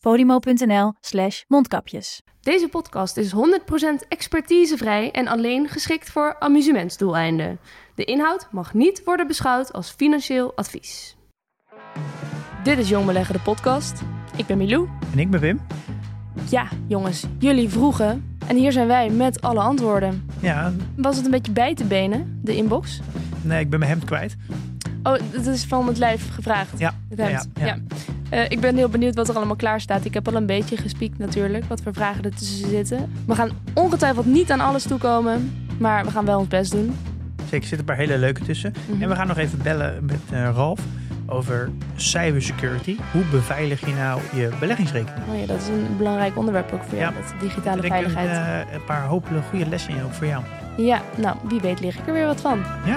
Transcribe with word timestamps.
podimo.nl 0.00 0.92
slash 1.00 1.42
mondkapjes. 1.48 2.22
Deze 2.40 2.68
podcast 2.68 3.16
is 3.16 3.32
100% 3.34 3.38
expertisevrij 4.08 5.10
en 5.10 5.28
alleen 5.28 5.68
geschikt 5.68 6.10
voor 6.10 6.36
amusementsdoeleinden. 6.38 7.58
De 7.94 8.04
inhoud 8.04 8.48
mag 8.50 8.74
niet 8.74 9.02
worden 9.04 9.26
beschouwd 9.26 9.72
als 9.72 9.90
financieel 9.90 10.52
advies. 10.56 11.16
Dit 12.62 12.78
is 12.78 12.88
Jong 12.88 13.06
Beleggen, 13.06 13.34
de 13.34 13.40
podcast. 13.40 14.00
Ik 14.36 14.46
ben 14.46 14.58
Milou. 14.58 14.88
En 15.12 15.18
ik 15.18 15.30
ben 15.30 15.40
Wim. 15.40 15.60
Ja, 16.50 16.68
jongens, 16.86 17.24
jullie 17.38 17.68
vroegen. 17.68 18.36
En 18.46 18.56
hier 18.56 18.72
zijn 18.72 18.86
wij 18.86 19.10
met 19.10 19.40
alle 19.42 19.60
antwoorden. 19.60 20.30
Ja, 20.40 20.72
Was 20.96 21.16
het 21.16 21.24
een 21.24 21.30
beetje 21.30 21.52
bij 21.52 21.74
te 21.74 21.84
benen, 21.84 22.40
de 22.42 22.56
inbox? 22.56 23.00
nee, 23.42 23.60
ik 23.60 23.70
ben 23.70 23.78
mijn 23.78 23.90
hemd 23.90 24.04
kwijt. 24.04 24.36
Oh, 25.02 25.14
dat 25.32 25.46
is 25.46 25.64
van 25.64 25.86
het 25.86 25.98
lijf 25.98 26.34
gevraagd. 26.34 26.78
Ja, 26.78 26.94
Het 27.08 27.18
ja. 27.18 27.42
Ja. 27.66 27.78
Eh, 28.30 28.44
ik 28.48 28.60
ben 28.60 28.76
heel 28.76 28.88
benieuwd 28.88 29.14
wat 29.14 29.28
er 29.28 29.34
allemaal 29.36 29.56
klaar 29.56 29.80
staat. 29.80 30.04
Ik 30.04 30.14
heb 30.14 30.28
al 30.28 30.34
een 30.34 30.46
beetje 30.46 30.76
gespiekt 30.76 31.18
natuurlijk, 31.18 31.64
wat 31.64 31.80
voor 31.82 31.92
vragen 31.92 32.24
er 32.24 32.34
tussen 32.34 32.68
zitten. 32.68 33.12
We 33.26 33.34
gaan 33.34 33.50
ongetwijfeld 33.74 34.26
niet 34.26 34.50
aan 34.50 34.60
alles 34.60 34.82
toekomen, 34.82 35.66
maar 35.78 36.04
we 36.04 36.10
gaan 36.10 36.24
wel 36.24 36.38
ons 36.38 36.48
best 36.48 36.70
doen. 36.72 36.96
Zeker, 37.38 37.56
er 37.62 37.66
zitten 37.66 37.78
een 37.78 37.84
paar 37.84 37.96
hele 37.96 38.18
leuke 38.18 38.42
tussen. 38.44 38.72
Mhm. 38.90 39.02
En 39.02 39.08
we 39.08 39.14
gaan 39.14 39.26
nog 39.26 39.36
even 39.38 39.62
bellen 39.62 40.04
met 40.04 40.20
eh, 40.30 40.50
Ralf 40.54 40.80
over 41.26 41.70
cybersecurity. 41.96 42.96
Hoe 43.12 43.22
beveilig 43.30 43.80
je 43.86 43.94
nou 43.94 44.20
je 44.34 44.48
beleggingsrekening? 44.60 45.24
Oh 45.32 45.40
ja, 45.40 45.46
dat 45.46 45.60
is 45.60 45.68
een 45.68 45.96
belangrijk 45.96 46.36
onderwerp 46.38 46.72
ook 46.72 46.82
voor 46.88 46.98
jou, 46.98 47.14
Ja. 47.14 47.20
dat 47.20 47.40
digitale 47.40 47.76
Ik 47.76 47.82
denk 47.90 48.04
een, 48.04 48.10
veiligheid. 48.10 48.66
eh, 48.68 48.74
een 48.74 48.84
paar 48.84 49.06
hopelijk 49.06 49.46
goede 49.46 49.68
lessen 49.68 49.94
in 49.96 50.02
ook 50.04 50.12
voor 50.12 50.26
jou. 50.26 50.42
Ja, 50.76 51.00
nou, 51.16 51.36
wie 51.48 51.60
weet 51.60 51.80
lig 51.80 51.98
ik 51.98 52.06
er 52.06 52.12
weer 52.12 52.26
wat 52.26 52.40
van. 52.40 52.58
Ja? 52.84 52.96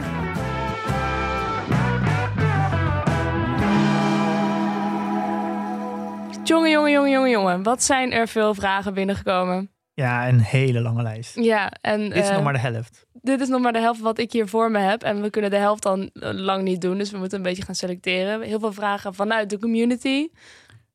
Jongen, 6.52 6.71
jongen, 6.71 6.91
jongen, 6.91 7.11
jongen, 7.11 7.30
jongen. 7.30 7.63
Wat 7.63 7.83
zijn 7.83 8.11
er 8.11 8.27
veel 8.27 8.53
vragen 8.53 8.94
binnengekomen. 8.94 9.69
Ja, 9.94 10.27
een 10.27 10.39
hele 10.39 10.81
lange 10.81 11.02
lijst. 11.02 11.35
Ja, 11.35 11.71
en 11.81 12.09
Dit 12.09 12.16
is 12.16 12.27
eh, 12.30 12.33
nog 12.35 12.44
maar 12.44 12.53
de 12.53 12.59
helft. 12.59 13.05
dit 13.13 13.41
is 13.41 13.47
nog 13.47 13.61
maar 13.61 13.73
de 13.73 13.80
helft 13.80 13.99
wat 13.99 14.17
ik 14.17 14.31
hier 14.31 14.47
voor 14.47 14.72
me 14.72 14.79
heb. 14.79 15.03
En 15.03 15.22
we 15.22 15.29
kunnen 15.29 15.49
de 15.49 15.57
helft 15.57 15.83
dan 15.83 16.09
eh, 16.13 16.29
lang 16.33 16.63
niet 16.63 16.81
doen. 16.81 16.97
Dus 16.97 17.11
we 17.11 17.17
moeten 17.17 17.38
een 17.38 17.44
beetje 17.44 17.63
gaan 17.63 17.75
selecteren. 17.75 18.41
Heel 18.41 18.59
veel 18.59 18.73
vragen 18.73 19.13
vanuit 19.13 19.49
de 19.49 19.59
community. 19.59 20.27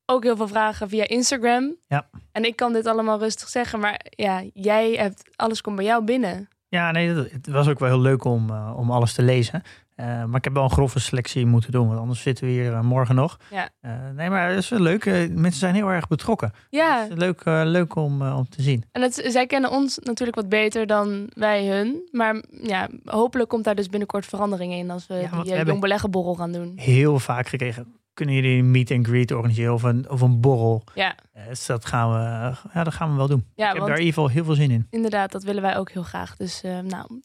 Ook 0.05 0.23
heel 0.23 0.35
veel 0.35 0.47
vragen 0.47 0.89
via 0.89 1.07
Instagram. 1.07 1.75
Ja. 1.87 2.09
En 2.31 2.45
ik 2.45 2.55
kan 2.55 2.73
dit 2.73 2.85
allemaal 2.85 3.19
rustig 3.19 3.49
zeggen. 3.49 3.79
Maar 3.79 4.05
ja, 4.09 4.43
jij 4.53 4.91
hebt... 4.91 5.23
Alles 5.35 5.61
komt 5.61 5.75
bij 5.75 5.85
jou 5.85 6.03
binnen. 6.03 6.47
Ja, 6.67 6.91
nee, 6.91 7.09
het 7.09 7.47
was 7.47 7.67
ook 7.67 7.79
wel 7.79 7.89
heel 7.89 8.01
leuk 8.01 8.23
om, 8.23 8.49
eh, 8.49 8.73
om 8.77 8.91
alles 8.91 9.13
te 9.13 9.21
lezen. 9.21 9.63
Eh, 9.97 10.05
maar 10.05 10.35
ik 10.35 10.43
heb 10.43 10.53
wel 10.53 10.63
een 10.63 10.71
grove 10.71 10.99
selectie 10.99 11.45
moeten 11.45 11.71
doen, 11.71 11.87
want 11.87 11.99
anders 11.99 12.21
zitten 12.21 12.45
we 12.45 12.51
hier 12.51 12.73
eh, 12.73 12.81
morgen 12.81 13.15
nog. 13.15 13.37
Ja. 13.51 13.69
Eh, 13.79 13.91
nee, 14.15 14.29
maar 14.29 14.49
het 14.49 14.57
is 14.57 14.69
wel 14.69 14.79
leuk. 14.79 15.05
Mensen 15.29 15.59
zijn 15.59 15.75
heel 15.75 15.87
erg 15.89 16.07
betrokken. 16.07 16.51
Ja, 16.69 17.03
is 17.03 17.15
leuk, 17.15 17.41
leuk 17.45 17.95
om, 17.95 18.21
om 18.21 18.49
te 18.49 18.61
zien. 18.61 18.83
En 18.91 19.01
het, 19.01 19.23
zij 19.27 19.45
kennen 19.47 19.71
ons 19.71 19.99
natuurlijk 19.99 20.37
wat 20.37 20.49
beter 20.49 20.87
dan 20.87 21.29
wij 21.33 21.67
hun. 21.67 22.07
Maar 22.11 22.43
ja, 22.61 22.89
hopelijk 23.05 23.49
komt 23.49 23.63
daar 23.63 23.75
dus 23.75 23.89
binnenkort 23.89 24.25
verandering 24.25 24.73
in 24.73 24.91
als 24.91 25.07
we 25.07 25.13
Ja, 25.13 25.19
die 25.19 25.29
we 25.29 25.35
uh, 25.37 25.47
hebben- 25.47 25.67
jong 25.67 25.81
beleggenborrel 25.81 26.35
gaan 26.35 26.51
doen. 26.51 26.73
Heel 26.75 27.19
vaak 27.19 27.47
gekregen. 27.47 27.95
Kunnen 28.13 28.35
jullie 28.35 28.57
een 28.59 28.71
meet 28.71 28.91
and 28.91 29.07
greet 29.07 29.31
organiseren 29.31 29.73
of 29.73 29.83
een, 29.83 30.09
of 30.09 30.21
een 30.21 30.39
borrel? 30.41 30.83
Ja, 30.95 31.15
dus 31.47 31.65
dat 31.65 31.85
gaan 31.85 32.09
we, 32.11 32.55
ja, 32.73 32.83
dat 32.83 32.93
gaan 32.93 33.11
we 33.11 33.17
wel 33.17 33.27
doen. 33.27 33.45
ja 33.55 33.67
ik 33.71 33.75
heb 33.77 33.87
daar 33.87 33.97
in 33.97 34.05
ieder 34.05 34.13
geval 34.13 34.29
heel 34.29 34.43
veel 34.43 34.55
zin 34.55 34.71
in. 34.71 34.87
inderdaad, 34.89 35.31
dat 35.31 35.43
willen 35.43 35.61
wij 35.61 35.77
ook 35.77 35.91
heel 35.91 36.03
graag. 36.03 36.35
Dus 36.35 36.61
nou, 36.83 37.21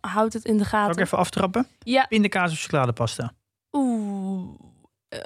houd 0.00 0.32
het 0.32 0.44
in 0.44 0.56
de 0.56 0.64
Zal 0.64 0.78
ik 0.80 0.86
gaten. 0.86 1.02
even 1.02 1.18
aftrappen? 1.18 1.66
Ja, 1.78 2.06
Pindakaas 2.08 2.52
of 2.52 2.60
chocoladepasta? 2.60 3.32
oeh. 3.72 4.58
eh, 5.08 5.18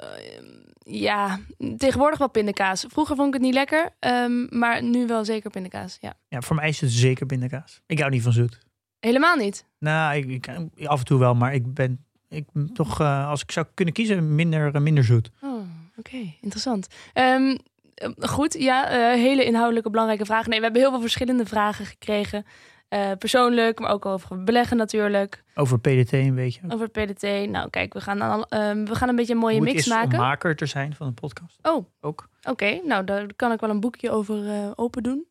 ja, 0.79 1.39
tegenwoordig 1.77 2.19
wel 2.19 2.29
pindakaas. 2.29 2.85
Vroeger 2.87 3.15
vond 3.15 3.27
ik 3.27 3.33
het 3.33 3.41
niet 3.43 3.53
lekker, 3.53 3.89
ehm, 3.99 4.57
maar 4.59 4.83
nu 4.83 5.07
wel 5.07 5.25
zeker 5.25 5.49
pindakaas. 5.49 5.97
Ja. 6.01 6.13
Ja, 6.27 6.41
voor 6.41 6.55
mij 6.55 6.67
is 6.69 6.81
het 6.81 6.91
zeker 6.91 7.25
pindakaas. 7.25 7.81
Ik 7.85 7.99
hou 7.99 8.11
niet 8.11 8.21
van 8.23 8.31
zoet. 8.33 8.59
Helemaal 8.99 9.35
niet. 9.35 9.65
Nou, 9.79 10.15
ik, 10.15 10.25
ik- 10.29 10.85
af 10.87 10.99
en 10.99 11.05
toe 11.05 11.19
wel, 11.19 11.33
maar 11.35 11.53
ik 11.53 11.73
ben, 11.73 12.05
ik 12.29 12.45
toch, 12.73 12.99
eh, 12.99 13.27
als 13.29 13.41
ik 13.41 13.51
zou 13.51 13.65
kunnen 13.73 13.93
kiezen, 13.93 14.35
minder, 14.35 14.81
minder 14.81 15.03
zoet. 15.03 15.31
Oh, 15.41 15.61
oké, 15.97 16.17
interessant. 16.41 16.87
Ehm, 17.13 17.57
eh, 17.95 18.09
goed, 18.19 18.53
ja, 18.53 18.89
eh, 18.89 18.97
hele 19.21 19.45
inhoudelijke 19.45 19.89
belangrijke 19.89 20.25
vragen. 20.25 20.49
Nee, 20.49 20.57
we 20.57 20.63
hebben 20.63 20.81
heel 20.81 20.91
veel 20.91 21.01
verschillende 21.01 21.45
vragen 21.45 21.85
gekregen. 21.85 22.45
Eh, 22.87 23.11
persoonlijk, 23.19 23.79
maar 23.79 23.91
ook 23.91 24.05
over 24.05 24.43
beleggen 24.43 24.77
natuurlijk. 24.77 25.43
Over 25.55 25.79
PDT 25.79 26.11
een 26.13 26.35
beetje. 26.35 26.61
Over 26.69 26.89
PDT. 26.89 27.21
Nou, 27.49 27.69
kijk, 27.69 27.93
we 27.93 28.01
gaan, 28.01 28.45
ehm, 28.45 28.85
we 28.85 28.95
gaan 28.95 29.09
een 29.09 29.15
beetje 29.15 29.33
een 29.33 29.39
mooie 29.39 29.61
mix 29.61 29.87
maken. 29.87 30.19
om 30.19 30.25
maker 30.25 30.55
te 30.55 30.65
zijn 30.65 30.95
van 30.95 31.07
een 31.07 31.13
podcast. 31.13 31.59
Oh, 31.61 31.85
Ook. 32.01 32.29
oké. 32.43 32.79
Nou, 32.83 33.03
daar 33.03 33.33
kan 33.35 33.51
ik 33.51 33.59
wel 33.59 33.69
een 33.69 33.79
boekje 33.79 34.11
over 34.11 34.49
eh, 34.49 34.71
open 34.75 35.03
doen. 35.03 35.27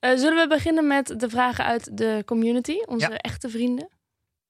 Eh, 0.00 0.16
zullen 0.16 0.42
we 0.42 0.48
beginnen 0.48 0.86
met 0.86 1.20
de 1.20 1.28
vragen 1.30 1.64
uit 1.64 1.96
de 1.96 2.22
community? 2.26 2.76
Onze 2.86 3.10
Ja. 3.10 3.16
echte 3.16 3.48
vrienden. 3.48 3.88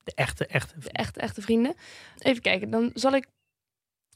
De 0.04 0.12
echte, 0.14 0.47
echte. 0.47 0.75
De 0.78 0.91
echte, 0.93 1.20
echte 1.20 1.43
vrienden. 1.43 1.75
Even 2.19 2.43
kijken, 2.43 2.70
dan 2.70 2.91
zal 2.94 3.12
ik... 3.12 3.26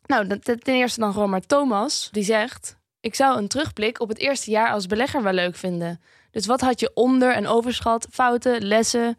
Nou, 0.06 0.38
ten 0.38 0.58
eerste 0.74 1.00
dan 1.00 1.12
gewoon 1.12 1.30
maar 1.30 1.46
Thomas. 1.46 2.08
Die 2.12 2.24
zegt... 2.24 2.76
Ik 3.00 3.14
zou 3.14 3.38
een 3.38 3.48
terugblik 3.48 4.00
op 4.00 4.08
het 4.08 4.18
eerste 4.18 4.50
jaar 4.50 4.70
als 4.70 4.86
belegger 4.86 5.22
wel 5.22 5.32
leuk 5.32 5.56
vinden. 5.56 6.00
Dus 6.30 6.46
wat 6.46 6.60
had 6.60 6.80
je 6.80 6.90
onder- 6.94 7.34
en 7.34 7.46
overschat, 7.46 8.06
fouten, 8.10 8.62
lessen, 8.62 9.18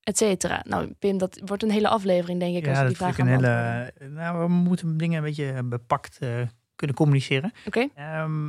et 0.00 0.16
cetera? 0.16 0.62
Nou, 0.68 0.92
Pim, 0.98 1.18
dat 1.18 1.40
wordt 1.44 1.62
een 1.62 1.70
hele 1.70 1.88
aflevering, 1.88 2.40
denk 2.40 2.56
ik, 2.56 2.66
als 2.68 2.76
Ja, 2.78 2.82
we 2.84 2.88
dat 2.88 2.88
die 2.88 2.96
vraag 2.96 3.18
een 3.18 3.26
hele. 3.26 3.92
Nou, 4.14 4.38
we 4.42 4.48
moeten 4.48 4.96
dingen 4.96 5.16
een 5.18 5.24
beetje 5.24 5.62
bepakt 5.62 6.18
eh, 6.18 6.28
kunnen 6.76 6.96
communiceren. 6.96 7.52
Oké, 7.66 7.88
Ehm, 7.94 8.48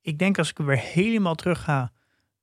ik 0.00 0.18
denk 0.18 0.38
als 0.38 0.50
ik 0.50 0.56
weer 0.58 0.78
helemaal 0.78 1.34
terug 1.34 1.62
ga 1.62 1.92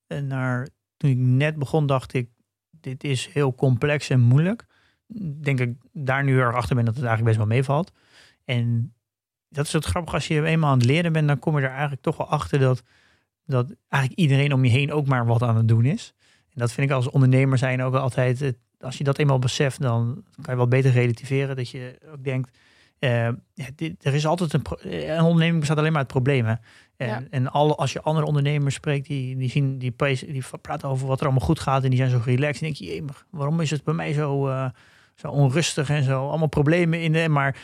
eh, 0.08 0.20
naar 0.20 0.68
toen 0.98 1.10
ik 1.10 1.18
net 1.18 1.56
begon, 1.56 1.86
dacht 1.86 2.14
ik, 2.14 2.30
dit 2.72 3.04
is 3.04 3.28
heel 3.28 3.56
complex 3.56 4.10
en 4.10 4.20
moeilijk. 4.20 4.66
Denk 5.42 5.60
ik 5.60 5.76
daar 5.92 6.24
nu 6.24 6.40
erg 6.40 6.56
achter 6.56 6.76
ben 6.76 6.86
dat 6.86 6.96
het 6.96 7.04
eigenlijk 7.06 7.36
best 7.36 7.48
wel 7.48 7.56
meevalt. 7.58 7.92
En 8.46 8.94
dat 9.50 9.66
is 9.66 9.74
het 9.74 9.86
grappig, 9.86 10.14
als 10.14 10.28
je 10.28 10.44
eenmaal 10.44 10.72
aan 10.72 10.78
het 10.78 10.88
leren 10.88 11.12
bent, 11.14 11.28
dan 11.28 11.40
kom 11.40 11.58
je 11.58 11.64
er 11.64 11.70
eigenlijk 11.72 12.02
toch 12.02 12.18
wel 12.18 12.28
achter 12.30 12.60
dat, 12.60 12.84
dat 13.46 13.76
eigenlijk 13.88 14.22
iedereen 14.22 14.54
om 14.54 14.64
je 14.64 14.72
heen 14.72 14.92
ook 14.92 15.08
maar 15.08 15.26
wat 15.26 15.42
aan 15.44 15.56
het 15.58 15.68
doen 15.68 15.86
is. 15.86 16.14
En 16.54 16.62
dat 16.62 16.72
vind 16.72 16.90
ik 16.90 16.96
als 16.96 17.10
ondernemer 17.10 17.58
zijn 17.58 17.82
ook 17.82 17.96
altijd, 17.96 18.54
als 18.80 18.98
je 18.98 19.04
dat 19.04 19.18
eenmaal 19.18 19.40
beseft, 19.40 19.82
dan 19.82 20.24
kan 20.42 20.54
je 20.54 20.56
wel 20.56 20.68
beter 20.68 20.92
relativeren. 20.92 21.56
Dat 21.56 21.70
je 21.70 22.00
ook 22.12 22.24
denkt, 22.24 22.58
eh, 23.00 23.30
dit, 23.76 24.06
er 24.06 24.14
is 24.14 24.26
altijd 24.26 24.54
een, 24.54 24.62
eh, 24.82 25.14
een 25.16 25.22
onderneming 25.24 25.60
bestaat 25.60 25.78
alleen 25.78 25.92
maar 25.92 26.00
uit 26.02 26.08
problemen. 26.08 26.60
En, 26.98 27.08
Ja. 27.08 27.24
en 27.30 27.52
alle, 27.52 27.76
als 27.76 27.94
je 27.94 28.02
andere 28.02 28.26
ondernemers 28.26 28.76
spreekt, 28.76 29.08
die, 29.08 29.36
die, 29.36 29.50
zien, 29.50 29.78
die, 29.78 29.92
praten 30.62 30.90
over 30.90 31.08
wat 31.08 31.20
er 31.20 31.26
allemaal 31.26 31.46
goed 31.46 31.60
gaat 31.60 31.84
en 31.84 31.90
die 31.90 31.98
zijn 32.00 32.10
zo 32.10 32.22
relaxed. 32.26 32.62
En 32.62 32.68
denk 32.68 32.76
je, 32.76 32.86
jemig, 32.86 33.26
waarom 33.30 33.60
is 33.60 33.70
het 33.72 33.84
bij 33.84 33.94
mij 33.94 34.14
zo, 34.14 34.48
eh, 34.48 34.70
zo 35.16 35.28
onrustig 35.28 35.90
en 35.90 36.04
zo? 36.04 36.28
Allemaal 36.28 36.48
problemen 36.48 37.02
in 37.02 37.12
de, 37.14 37.30
maar 37.30 37.58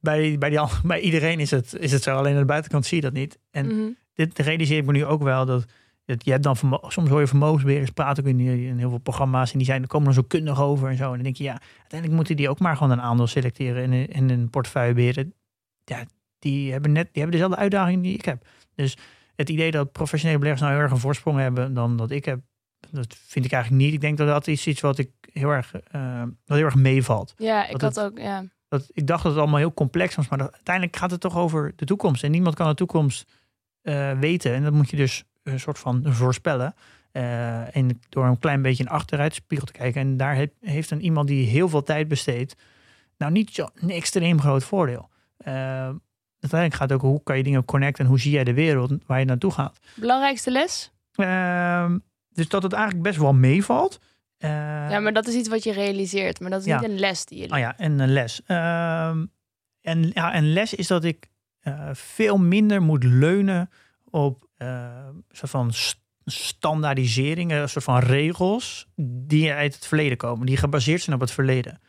bij, 0.00 0.38
bij, 0.38 0.50
die, 0.50 0.60
bij 0.84 1.00
iedereen 1.00 1.40
is 1.40 1.50
het, 1.50 1.74
is 1.78 1.92
het 1.92 2.02
zo. 2.02 2.16
Alleen 2.16 2.32
aan 2.34 2.40
de 2.40 2.44
buitenkant 2.46 2.86
zie 2.86 2.96
je 2.96 3.02
dat 3.02 3.12
niet. 3.12 3.38
En 3.50 3.66
Mhm. 3.66 3.88
Dit 4.28 4.38
realiseer 4.38 4.78
ik 4.78 4.86
me 4.86 4.92
nu 4.92 5.04
ook 5.04 5.22
wel 5.22 5.46
dat, 5.46 5.64
dat 6.04 6.24
je 6.24 6.30
hebt 6.30 6.42
dan 6.42 6.56
soms 6.88 7.08
hoor 7.08 7.20
je 7.20 7.26
vermogensbeheerders 7.26 7.90
praten 7.90 8.22
ook 8.24 8.28
in, 8.30 8.40
in 8.40 8.78
heel 8.78 8.88
veel 8.88 8.98
programma's 8.98 9.52
en 9.52 9.58
die 9.58 9.66
zijn 9.66 9.82
er 9.82 9.88
komen 9.88 10.08
er 10.08 10.14
zo 10.14 10.22
kundig 10.22 10.60
over 10.60 10.88
en 10.88 10.96
zo. 10.96 11.04
En 11.08 11.14
dan 11.14 11.22
denk 11.22 11.36
je 11.36 11.44
ja, 11.44 11.60
uiteindelijk 11.78 12.12
moeten 12.12 12.36
die 12.36 12.48
ook 12.48 12.58
maar 12.58 12.76
gewoon 12.76 12.92
een 12.92 13.00
aandeel 13.02 13.26
selecteren 13.26 13.82
en, 13.82 13.92
een- 13.92 14.08
en 14.12 14.30
een 14.30 14.50
portefeuille 14.50 14.94
beheren. 14.94 15.34
Ja, 15.84 16.04
die 16.38 16.72
hebben 16.72 16.92
net 16.92 17.04
die 17.12 17.22
hebben 17.22 17.32
dezelfde 17.32 17.56
uitdaging 17.56 18.02
die 18.02 18.14
ik 18.14 18.24
heb. 18.24 18.46
Dus 18.74 18.96
het 19.36 19.48
idee 19.48 19.70
dat 19.70 19.92
professionele 19.92 20.38
beleggers 20.38 20.62
nou 20.64 20.74
heel 20.74 20.82
erg 20.84 20.92
een 20.92 21.00
voorsprong 21.00 21.38
hebben 21.38 21.74
dan 21.74 21.96
dat 21.96 22.10
ik 22.10 22.24
heb, 22.24 22.40
dat 22.90 23.16
vind 23.26 23.44
ik 23.44 23.52
eigenlijk 23.52 23.82
niet. 23.84 23.94
Ik 23.94 24.00
denk 24.00 24.18
dat 24.18 24.26
dat 24.26 24.46
is 24.46 24.66
iets 24.66 24.80
wat 24.80 24.98
ik 24.98 25.10
heel 25.32 25.50
erg, 25.50 25.74
eh, 25.74 26.22
wat 26.46 26.56
heel 26.56 26.64
erg 26.66 26.74
meevalt. 26.74 27.34
Ja, 27.36 27.64
ik 27.66 27.70
Dat 27.78 27.80
had 27.80 27.94
het- 27.94 28.04
ook, 28.04 28.18
ja. 28.18 28.44
Dat, 28.68 28.88
ik 28.92 29.06
dacht 29.06 29.22
dat 29.22 29.32
het 29.32 29.40
allemaal 29.40 29.58
heel 29.58 29.74
complex 29.74 30.14
was, 30.14 30.28
maar 30.28 30.38
dat- 30.38 30.52
uiteindelijk 30.52 30.96
gaat 30.96 31.10
het 31.10 31.20
toch 31.20 31.36
over 31.36 31.72
de 31.76 31.84
toekomst. 31.84 32.24
En 32.24 32.30
niemand 32.30 32.54
kan 32.54 32.68
de 32.68 32.74
toekomst 32.74 33.39
eh, 33.82 34.18
weten. 34.18 34.54
En 34.54 34.62
dat 34.62 34.72
moet 34.72 34.90
je 34.90 34.96
dus 34.96 35.24
een 35.42 35.60
soort 35.60 35.78
van 35.78 36.02
voorspellen. 36.06 36.74
Eh, 37.12 37.76
en 37.76 38.00
door 38.08 38.24
een 38.24 38.38
klein 38.38 38.62
beetje 38.62 38.82
een 38.82 38.90
achteruitspiegel 38.90 39.66
te 39.66 39.72
kijken. 39.72 40.00
En 40.00 40.16
daar 40.16 40.34
heeft, 40.34 40.52
heeft 40.60 40.90
een 40.90 41.02
iemand 41.02 41.28
die 41.28 41.46
heel 41.46 41.68
veel 41.68 41.82
tijd 41.82 42.08
besteedt, 42.08 42.54
nou 43.16 43.32
niet 43.32 43.54
zo 43.54 43.68
een 43.74 43.90
extreem 43.90 44.40
groot 44.40 44.64
voordeel. 44.64 45.08
Eh, 45.36 45.54
uiteindelijk 46.40 46.74
gaat 46.74 46.90
het 46.90 46.92
ook 46.92 47.00
hoe 47.00 47.22
kan 47.22 47.36
je 47.36 47.42
dingen 47.42 47.64
connecten 47.64 48.04
en 48.04 48.10
hoe 48.10 48.20
zie 48.20 48.32
jij 48.32 48.44
de 48.44 48.54
wereld 48.54 48.92
waar 49.06 49.18
je 49.18 49.24
naartoe 49.24 49.50
gaat. 49.50 49.78
Belangrijkste 49.94 50.50
les? 50.50 50.92
Ehm, 51.12 51.98
dus 52.28 52.48
dat 52.48 52.62
het 52.62 52.72
eigenlijk 52.72 53.02
best 53.02 53.18
wel 53.18 53.32
meevalt. 53.32 53.98
Ja, 54.38 55.00
maar 55.00 55.12
dat 55.12 55.26
is 55.26 55.34
iets 55.34 55.48
wat 55.48 55.64
je 55.64 55.72
realiseert. 55.72 56.40
Maar 56.40 56.50
dat 56.50 56.60
is 56.60 56.66
ja. 56.66 56.80
niet 56.80 56.90
een 56.90 56.98
les 56.98 57.24
die 57.24 57.38
je 57.38 57.42
leert. 57.42 57.52
Oh 57.52 57.58
ja, 57.58 57.78
en 57.78 57.98
een 57.98 58.12
les. 58.12 58.42
Ehm, 58.46 59.26
en 59.80 60.10
ja, 60.14 60.36
een 60.36 60.52
les 60.52 60.74
is 60.74 60.86
dat 60.86 61.04
ik 61.04 61.29
uh, 61.64 61.88
veel 61.92 62.38
minder 62.38 62.82
moet 62.82 63.04
leunen 63.04 63.70
op 64.10 64.46
uh, 64.58 65.08
soort 65.30 65.50
van 65.50 65.72
st 65.72 65.98
standaardiseringen, 66.24 67.62
een 67.62 67.68
soort 67.68 67.84
van 67.84 67.98
regels 67.98 68.88
die 68.96 69.52
uit 69.52 69.74
het 69.74 69.86
verleden 69.86 70.16
komen, 70.16 70.46
die 70.46 70.56
gebaseerd 70.56 71.02
zijn 71.02 71.16
op 71.16 71.22
het 71.22 71.30
verleden. 71.30 71.80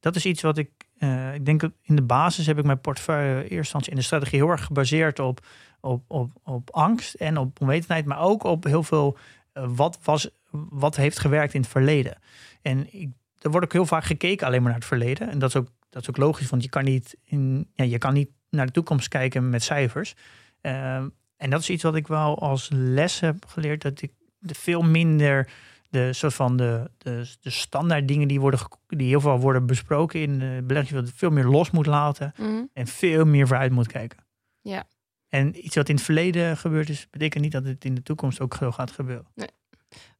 Dat 0.00 0.16
is 0.16 0.26
iets 0.26 0.42
wat 0.42 0.58
ik, 0.58 0.70
uh, 0.98 1.34
ik 1.34 1.44
denk 1.44 1.62
in 1.82 1.96
de 1.96 2.02
basis 2.02 2.46
heb 2.46 2.58
ik 2.58 2.64
mijn 2.64 2.80
portefeuille 2.80 3.48
eerst 3.48 3.74
in 3.74 3.96
de 3.96 4.02
strategie 4.02 4.38
heel 4.38 4.48
erg 4.48 4.64
gebaseerd 4.64 5.18
op, 5.18 5.46
op, 5.80 6.04
op, 6.08 6.30
op 6.44 6.70
angst 6.70 7.14
en 7.14 7.38
op 7.38 7.60
onwetendheid, 7.60 8.04
maar 8.04 8.20
ook 8.20 8.44
op 8.44 8.64
heel 8.64 8.82
veel 8.82 9.18
wat, 9.52 9.98
was, 10.02 10.28
wat 10.50 10.96
heeft 10.96 11.18
gewerkt 11.18 11.54
in 11.54 11.60
het 11.60 11.70
verleden. 11.70 12.18
En 12.62 12.94
ik, 12.94 13.10
er 13.38 13.50
wordt 13.50 13.66
ook 13.66 13.72
heel 13.72 13.86
vaak 13.86 14.04
gekeken 14.04 14.46
alleen 14.46 14.60
maar 14.60 14.70
naar 14.70 14.80
het 14.80 14.88
verleden. 14.88 15.30
En 15.30 15.38
dat 15.38 15.48
is 15.48 15.56
ook, 15.56 15.68
dat 15.90 16.02
is 16.02 16.08
ook 16.08 16.16
logisch, 16.16 16.50
want 16.50 16.62
je 16.62 16.68
kan 16.68 16.84
niet, 16.84 17.16
in, 17.24 17.70
ja, 17.74 17.84
je 17.84 17.98
kan 17.98 18.14
niet 18.14 18.30
naar 18.50 18.66
de 18.66 18.72
toekomst 18.72 19.08
kijken 19.08 19.50
met 19.50 19.62
cijfers. 19.62 20.14
Uh, 20.62 20.94
en 21.36 21.50
dat 21.50 21.60
is 21.60 21.70
iets 21.70 21.82
wat 21.82 21.94
ik 21.94 22.06
wel 22.06 22.38
als 22.38 22.68
les 22.72 23.20
heb 23.20 23.44
geleerd, 23.46 23.82
dat 23.82 24.02
ik 24.02 24.12
de 24.38 24.54
veel 24.54 24.82
minder 24.82 25.48
de 25.90 26.12
soort 26.12 26.34
van 26.34 26.56
de, 26.56 26.90
de, 26.98 27.34
de 27.40 27.50
standaard 27.50 28.08
dingen 28.08 28.28
die, 28.28 28.40
worden, 28.40 28.60
die 28.86 29.08
heel 29.08 29.20
veel 29.20 29.38
worden 29.38 29.66
besproken 29.66 30.20
in 30.20 30.38
de 30.38 30.62
belegging, 30.64 31.10
veel 31.14 31.30
meer 31.30 31.44
los 31.44 31.70
moet 31.70 31.86
laten 31.86 32.32
Mhm. 32.36 32.64
en 32.72 32.86
veel 32.86 33.24
meer 33.24 33.46
vooruit 33.46 33.72
moet 33.72 33.86
kijken. 33.86 34.18
Ja. 34.60 34.84
En 35.28 35.64
iets 35.64 35.76
wat 35.76 35.88
in 35.88 35.94
het 35.94 36.04
verleden 36.04 36.56
gebeurd 36.56 36.88
is, 36.88 37.06
betekent 37.10 37.42
niet 37.42 37.52
dat 37.52 37.64
het 37.64 37.84
in 37.84 37.94
de 37.94 38.02
toekomst 38.02 38.40
ook 38.40 38.54
zo 38.54 38.72
gaat 38.72 38.90
gebeuren. 38.90 39.26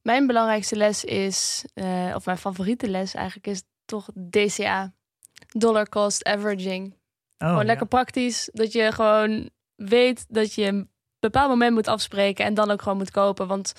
Mijn 0.01 0.27
belangrijkste 0.27 0.75
les 0.75 1.03
is, 1.03 1.65
eh, 1.73 2.11
of 2.15 2.25
mijn 2.25 2.37
favoriete 2.37 2.89
les 2.89 3.13
eigenlijk, 3.13 3.47
is 3.47 3.63
toch 3.85 4.09
DCA. 4.29 4.93
Dollar 5.47 5.89
cost 5.89 6.25
averaging. 6.25 6.96
Oh, 7.37 7.47
gewoon 7.47 7.61
ja. 7.61 7.67
lekker 7.67 7.87
praktisch. 7.87 8.49
Dat 8.53 8.71
je 8.71 8.91
gewoon 8.91 9.49
weet 9.75 10.25
dat 10.27 10.53
je 10.53 10.65
een 10.65 10.89
bepaald 11.19 11.49
moment 11.49 11.73
moet 11.73 11.87
afspreken 11.87 12.45
en 12.45 12.53
dan 12.53 12.71
ook 12.71 12.81
gewoon 12.81 12.97
moet 12.97 13.11
kopen. 13.11 13.47
Want 13.47 13.73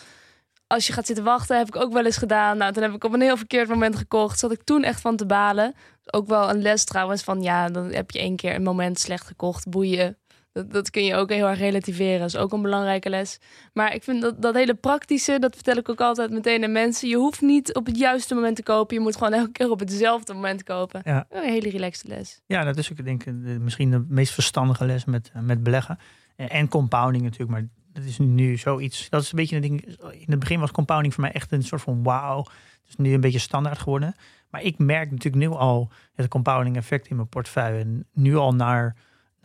als 0.66 0.86
je 0.86 0.92
gaat 0.92 1.06
zitten 1.06 1.24
wachten, 1.24 1.58
heb 1.58 1.66
ik 1.66 1.76
ook 1.76 1.92
wel 1.92 2.04
eens 2.04 2.16
gedaan. 2.16 2.56
Nou, 2.56 2.72
toen 2.72 2.82
heb 2.82 2.92
ik 2.92 3.04
op 3.04 3.12
een 3.12 3.20
heel 3.20 3.36
verkeerd 3.36 3.68
moment 3.68 3.96
gekocht. 3.96 4.38
Zat 4.38 4.52
ik 4.52 4.62
toen 4.62 4.82
echt 4.82 5.00
van 5.00 5.16
te 5.16 5.26
balen. 5.26 5.74
Ook 6.10 6.26
wel 6.26 6.50
een 6.50 6.62
les 6.62 6.84
trouwens 6.84 7.22
van 7.22 7.42
ja, 7.42 7.68
dan 7.68 7.92
heb 7.92 8.10
je 8.10 8.18
één 8.18 8.36
keer 8.36 8.54
een 8.54 8.62
moment 8.62 8.98
slecht 8.98 9.26
gekocht. 9.26 9.68
Boeien. 9.68 10.18
Dat, 10.58 10.72
dat 10.72 10.90
kun 10.90 11.04
je 11.04 11.14
ook 11.14 11.30
heel 11.30 11.46
erg 11.48 11.58
relativeren. 11.58 12.18
Dat 12.18 12.28
is 12.28 12.36
ook 12.36 12.52
een 12.52 12.62
belangrijke 12.62 13.10
les. 13.10 13.38
Maar 13.72 13.94
ik 13.94 14.02
vind 14.02 14.22
dat, 14.22 14.42
dat 14.42 14.54
hele 14.54 14.74
praktische, 14.74 15.38
dat 15.38 15.54
vertel 15.54 15.76
ik 15.76 15.88
ook 15.88 16.00
altijd 16.00 16.30
meteen 16.30 16.64
aan 16.64 16.72
mensen. 16.72 17.08
Je 17.08 17.16
hoeft 17.16 17.40
niet 17.40 17.74
op 17.74 17.86
het 17.86 17.98
juiste 17.98 18.34
moment 18.34 18.56
te 18.56 18.62
kopen. 18.62 18.96
Je 18.96 19.02
moet 19.02 19.16
gewoon 19.16 19.32
elke 19.32 19.52
keer 19.52 19.70
op 19.70 19.78
hetzelfde 19.78 20.34
moment 20.34 20.62
kopen. 20.62 21.00
Ja. 21.04 21.26
Een 21.30 21.42
hele 21.42 21.70
relaxte 21.70 22.08
les. 22.08 22.40
Ja, 22.46 22.64
dat 22.64 22.76
is 22.76 22.90
ook 22.90 23.04
denk 23.04 23.24
ik 23.24 23.42
de- 23.44 23.58
misschien 23.60 23.90
de 23.90 24.04
meest 24.08 24.32
verstandige 24.32 24.84
les 24.86 25.04
met, 25.04 25.30
eh, 25.34 25.42
met 25.42 25.62
beleggen. 25.62 25.98
En, 26.36 26.50
en 26.50 26.68
compounding 26.68 27.22
natuurlijk, 27.24 27.50
maar 27.50 27.68
dat 27.92 28.04
is 28.04 28.18
nu 28.18 28.56
zoiets. 28.56 29.08
Dat 29.08 29.22
is 29.22 29.30
een 29.30 29.36
beetje 29.38 29.56
een 29.56 29.62
ding. 29.62 29.84
In 30.12 30.30
het 30.30 30.38
begin 30.38 30.60
was 30.60 30.70
compounding 30.70 31.14
voor 31.14 31.22
mij 31.22 31.32
echt 31.32 31.52
een 31.52 31.62
soort 31.62 31.82
van 31.82 32.02
wauw. 32.02 32.38
Het 32.38 32.88
is 32.88 32.96
nu 32.96 33.12
een 33.14 33.20
beetje 33.20 33.38
standaard 33.38 33.78
geworden. 33.78 34.14
Maar 34.50 34.62
ik 34.62 34.78
merk 34.78 35.10
natuurlijk 35.10 35.44
nu 35.44 35.56
al 35.56 35.90
het 36.14 36.28
compounding 36.28 36.76
effect 36.76 37.08
in 37.08 37.16
mijn 37.16 37.28
portefeuille. 37.28 37.80
En 37.80 38.06
nu 38.12 38.36
al 38.36 38.54
naar, 38.54 38.96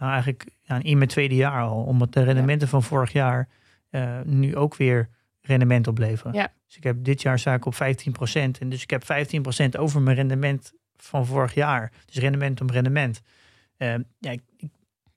naar 0.03 0.13
eigenlijk 0.13 0.45
ja, 0.61 0.79
in 0.83 0.97
mijn 0.97 1.09
tweede 1.09 1.35
jaar 1.35 1.61
al. 1.61 1.83
Omdat 1.83 2.13
de 2.13 2.23
rendementen 2.23 2.67
van 2.67 2.83
vorig 2.83 3.11
jaar 3.11 3.47
eh, 3.89 4.19
nu 4.23 4.55
ook 4.55 4.75
weer 4.75 5.09
rendement 5.41 5.87
opleveren. 5.87 6.33
Ja. 6.33 6.51
Dus 6.67 6.77
ik 6.77 6.83
heb 6.83 7.03
dit 7.03 7.21
jaar 7.21 7.39
sta 7.39 7.53
ik 7.53 7.65
op 7.65 7.75
15%. 7.75 7.77
En 8.33 8.69
dus 8.69 8.83
ik 8.83 8.89
heb 8.89 9.03
15% 9.03 9.79
over 9.79 10.01
mijn 10.01 10.15
rendement 10.15 10.73
van 10.97 11.25
vorig 11.25 11.53
jaar. 11.53 11.91
Dus 12.05 12.15
rendement 12.15 12.61
om 12.61 12.69
rendement. 12.69 13.21
Eh, 13.77 13.95
ja, 14.19 14.31
ik, 14.31 14.41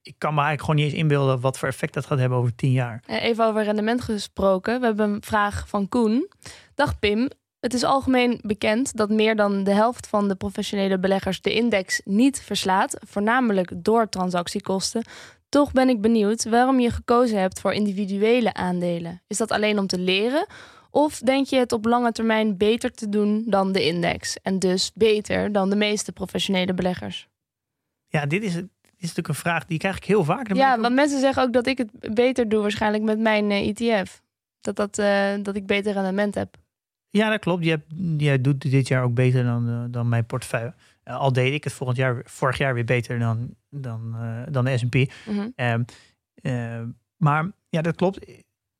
ik, 0.01 0.15
kan 0.17 0.33
me 0.33 0.41
eigenlijk 0.41 0.61
gewoon 0.61 0.75
niet 0.75 0.85
eens 0.85 1.01
inbeelden 1.01 1.39
wat 1.39 1.57
voor 1.57 1.67
effect 1.67 1.93
dat 1.93 2.05
gaat 2.05 2.19
hebben 2.19 2.37
over 2.37 2.55
10 2.55 2.71
jaar. 2.71 3.03
Even 3.07 3.45
over 3.45 3.63
rendement 3.63 4.01
gesproken. 4.01 4.79
We 4.79 4.85
hebben 4.85 5.09
een 5.09 5.23
vraag 5.23 5.67
van 5.67 5.89
Koen. 5.89 6.29
Dag 6.75 6.99
Pim. 6.99 7.29
Het 7.59 7.73
is 7.73 7.83
algemeen 7.83 8.39
bekend 8.43 8.95
dat 8.97 9.09
meer 9.09 9.35
dan 9.35 9.63
de 9.63 9.71
helft 9.73 10.07
van 10.07 10.27
de 10.27 10.35
professionele 10.35 10.99
beleggers 10.99 11.41
de 11.41 11.53
index 11.53 12.01
niet 12.05 12.41
verslaat, 12.41 12.97
voornamelijk 13.05 13.71
door 13.75 14.09
transactiekosten. 14.09 15.03
Toch 15.49 15.71
ben 15.71 15.89
ik 15.89 16.01
benieuwd 16.01 16.43
waarom 16.49 16.79
je 16.79 16.91
gekozen 16.91 17.39
hebt 17.39 17.59
voor 17.61 17.73
individuele 17.73 18.53
aandelen. 18.53 19.21
Is 19.27 19.37
dat 19.37 19.51
alleen 19.51 19.79
om 19.79 19.87
te 19.87 19.99
leren? 19.99 20.45
Of 20.91 21.19
denk 21.19 21.47
je 21.47 21.57
het 21.57 21.71
op 21.71 21.85
lange 21.85 22.11
termijn 22.11 22.57
beter 22.57 22.91
te 22.91 23.09
doen 23.09 23.43
dan 23.47 23.71
de 23.71 23.85
index? 23.85 24.37
En 24.41 24.59
dus 24.59 24.91
beter 24.93 25.51
dan 25.51 25.69
de 25.69 25.75
meeste 25.75 26.11
professionele 26.11 26.73
beleggers? 26.73 27.27
Ja, 28.07 28.25
dit 28.25 28.43
is, 28.43 28.53
dit 28.53 28.63
is 28.81 28.99
natuurlijk 28.99 29.27
een 29.27 29.35
vraag 29.35 29.65
die 29.65 29.77
krijg 29.77 29.97
ik 29.97 30.03
heel 30.03 30.23
vaak. 30.23 30.47
Dan 30.47 30.57
Ja, 30.57 30.73
ook- 30.75 30.81
want 30.81 30.95
mensen 30.95 31.19
zeggen 31.19 31.43
ook 31.43 31.53
dat 31.53 31.67
ik 31.67 31.77
het 31.77 32.13
beter 32.13 32.49
doe 32.49 32.61
waarschijnlijk 32.61 33.03
met 33.03 33.19
mijn 33.19 33.51
eh, 33.51 33.67
ETF. 33.67 34.21
Dat, 34.61 34.75
dat, 34.75 34.97
eh, 34.97 35.33
dat 35.41 35.55
ik 35.55 35.65
beter 35.65 35.93
rendement 35.93 36.35
heb. 36.35 36.55
Ja 37.09 37.29
dat 37.29 37.39
klopt. 37.39 37.65
Je 38.17 38.41
doet 38.41 38.71
dit 38.71 38.87
jaar 38.87 39.03
ook 39.03 39.13
beter 39.13 39.43
dan, 39.43 39.69
eh, 39.69 39.83
dan 39.89 40.09
mijn 40.09 40.25
portefeuille. 40.25 40.73
Eh, 41.07 41.15
al 41.15 41.33
deed 41.33 41.53
ik 41.53 41.63
het 41.63 41.73
volgend 41.73 41.97
jaar, 41.97 42.21
vorig 42.23 42.57
jaar 42.57 42.73
weer 42.73 42.85
beter 42.85 43.19
dan, 43.19 43.55
dan, 43.69 44.15
eh, 44.15 44.41
dan 44.51 44.65
de 44.65 44.77
S&P. 44.77 44.95
Mhm. 45.27 45.49
Ehm, 45.55 45.83
eh, 46.33 46.81
maar 47.17 47.51
ja, 47.69 47.81
dat 47.81 47.95
klopt. 47.95 48.27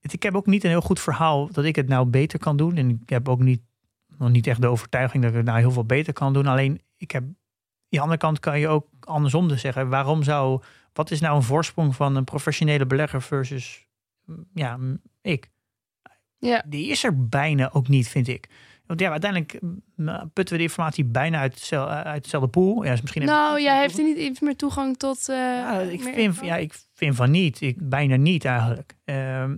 Ik 0.02 0.24
heb 0.24 0.36
ook 0.36 0.46
niet 0.46 0.64
een 0.64 0.70
heel 0.70 0.82
goed 0.82 1.00
verhaal 1.00 1.52
dat 1.52 1.66
ik 1.66 1.76
het 1.76 1.88
nou 1.88 2.06
beter 2.06 2.40
kan 2.40 2.58
doen. 2.58 2.76
En 2.76 2.90
ik 2.90 3.10
heb 3.10 3.30
ook 3.30 3.40
niet, 3.40 3.62
nog 4.18 4.30
niet 4.30 4.48
echt 4.48 4.62
de 4.62 4.68
overtuiging 4.68 5.24
dat 5.24 5.32
ik 5.32 5.38
het 5.38 5.46
nou 5.46 5.60
heel 5.60 5.72
veel 5.72 5.86
beter 5.86 6.14
kan 6.14 6.34
doen. 6.34 6.46
Alleen, 6.46 6.82
ik 6.98 7.12
heb, 7.12 7.24
aan 7.24 7.36
de 7.90 8.00
andere 8.00 8.20
kant 8.20 8.40
kan 8.40 8.60
je 8.60 8.68
ook 8.68 8.88
andersom 9.00 9.48
dus 9.48 9.62
zeggen. 9.62 9.90
Waarom 9.90 10.24
zou, 10.24 10.62
wat 10.94 11.12
is 11.12 11.20
nou 11.20 11.36
een 11.36 11.44
voorsprong 11.44 11.96
van 11.96 12.16
een 12.16 12.24
professionele 12.24 12.86
belegger 12.86 13.22
versus 13.22 13.88
mm, 14.26 14.48
ja, 14.54 14.78
mm, 14.78 15.02
ik? 15.22 15.50
Ja. 16.40 16.64
Die 16.68 16.88
is 16.88 17.04
er 17.04 17.28
bijna 17.28 17.70
ook 17.74 17.88
niet, 17.88 18.08
vind 18.08 18.28
ik. 18.28 18.48
Want 18.86 19.00
ja, 19.00 19.12
uiteindelijk 19.12 19.60
mm, 19.62 20.32
putten 20.34 20.56
we 20.56 20.62
de 20.62 20.68
informatie 20.68 21.06
bijna 21.06 21.40
uit, 21.40 21.54
hetzelfde, 21.54 21.94
uit 21.94 22.52
pool. 22.52 22.84
Ja, 22.84 22.92
is 22.92 23.02
misschien 23.02 23.26
Nou, 23.26 23.62
jij 23.62 23.80
heeft 23.80 23.96
hij 23.96 24.06
niet 24.06 24.18
iets 24.18 24.40
meer 24.40 24.56
toegang 24.56 24.98
tot. 24.98 25.30
eh, 25.30 25.36
ja, 25.36 25.80
ik 25.80 26.02
vind, 26.02 26.16
info? 26.16 26.46
ja, 26.46 26.56
ik 26.56 26.80
vind 26.94 27.16
van 27.16 27.32
niet. 27.32 27.62
Ik, 27.62 27.90
bijna 27.90 28.16
niet 28.16 28.46
eigenlijk. 28.46 28.96
Ehm, 29.06 29.56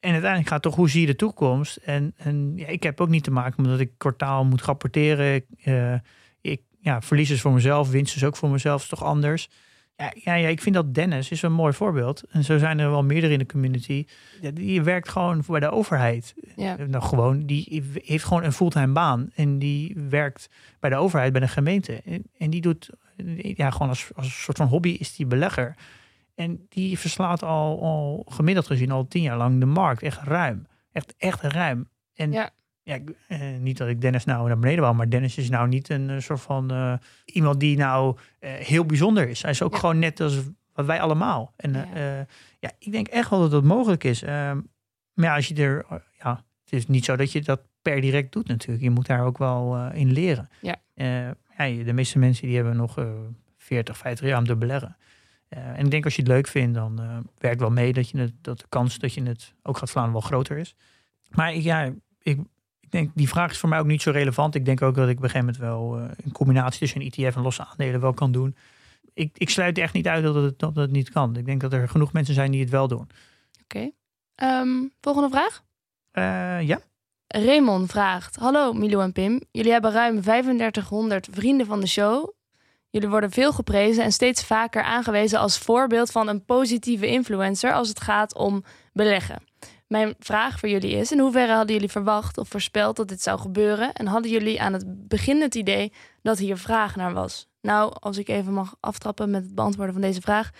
en 0.00 0.12
uiteindelijk 0.12 0.48
gaat 0.48 0.52
het 0.52 0.62
toch 0.62 0.74
hoe 0.74 0.90
zie 0.90 1.00
je 1.00 1.06
de 1.06 1.16
toekomst? 1.16 1.76
En, 1.76 2.14
en 2.16 2.52
ja, 2.56 2.66
ik 2.66 2.82
heb 2.82 3.00
ook 3.00 3.08
niet 3.08 3.24
te 3.24 3.30
maken 3.30 3.64
omdat 3.64 3.80
ik 3.80 3.92
kwartaal 3.96 4.44
moet 4.44 4.62
rapporteren. 4.62 5.44
Eh, 5.62 5.94
ik, 6.40 6.62
ja, 6.80 7.02
verlies 7.02 7.30
is 7.30 7.40
voor 7.40 7.52
mezelf, 7.52 7.90
winst 7.90 8.16
is 8.16 8.24
ook 8.24 8.36
voor 8.36 8.50
mezelf, 8.50 8.82
is 8.82 8.88
toch 8.88 9.04
anders. 9.04 9.48
Ja, 9.96 10.12
ja, 10.14 10.34
ja, 10.34 10.48
ik 10.48 10.60
vind 10.60 10.74
dat 10.74 10.94
Dennis 10.94 11.30
is 11.30 11.42
een 11.42 11.52
mooi 11.52 11.72
voorbeeld. 11.72 12.22
En 12.30 12.44
zo 12.44 12.58
zijn 12.58 12.78
er 12.78 12.90
wel 12.90 13.04
meerdere 13.04 13.32
in 13.32 13.38
de 13.38 13.46
community. 13.46 14.06
Ja, 14.40 14.50
die 14.50 14.82
werkt 14.82 15.08
gewoon 15.08 15.44
bij 15.46 15.60
de 15.60 15.70
overheid. 15.70 16.34
Ja. 16.56 16.76
Nou, 16.76 17.04
gewoon, 17.04 17.46
die 17.46 17.82
heeft 18.04 18.24
gewoon 18.24 18.44
een 18.44 18.52
fulltime 18.52 18.92
baan. 18.92 19.30
En 19.34 19.58
die 19.58 19.96
werkt 20.08 20.48
bij 20.80 20.90
de 20.90 20.96
overheid, 20.96 21.32
bij 21.32 21.40
de 21.40 21.48
gemeente. 21.48 22.00
En, 22.04 22.22
en 22.38 22.50
die 22.50 22.60
doet, 22.60 22.90
ja, 23.36 23.70
gewoon 23.70 23.88
als, 23.88 24.10
als 24.14 24.26
een 24.26 24.32
soort 24.32 24.56
van 24.56 24.66
hobby 24.66 24.96
is 24.98 25.16
die 25.16 25.26
belegger. 25.26 25.76
En 26.34 26.66
die 26.68 26.98
verslaat 26.98 27.42
al, 27.42 27.82
al 27.82 28.26
gemiddeld 28.28 28.66
gezien 28.66 28.90
al 28.90 29.08
tien 29.08 29.22
jaar 29.22 29.36
lang 29.36 29.60
de 29.60 29.66
markt. 29.66 30.02
Echt 30.02 30.22
ruim. 30.22 30.66
Echt, 30.92 31.14
echt 31.18 31.42
ruim. 31.42 31.88
En 32.14 32.32
Ja. 32.32 32.50
Ja, 32.86 32.98
eh, 33.28 33.40
niet 33.60 33.76
dat 33.76 33.88
ik 33.88 34.00
Dennis 34.00 34.24
nou 34.24 34.46
naar 34.46 34.58
beneden 34.58 34.82
wou, 34.82 34.94
maar 34.94 35.10
Dennis 35.10 35.38
is 35.38 35.48
nou 35.50 35.68
niet 35.68 35.88
een 35.88 36.10
eh, 36.10 36.18
soort 36.18 36.40
van 36.40 36.70
eh, 36.70 36.94
iemand 37.24 37.60
die 37.60 37.76
nou 37.76 38.16
heel 38.40 38.84
bijzonder 38.84 39.28
is. 39.28 39.42
Hij 39.42 39.50
is 39.50 39.62
ook 39.62 39.72
Ja. 39.72 39.78
gewoon 39.78 39.98
net 39.98 40.20
als 40.20 40.40
wat 40.72 40.86
wij 40.86 41.00
allemaal. 41.00 41.52
En 41.56 41.72
Ja. 41.72 42.26
ja. 42.60 42.70
ik 42.78 42.92
denk 42.92 43.08
echt 43.08 43.30
wel 43.30 43.40
dat 43.40 43.50
dat 43.50 43.64
mogelijk 43.64 44.04
is. 44.04 44.22
Ehm, 44.22 44.60
maar 45.14 45.24
ja, 45.26 45.34
als 45.34 45.48
je 45.48 45.54
er, 45.54 45.86
ja, 46.18 46.44
het 46.64 46.72
is 46.72 46.86
niet 46.86 47.04
zo 47.04 47.16
dat 47.16 47.32
je 47.32 47.42
dat 47.42 47.60
per 47.82 48.00
direct 48.00 48.32
doet 48.32 48.48
natuurlijk. 48.48 48.84
Je 48.84 48.90
moet 48.90 49.06
daar 49.06 49.24
ook 49.24 49.38
wel 49.38 49.90
in 49.92 50.12
leren. 50.12 50.48
Ja. 50.60 50.76
Ja, 50.94 51.84
de 51.84 51.92
meeste 51.92 52.18
mensen 52.18 52.46
die 52.46 52.56
hebben 52.56 52.76
nog 52.76 52.98
eh 52.98 53.10
40, 53.56 53.96
50 53.96 54.26
jaar 54.28 54.38
om 54.38 54.44
te 54.46 54.56
beleggen. 54.56 54.96
En 55.48 55.84
ik 55.84 55.90
denk 55.90 56.04
als 56.04 56.16
je 56.16 56.22
het 56.22 56.30
leuk 56.30 56.46
vindt, 56.46 56.74
dan 56.74 57.24
werkt 57.38 57.60
wel 57.60 57.70
mee 57.70 57.92
dat, 57.92 58.10
je 58.10 58.18
het, 58.18 58.32
dat 58.40 58.58
de 58.58 58.66
kans 58.68 58.98
dat 58.98 59.14
je 59.14 59.22
het 59.22 59.54
ook 59.62 59.76
gaat 59.78 59.88
slaan 59.88 60.12
wel 60.12 60.20
groter 60.20 60.58
is. 60.58 60.74
Maar 61.30 61.56
ja, 61.56 61.92
ik, 62.22 62.38
ik 62.86 62.92
denk, 62.92 63.10
die 63.14 63.28
vraag 63.28 63.50
is 63.50 63.58
voor 63.58 63.68
mij 63.68 63.78
ook 63.78 63.86
niet 63.86 64.02
zo 64.02 64.10
relevant. 64.10 64.54
Ik 64.54 64.64
denk 64.64 64.82
ook 64.82 64.94
dat 64.94 65.08
ik 65.08 65.16
op 65.16 65.22
een 65.22 65.30
gegeven 65.30 65.54
moment 65.54 65.62
wel 65.62 65.98
eh, 65.98 66.24
een 66.24 66.32
combinatie 66.32 66.78
tussen 66.78 67.00
een 67.00 67.10
ETF 67.10 67.36
en 67.36 67.42
losse 67.42 67.66
aandelen 67.66 68.00
wel 68.00 68.14
kan 68.14 68.32
doen. 68.32 68.56
Ik, 69.14 69.30
ik 69.38 69.50
sluit 69.50 69.78
echt 69.78 69.92
niet 69.92 70.06
uit 70.06 70.24
dat 70.24 70.34
het, 70.34 70.58
dat 70.58 70.76
het 70.76 70.90
niet 70.90 71.10
kan. 71.10 71.36
Ik 71.36 71.46
denk 71.46 71.60
dat 71.60 71.72
er 71.72 71.88
genoeg 71.88 72.12
mensen 72.12 72.34
zijn 72.34 72.50
die 72.50 72.60
het 72.60 72.70
wel 72.70 72.88
doen. 72.88 73.08
Oké. 73.62 73.90
Ehm, 74.34 74.68
volgende 75.00 75.28
vraag. 75.28 75.64
Eh, 76.10 76.66
ja, 76.66 76.80
Raymond 77.26 77.90
vraagt: 77.90 78.36
Hallo 78.36 78.72
Milou 78.72 79.02
en 79.02 79.12
Pim. 79.12 79.40
Jullie 79.50 79.72
hebben 79.72 79.92
ruim 79.92 80.20
3500 80.20 81.28
vrienden 81.30 81.66
van 81.66 81.80
de 81.80 81.86
show. 81.86 82.34
Jullie 82.90 83.08
worden 83.08 83.30
veel 83.30 83.52
geprezen 83.52 84.04
en 84.04 84.12
steeds 84.12 84.44
vaker 84.44 84.82
aangewezen 84.82 85.38
als 85.38 85.58
voorbeeld 85.58 86.10
van 86.10 86.28
een 86.28 86.44
positieve 86.44 87.06
influencer 87.06 87.72
als 87.72 87.88
het 87.88 88.00
gaat 88.00 88.34
om 88.34 88.64
beleggen. 88.92 89.42
Mijn 89.86 90.14
vraag 90.18 90.58
voor 90.58 90.68
jullie 90.68 90.96
is: 90.96 91.12
in 91.12 91.18
hoeverre 91.18 91.52
hadden 91.52 91.74
jullie 91.74 91.90
verwacht 91.90 92.38
of 92.38 92.48
voorspeld 92.48 92.96
dat 92.96 93.08
dit 93.08 93.22
zou 93.22 93.38
gebeuren? 93.38 93.92
En 93.92 94.06
hadden 94.06 94.30
jullie 94.30 94.60
aan 94.60 94.72
het 94.72 95.08
begin 95.08 95.40
het 95.40 95.54
idee 95.54 95.92
dat 96.22 96.38
hier 96.38 96.56
vraag 96.56 96.96
naar 96.96 97.12
was? 97.12 97.48
Nou, 97.60 97.92
als 97.98 98.18
ik 98.18 98.28
even 98.28 98.52
mag 98.52 98.76
aftrappen 98.80 99.30
met 99.30 99.42
het 99.42 99.54
beantwoorden 99.54 99.92
van 99.92 100.02
deze 100.02 100.20
vraag. 100.20 100.50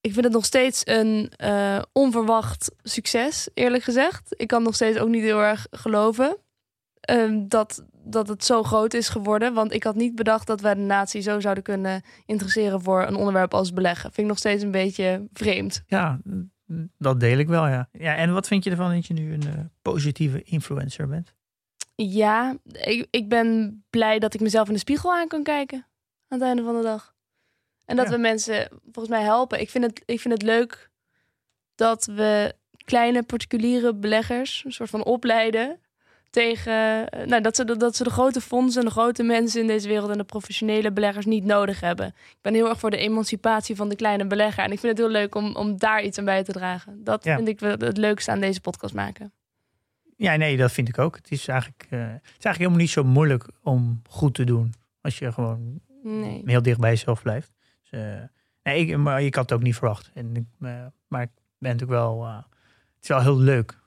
Ik 0.00 0.12
vind 0.12 0.24
het 0.24 0.34
nog 0.34 0.44
steeds 0.44 0.82
een 0.84 1.32
uh, 1.44 1.82
onverwacht 1.92 2.74
succes, 2.82 3.48
eerlijk 3.54 3.82
gezegd. 3.82 4.34
Ik 4.36 4.48
kan 4.48 4.62
nog 4.62 4.74
steeds 4.74 4.98
ook 4.98 5.08
niet 5.08 5.22
heel 5.22 5.42
erg 5.42 5.66
geloven 5.70 6.36
uh, 7.10 7.42
dat, 7.48 7.84
dat 7.92 8.28
het 8.28 8.44
zo 8.44 8.62
groot 8.62 8.94
is 8.94 9.08
geworden. 9.08 9.54
Want 9.54 9.72
ik 9.72 9.82
had 9.82 9.94
niet 9.94 10.14
bedacht 10.14 10.46
dat 10.46 10.60
wij 10.60 10.74
de 10.74 10.80
natie 10.80 11.20
zo 11.20 11.40
zouden 11.40 11.62
kunnen 11.62 12.02
interesseren 12.26 12.82
voor 12.82 13.02
een 13.02 13.16
onderwerp 13.16 13.54
als 13.54 13.72
beleggen. 13.72 14.02
Vind 14.02 14.18
ik 14.18 14.26
nog 14.26 14.38
steeds 14.38 14.62
een 14.62 14.70
beetje 14.70 15.28
vreemd. 15.32 15.82
Ja, 15.86 16.20
dat 16.98 17.20
deel 17.20 17.38
ik 17.38 17.48
wel, 17.48 17.66
ja. 17.66 17.88
ja 17.92 18.16
en 18.16 18.32
wat 18.32 18.46
vind 18.46 18.64
je 18.64 18.70
ervan 18.70 18.94
dat 18.94 19.06
je 19.06 19.14
nu 19.14 19.32
een 19.32 19.46
uh, 19.46 19.54
positieve 19.82 20.42
influencer 20.42 21.08
bent? 21.08 21.34
Ja, 21.94 22.56
ik, 22.72 23.06
ik 23.10 23.28
ben 23.28 23.82
blij 23.90 24.18
dat 24.18 24.34
ik 24.34 24.40
mezelf 24.40 24.66
in 24.68 24.72
de 24.72 24.78
spiegel 24.80 25.12
aan 25.14 25.28
kan 25.28 25.42
kijken 25.42 25.86
aan 26.28 26.38
het 26.38 26.48
einde 26.48 26.62
van 26.62 26.76
de 26.76 26.82
dag. 26.82 27.14
En 27.84 27.96
dat 27.96 28.06
Ja. 28.06 28.12
we 28.12 28.18
mensen 28.18 28.68
volgens 28.82 29.08
mij 29.08 29.22
helpen. 29.22 29.60
Ik 29.60 29.70
vind, 29.70 29.84
het, 29.84 30.02
ik 30.04 30.20
vind 30.20 30.34
het 30.34 30.42
leuk 30.42 30.90
dat 31.74 32.04
we 32.06 32.54
kleine 32.84 33.22
particuliere 33.22 33.94
beleggers 33.94 34.62
een 34.64 34.72
soort 34.72 34.90
van 34.90 35.04
opleiden 35.04 35.80
tegen 36.30 37.08
eh, 37.10 37.26
nou, 37.26 37.42
dat, 37.42 37.56
ze, 37.56 37.64
de- 37.64 37.76
dat 37.76 37.96
ze 37.96 38.04
de 38.04 38.10
grote 38.10 38.40
fondsen 38.40 38.80
en 38.80 38.86
de 38.86 38.92
grote 38.92 39.22
mensen 39.22 39.60
in 39.60 39.66
deze 39.66 39.88
wereld 39.88 40.10
en 40.10 40.18
de 40.18 40.24
professionele 40.24 40.92
beleggers 40.92 41.26
niet 41.26 41.44
nodig 41.44 41.80
hebben. 41.80 42.06
Ik 42.06 42.36
ben 42.42 42.54
heel 42.54 42.68
erg 42.68 42.78
voor 42.78 42.90
de 42.90 42.96
emancipatie 42.96 43.76
van 43.76 43.88
de 43.88 43.96
kleine 43.96 44.26
belegger. 44.26 44.64
En 44.64 44.72
ik 44.72 44.78
vind 44.78 44.92
het 44.98 45.06
heel 45.06 45.16
leuk 45.16 45.34
om, 45.34 45.56
om 45.56 45.78
daar 45.78 46.02
iets 46.02 46.18
aan 46.18 46.24
bij 46.24 46.44
te 46.44 46.52
dragen. 46.52 47.04
Dat 47.04 47.24
Ja. 47.24 47.36
vind 47.36 47.48
ik 47.48 47.60
het 47.60 47.96
leukste 47.96 48.30
aan 48.30 48.40
deze 48.40 48.60
podcast 48.60 48.94
maken. 48.94 49.32
Ja, 50.16 50.36
nee, 50.36 50.56
dat 50.56 50.72
vind 50.72 50.88
ik 50.88 50.98
ook. 50.98 51.16
Het 51.16 51.30
is 51.30 51.48
eigenlijk, 51.48 51.86
eh, 51.90 51.98
het 52.00 52.08
is 52.08 52.44
eigenlijk 52.44 52.56
helemaal 52.56 52.78
niet 52.78 52.90
zo 52.90 53.04
moeilijk 53.04 53.44
om 53.62 54.02
goed 54.08 54.34
te 54.34 54.44
doen. 54.44 54.74
Als 55.00 55.18
je 55.18 55.32
gewoon 55.32 55.80
Nee. 56.02 56.42
heel 56.44 56.62
dicht 56.62 56.78
bij 56.78 56.90
jezelf 56.90 57.22
blijft. 57.22 57.52
Dus, 57.80 57.90
eh, 58.00 58.22
nee, 58.62 58.86
ik, 58.86 58.96
maar 58.96 59.22
ik 59.22 59.34
had 59.34 59.50
het 59.50 59.58
ook 59.58 59.64
niet 59.64 59.76
verwacht. 59.76 60.10
En 60.14 60.36
ik, 60.36 60.44
maar 61.08 61.22
ik 61.22 61.30
ben 61.58 61.70
natuurlijk 61.72 61.90
wel... 62.00 62.26
het 62.26 62.44
is 63.02 63.08
wel 63.08 63.20
heel 63.20 63.38
leuk. 63.38 63.78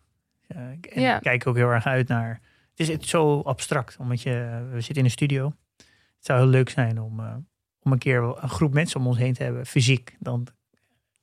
Eh, 0.56 0.62
en 0.96 1.02
Ja. 1.02 1.16
ik 1.16 1.22
kijk 1.22 1.48
ook 1.48 1.56
heel 1.56 1.70
erg 1.70 1.86
uit 1.86 2.08
naar... 2.08 2.42
Het 2.76 2.90
is, 2.90 3.10
zo 3.10 3.40
abstract, 3.42 3.98
omdat 4.00 4.22
je, 4.22 4.32
we 4.72 4.76
zitten 4.82 4.96
in 4.98 5.04
een 5.06 5.12
studio. 5.12 5.54
Het 5.78 6.26
zou 6.26 6.40
heel 6.40 6.48
leuk 6.50 6.70
zijn 6.70 7.02
om, 7.02 7.20
eh, 7.20 7.36
om 7.82 7.92
een 7.92 7.98
keer 7.98 8.22
wel 8.22 8.44
een 8.44 8.50
groep 8.50 8.74
mensen 8.74 9.00
om 9.00 9.08
ons 9.08 9.18
heen 9.18 9.34
te 9.34 9.44
hebben, 9.44 9.66
fysiek. 9.66 10.16
Dan, 10.20 10.48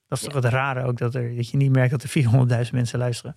dat 0.08 0.18
is 0.18 0.24
toch 0.24 0.34
het 0.34 0.44
rare 0.44 0.84
ook, 0.84 0.98
dat, 0.98 1.14
er, 1.14 1.36
dat 1.36 1.48
je 1.48 1.56
niet 1.56 1.72
merkt 1.72 1.90
dat 1.90 2.02
er 2.02 2.08
400.000 2.66 2.72
mensen 2.72 2.98
luisteren. 2.98 3.36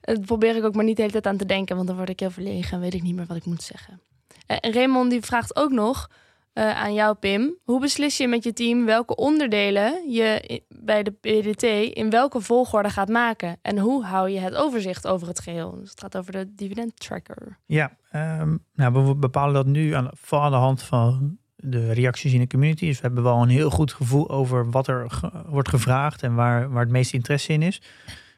Dat 0.00 0.24
probeer 0.24 0.56
ik 0.56 0.64
ook 0.64 0.74
maar 0.74 0.84
niet 0.84 0.96
de 0.96 1.02
hele 1.02 1.12
tijd 1.12 1.26
aan 1.26 1.36
te 1.36 1.46
denken, 1.46 1.74
want 1.76 1.88
dan 1.88 1.96
word 1.96 2.08
ik 2.08 2.20
heel 2.20 2.30
verlegen 2.30 2.72
en 2.72 2.80
weet 2.80 2.94
ik 2.94 3.02
niet 3.02 3.14
meer 3.14 3.26
wat 3.26 3.36
ik 3.36 3.44
moet 3.44 3.62
zeggen. 3.62 4.00
Eh, 4.46 4.56
En 4.60 4.72
Raymond 4.72 5.10
die 5.10 5.20
vraagt 5.22 5.56
ook 5.56 5.70
nog 5.70 6.10
eh, 6.52 6.76
aan 6.76 6.94
jou, 6.94 7.14
Pim. 7.14 7.56
Hoe 7.64 7.80
beslis 7.80 8.16
je 8.16 8.28
met 8.28 8.44
je 8.44 8.52
team 8.52 8.84
welke 8.84 9.16
onderdelen 9.16 10.10
je 10.10 10.62
bij 10.68 11.02
de 11.02 11.10
PDT 11.10 11.62
in 11.96 12.10
welke 12.10 12.40
volgorde 12.40 12.90
gaat 12.90 13.08
maken? 13.08 13.58
En 13.62 13.78
hoe 13.78 14.04
hou 14.04 14.30
je 14.30 14.38
het 14.38 14.54
overzicht 14.54 15.06
over 15.06 15.28
het 15.28 15.40
geheel? 15.40 15.78
Dus 15.80 15.90
het 15.90 16.00
gaat 16.00 16.16
over 16.16 16.32
de 16.32 16.54
dividend 16.54 17.00
tracker. 17.00 17.58
Ja, 17.66 17.96
ehm, 18.10 18.56
nou, 18.74 19.06
we 19.06 19.14
bepalen 19.14 19.54
dat 19.54 19.66
nu 19.66 19.92
aan, 19.92 20.08
vooral 20.12 20.46
aan 20.46 20.52
de 20.52 20.58
hand 20.58 20.82
van 20.82 21.38
de 21.56 21.92
reacties 21.92 22.32
in 22.32 22.40
de 22.40 22.46
community. 22.46 22.86
Dus 22.86 22.96
we 22.96 23.06
hebben 23.06 23.22
wel 23.22 23.42
een 23.42 23.48
heel 23.48 23.70
goed 23.70 23.92
gevoel 23.92 24.30
over 24.30 24.70
wat 24.70 24.86
er 24.86 25.20
wordt 25.46 25.68
gevraagd 25.68 26.22
en 26.22 26.34
waar, 26.34 26.70
waar 26.70 26.82
het 26.82 26.92
meeste 26.92 27.16
interesse 27.16 27.52
in 27.52 27.62
is. 27.62 27.82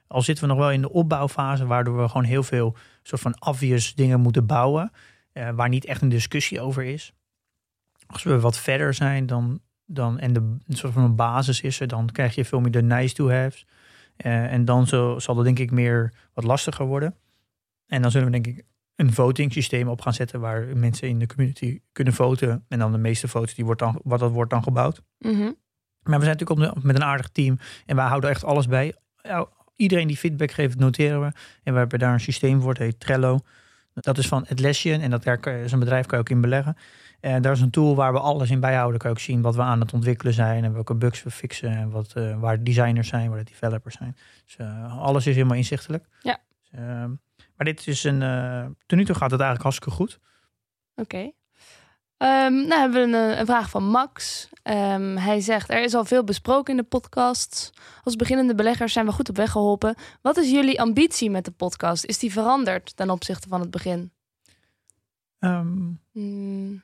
Al 0.07 0.23
zitten 0.23 0.45
we 0.45 0.51
nog 0.51 0.61
wel 0.61 0.71
in 0.71 0.81
de 0.81 0.93
opbouwfase, 0.93 1.67
waardoor 1.67 2.03
we 2.03 2.09
gewoon 2.09 2.25
heel 2.25 2.43
veel 2.43 2.77
soort 3.03 3.21
van 3.21 3.37
obvious 3.47 3.95
dingen 3.95 4.21
moeten 4.21 4.47
bouwen, 4.47 4.93
eh, 5.33 5.51
waar 5.51 5.69
niet 5.69 5.85
echt 5.85 6.03
een 6.03 6.09
discussie 6.09 6.61
over 6.61 6.85
is. 6.85 7.13
Als 8.13 8.23
we 8.23 8.41
wat 8.41 8.59
verder 8.59 8.95
zijn 8.95 9.27
dan, 9.27 9.61
dan 9.87 10.19
en 10.19 10.33
de 10.33 10.41
een 10.41 10.63
soort 10.77 10.93
van 10.93 11.03
een 11.05 11.17
basis 11.17 11.61
is 11.61 11.81
er, 11.81 11.89
dan 11.89 12.07
krijg 12.13 12.35
je 12.35 12.45
veel 12.45 12.61
meer 12.61 12.71
de 12.71 12.83
nice 12.83 13.15
to 13.15 13.31
haves. 13.31 13.67
Eh, 14.17 14.53
en 14.53 14.65
dan 14.65 14.87
zo, 14.87 15.19
zal 15.19 15.35
dat 15.35 15.45
denk 15.45 15.59
ik 15.59 15.71
meer 15.71 16.13
wat 16.35 16.45
lastiger 16.45 16.87
worden. 16.87 17.15
En 17.87 18.03
dan 18.03 18.11
zullen 18.11 18.27
we 18.31 18.41
denk 18.41 18.47
ik 18.59 18.65
een 18.97 19.13
voting 19.13 19.53
systeem 19.53 19.89
op 19.89 20.01
gaan 20.01 20.15
zetten 20.15 20.41
waar 20.41 20.67
mensen 20.77 21.09
in 21.09 21.19
de 21.19 21.27
community 21.27 21.81
kunnen 21.93 22.15
voten. 22.15 22.65
En 22.69 22.79
dan 22.79 22.93
de 22.93 22.99
meeste 22.99 23.29
votes, 23.29 23.55
die 23.55 23.65
wordt 23.65 23.81
dan, 23.81 24.01
wat 24.05 24.19
dat 24.21 24.31
wordt 24.33 24.51
dan 24.51 24.63
gebouwd. 24.63 25.03
Mhm. 25.19 25.39
Maar 26.03 26.19
we 26.19 26.25
zijn 26.25 26.37
natuurlijk 26.39 26.51
op 26.51 26.59
de- 26.83 26.87
met 26.87 26.97
een 26.97 27.05
aardig 27.05 27.29
team 27.29 27.59
en 27.87 27.97
wij 27.97 28.07
houden 28.07 28.31
echt 28.31 28.45
alles 28.45 28.67
bij. 28.67 28.95
Iedereen 29.77 30.07
die 30.07 30.17
feedback 30.17 30.51
geeft, 30.51 30.79
noteren 30.79 31.21
we. 31.21 31.33
En 31.63 31.73
we 31.73 31.79
hebben 31.79 31.99
daar 31.99 32.13
een 32.13 32.21
systeem 32.21 32.61
voor, 32.61 32.69
het 32.71 32.79
heet 32.79 33.01
Trello. 33.01 33.39
Dat 33.95 34.19
is 34.19 34.29
van 34.29 34.47
Atlassian 34.49 35.01
en 35.01 35.11
dat 35.11 35.23
daar 35.23 35.59
je- 35.59 35.69
zo'n 35.69 35.79
bedrijf 35.79 36.07
kan 36.07 36.19
je 36.19 36.25
ook 36.25 36.31
in 36.31 36.41
beleggen. 36.41 36.77
En 37.23 37.43
daar 37.43 37.53
is 37.53 37.61
een 37.61 37.71
tool 37.71 37.95
waar 37.95 38.13
we 38.13 38.21
alles 38.21 38.51
in 38.51 38.61
bijhouden. 38.61 38.99
Kan 38.99 39.11
je 39.11 39.17
ook 39.17 39.23
zien 39.23 39.43
wat 39.43 39.55
we 39.55 39.63
aan 39.63 39.81
het 39.81 39.93
ontwikkelen 39.93 40.33
zijn 40.33 40.65
en 40.65 40.73
welke 40.73 40.95
bugs 40.95 41.23
we 41.23 41.31
fixen. 41.31 41.71
En 41.71 41.91
wat, 41.91 42.13
eh, 42.13 42.41
waar 42.41 42.57
de 42.57 42.63
designers 42.63 43.09
zijn, 43.09 43.29
waar 43.29 43.39
de 43.39 43.45
developers 43.45 43.97
zijn. 43.97 44.17
Dus 44.45 44.57
eh, 44.57 44.99
alles 44.99 45.27
is 45.27 45.35
helemaal 45.35 45.57
inzichtelijk. 45.57 46.07
Ja. 46.23 46.39
Dus, 46.61 46.71
ehm, 46.81 47.09
maar 47.57 47.67
dit 47.67 47.87
is 47.87 48.05
een. 48.05 48.23
eh 48.23 48.65
tot 48.87 48.99
nu 48.99 49.05
toe 49.05 49.15
gaat 49.15 49.31
het 49.31 49.41
eigenlijk 49.41 49.63
hartstikke 49.63 49.91
goed. 49.91 50.19
Oké. 50.95 51.31
Ehm, 52.17 52.53
nou 52.53 52.81
hebben 52.81 53.11
we 53.11 53.17
een, 53.17 53.39
een 53.39 53.47
vraag 53.47 53.71
van 53.71 53.85
Max. 53.85 54.49
Ehm, 54.63 55.17
hij 55.17 55.41
zegt: 55.41 55.71
Er 55.71 55.83
is 55.83 55.95
al 55.95 56.05
veel 56.05 56.25
besproken 56.25 56.71
in 56.77 56.81
de 56.81 56.89
podcast. 56.89 57.73
Als 58.05 58.17
beginnende 58.17 58.55
beleggers 58.55 58.93
zijn 58.93 59.07
we 59.07 59.13
goed 59.13 59.29
op 59.29 59.37
weg 59.37 59.51
geholpen. 59.51 59.95
Wat 60.23 60.37
is 60.37 60.51
jullie 60.51 60.81
ambitie 60.81 61.31
met 61.31 61.45
de 61.45 61.51
podcast? 61.51 62.05
Is 62.05 62.19
die 62.19 62.33
veranderd 62.33 62.97
ten 62.97 63.11
opzichte 63.11 63.49
van 63.49 63.61
het 63.61 63.71
begin? 63.71 64.13
Hmm. 66.13 66.83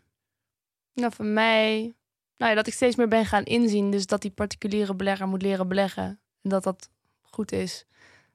Nou, 0.99 1.13
voor 1.13 1.25
mij. 1.25 1.95
Nou 2.37 2.55
dat 2.55 2.67
ik 2.67 2.73
steeds 2.73 2.97
meer 2.97 3.09
ben 3.09 3.27
gaan 3.27 3.45
inzien. 3.45 3.91
Dus 3.91 4.07
dat 4.07 4.23
die 4.23 4.31
particuliere 4.31 4.95
belegger 4.95 5.29
moet 5.29 5.43
leren 5.43 5.69
beleggen. 5.69 6.21
En 6.43 6.51
dat 6.51 6.63
dat 6.63 6.89
goed 7.23 7.53
is. 7.53 7.87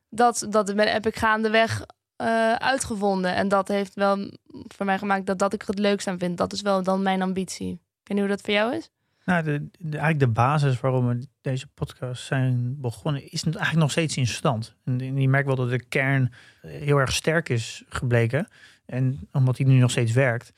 Dat, 0.10 0.46
dat 0.50 0.68
heb 0.68 1.06
ik 1.06 1.16
gaandeweg 1.16 1.86
eh 2.16 2.54
uitgevonden. 2.54 3.36
En 3.36 3.48
dat 3.48 3.68
heeft 3.68 3.94
wel 3.94 4.32
voor 4.68 4.86
mij 4.86 4.98
gemaakt 4.98 5.26
dat, 5.26 5.40
dat 5.40 5.54
ik 5.54 5.62
het 5.62 5.80
leukst 5.80 6.08
aan 6.08 6.20
vind. 6.20 6.38
Dat 6.38 6.54
is 6.54 6.62
wel 6.62 6.84
dan 6.84 7.02
mijn 7.02 7.22
ambitie. 7.22 7.68
Weet 7.68 8.18
niet 8.18 8.20
hoe 8.20 8.28
dat 8.28 8.42
voor 8.42 8.54
jou 8.54 8.76
is. 8.76 8.90
Nou, 9.26 9.44
de, 9.44 9.70
eigenlijk 9.80 10.20
de 10.20 10.28
basis 10.28 10.80
waarom 10.80 11.08
we 11.08 11.28
deze 11.42 11.68
podcast 11.68 12.26
zijn 12.26 12.82
begonnen, 12.82 13.32
is 13.32 13.44
eigenlijk 13.44 13.76
nog 13.76 13.92
steeds 13.92 14.18
in 14.18 14.28
stand. 14.28 14.76
En 14.86 15.22
je 15.22 15.30
merkt 15.30 15.48
wel 15.48 15.56
dat 15.56 15.70
de 15.70 15.84
kern 15.84 16.34
eh, 16.62 16.72
heel 16.72 16.98
erg 16.98 17.12
sterk 17.12 17.50
is 17.50 17.84
gebleken. 17.90 18.48
En 18.86 19.28
omdat 19.32 19.56
die 19.56 19.66
nu 19.66 19.78
nog 19.78 19.92
steeds 19.92 20.12
werkt, 20.12 20.54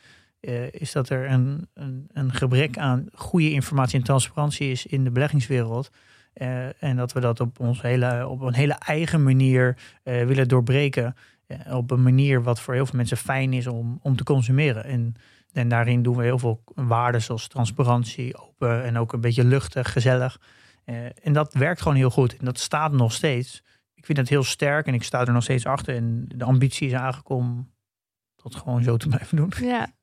eh, 0.45 0.71
is 0.81 0.91
dat 0.91 1.09
er 1.09 1.29
een, 1.29 1.67
een, 1.73 2.09
een 2.13 2.33
gebrek 2.33 2.77
aan 2.77 3.07
goede 3.13 3.51
informatie 3.51 3.99
en 3.99 4.05
transparantie 4.05 4.71
is 4.71 4.85
in 4.85 5.03
de 5.03 5.11
beleggingswereld. 5.11 5.89
Eh, 6.33 6.83
en 6.83 6.95
dat 6.95 7.13
we 7.13 7.19
dat 7.19 7.39
op, 7.39 7.59
ons 7.59 7.81
hele, 7.81 8.27
op 8.27 8.41
een 8.41 8.53
hele 8.53 8.73
eigen 8.73 9.23
manier 9.23 9.77
eh, 10.03 10.25
willen 10.25 10.47
doorbreken. 10.47 11.15
Op 11.71 11.91
een 11.91 12.03
manier 12.03 12.43
wat 12.43 12.59
voor 12.59 12.73
heel 12.73 12.85
veel 12.85 12.97
mensen 12.97 13.17
fijn 13.17 13.53
is 13.53 13.67
om, 13.67 13.99
om 14.01 14.15
te 14.15 14.23
consumeren. 14.23 14.83
En 14.83 15.15
en 15.53 15.67
daarin 15.67 16.03
doen 16.03 16.15
we 16.15 16.23
heel 16.23 16.39
veel 16.39 16.63
waarden 16.73 17.21
zoals 17.21 17.47
transparantie, 17.47 18.37
open 18.37 18.83
en 18.83 18.97
ook 18.97 19.13
een 19.13 19.21
beetje 19.21 19.43
luchtig, 19.43 19.91
gezellig. 19.91 20.39
En 21.21 21.33
dat 21.33 21.53
werkt 21.53 21.81
gewoon 21.81 21.97
heel 21.97 22.09
goed. 22.09 22.37
En 22.37 22.45
dat 22.45 22.59
staat 22.59 22.91
nog 22.91 23.13
steeds. 23.13 23.63
Ik 23.93 24.05
vind 24.05 24.17
het 24.17 24.29
heel 24.29 24.43
sterk 24.43 24.87
en 24.87 24.93
ik 24.93 25.03
sta 25.03 25.25
er 25.25 25.33
nog 25.33 25.43
steeds 25.43 25.65
achter. 25.65 25.95
En 25.95 26.25
de 26.35 26.43
ambitie 26.43 26.89
is 26.89 27.21
om 27.23 27.71
dat 28.35 28.55
gewoon 28.55 28.83
zo 28.83 28.97
te 28.97 29.07
blijven 29.07 29.37
doen. 29.37 29.51
Ja. 29.59 29.93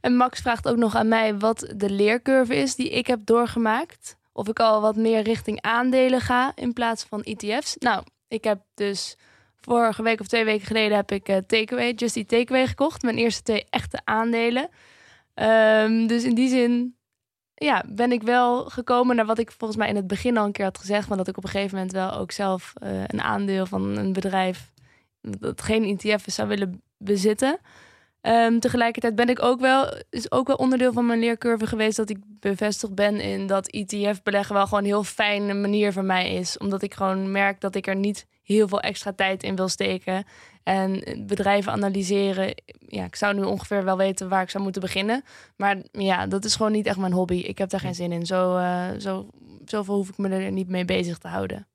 En 0.00 0.16
Max 0.16 0.40
vraagt 0.40 0.68
ook 0.68 0.76
nog 0.76 0.94
aan 0.94 1.08
mij 1.08 1.38
wat 1.38 1.72
de 1.76 1.90
leercurve 1.90 2.56
is 2.56 2.74
die 2.74 2.90
ik 2.90 3.06
heb 3.06 3.20
doorgemaakt. 3.24 4.18
Of 4.32 4.48
ik 4.48 4.60
al 4.60 4.80
wat 4.80 4.96
meer 4.96 5.22
richting 5.22 5.62
aandelen 5.62 6.20
ga 6.20 6.52
in 6.54 6.72
plaats 6.72 7.04
van 7.04 7.22
ETF's. 7.22 7.76
Nou, 7.78 8.02
ik 8.28 8.44
heb 8.44 8.60
dus 8.74 9.16
vorige 9.60 10.02
week 10.02 10.20
of 10.20 10.26
twee 10.26 10.44
weken 10.44 10.66
geleden 10.66 10.96
heb 10.96 11.12
ik 11.12 11.28
eh, 11.28 11.36
Takeaway, 11.36 11.92
Just 11.92 12.28
Takeaway 12.28 12.66
gekocht. 12.66 13.02
Mijn 13.02 13.16
eerste 13.16 13.42
twee 13.42 13.66
echte 13.70 14.00
aandelen. 14.04 14.68
Ehm, 15.34 16.06
dus 16.06 16.24
in 16.24 16.34
die 16.34 16.48
zin 16.48 16.96
ja, 17.54 17.84
ben 17.88 18.12
ik 18.12 18.22
wel 18.22 18.64
gekomen 18.64 19.16
naar 19.16 19.26
wat 19.26 19.38
ik 19.38 19.52
volgens 19.52 19.78
mij 19.78 19.88
in 19.88 19.96
het 19.96 20.06
begin 20.06 20.36
al 20.36 20.44
een 20.44 20.52
keer 20.52 20.64
had 20.64 20.78
gezegd. 20.78 21.08
Maar 21.08 21.16
dat 21.16 21.28
ik 21.28 21.36
op 21.36 21.44
een 21.44 21.50
gegeven 21.50 21.74
moment 21.74 21.92
wel 21.92 22.12
ook 22.12 22.32
zelf 22.32 22.72
eh, 22.74 23.02
een 23.06 23.20
aandeel 23.20 23.66
van 23.66 23.96
een 23.96 24.12
bedrijf 24.12 24.70
dat 25.20 25.62
geen 25.62 25.84
ETF 25.98 26.26
is 26.26 26.34
zou 26.34 26.48
willen 26.48 26.82
bezitten. 26.96 27.58
Ehm, 28.20 28.58
tegelijkertijd 28.58 29.14
ben 29.14 29.28
ik 29.28 29.42
ook 29.42 29.60
wel, 29.60 30.02
is 30.10 30.32
ook 30.32 30.46
wel 30.46 30.56
onderdeel 30.56 30.92
van 30.92 31.06
mijn 31.06 31.18
leercurve 31.18 31.66
geweest 31.66 31.96
dat 31.96 32.10
ik 32.10 32.18
bevestigd 32.24 32.94
ben 32.94 33.20
in 33.20 33.46
dat 33.46 33.68
ETF 33.68 34.22
beleggen 34.22 34.54
wel 34.54 34.64
gewoon 34.64 34.78
een 34.78 34.84
heel 34.84 35.04
fijne 35.04 35.54
manier 35.54 35.92
voor 35.92 36.04
mij 36.04 36.34
is. 36.34 36.58
Omdat 36.58 36.82
ik 36.82 36.94
gewoon 36.94 37.30
merk 37.30 37.60
dat 37.60 37.74
ik 37.74 37.86
er 37.86 37.96
niet 37.96 38.26
heel 38.42 38.68
veel 38.68 38.80
extra 38.80 39.12
tijd 39.12 39.42
in 39.42 39.56
wil 39.56 39.68
steken. 39.68 40.24
En 40.62 41.02
bedrijven 41.26 41.72
analyseren. 41.72 42.54
Ja, 42.78 43.04
ik 43.04 43.16
zou 43.16 43.34
nu 43.34 43.42
ongeveer 43.42 43.84
wel 43.84 43.96
weten 43.96 44.28
waar 44.28 44.42
ik 44.42 44.50
zou 44.50 44.62
moeten 44.62 44.82
beginnen. 44.82 45.22
Maar 45.56 45.76
ja, 45.92 46.26
dat 46.26 46.44
is 46.44 46.54
gewoon 46.54 46.72
niet 46.72 46.86
echt 46.86 46.98
mijn 46.98 47.12
hobby. 47.12 47.36
Ik 47.36 47.58
heb 47.58 47.70
daar 47.70 47.80
geen 47.80 47.94
zin 47.94 48.12
in. 48.12 48.26
Zo, 48.26 48.56
uh, 48.56 48.88
zo, 48.98 49.28
zoveel 49.64 49.94
hoef 49.94 50.08
ik 50.08 50.18
me 50.18 50.28
er 50.28 50.52
niet 50.52 50.68
mee 50.68 50.84
bezig 50.84 51.18
te 51.18 51.28
houden. 51.28 51.66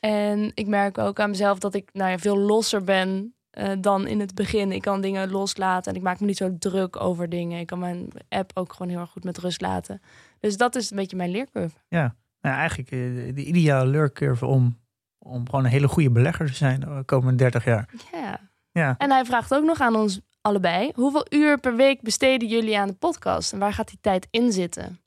En 0.00 0.50
ik 0.54 0.66
merk 0.66 0.98
ook 0.98 1.20
aan 1.20 1.30
mezelf 1.30 1.58
dat 1.58 1.74
ik 1.74 1.88
nou 1.92 2.10
ja, 2.10 2.18
veel 2.18 2.38
losser 2.38 2.84
ben 2.84 3.34
uh, 3.60 3.72
dan 3.78 4.06
in 4.06 4.20
het 4.20 4.34
begin. 4.34 4.72
Ik 4.72 4.82
kan 4.82 5.00
dingen 5.00 5.30
loslaten 5.30 5.92
en 5.92 5.98
ik 5.98 6.04
maak 6.04 6.20
me 6.20 6.26
niet 6.26 6.36
zo 6.36 6.58
druk 6.58 7.00
over 7.00 7.28
dingen. 7.28 7.60
Ik 7.60 7.66
kan 7.66 7.78
mijn 7.78 8.08
app 8.28 8.50
ook 8.54 8.72
gewoon 8.72 8.88
heel 8.88 9.00
erg 9.00 9.10
goed 9.10 9.24
met 9.24 9.38
rust 9.38 9.60
laten. 9.60 10.02
Dus 10.40 10.56
dat 10.56 10.76
is 10.76 10.90
een 10.90 10.96
beetje 10.96 11.16
mijn 11.16 11.30
leercurve. 11.30 11.76
Ja, 11.88 12.14
nou, 12.40 12.56
eigenlijk 12.56 12.90
uh, 12.90 13.34
de 13.34 13.44
ideale 13.44 13.90
leercurve 13.90 14.46
om, 14.46 14.78
om 15.18 15.46
gewoon 15.46 15.64
een 15.64 15.70
hele 15.70 15.88
goede 15.88 16.10
belegger 16.10 16.46
te 16.46 16.54
zijn 16.54 16.80
de 16.80 17.02
komende 17.04 17.36
30 17.36 17.64
jaar. 17.64 17.88
Ja. 18.12 18.40
ja. 18.70 18.94
En 18.98 19.10
hij 19.10 19.24
vraagt 19.24 19.54
ook 19.54 19.64
nog 19.64 19.80
aan 19.80 19.96
ons 19.96 20.20
allebei: 20.40 20.90
hoeveel 20.94 21.26
uur 21.30 21.58
per 21.58 21.76
week 21.76 22.02
besteden 22.02 22.48
jullie 22.48 22.78
aan 22.78 22.88
de 22.88 22.94
podcast 22.94 23.52
en 23.52 23.58
waar 23.58 23.72
gaat 23.72 23.88
die 23.88 23.98
tijd 24.00 24.26
in 24.30 24.52
zitten? 24.52 25.00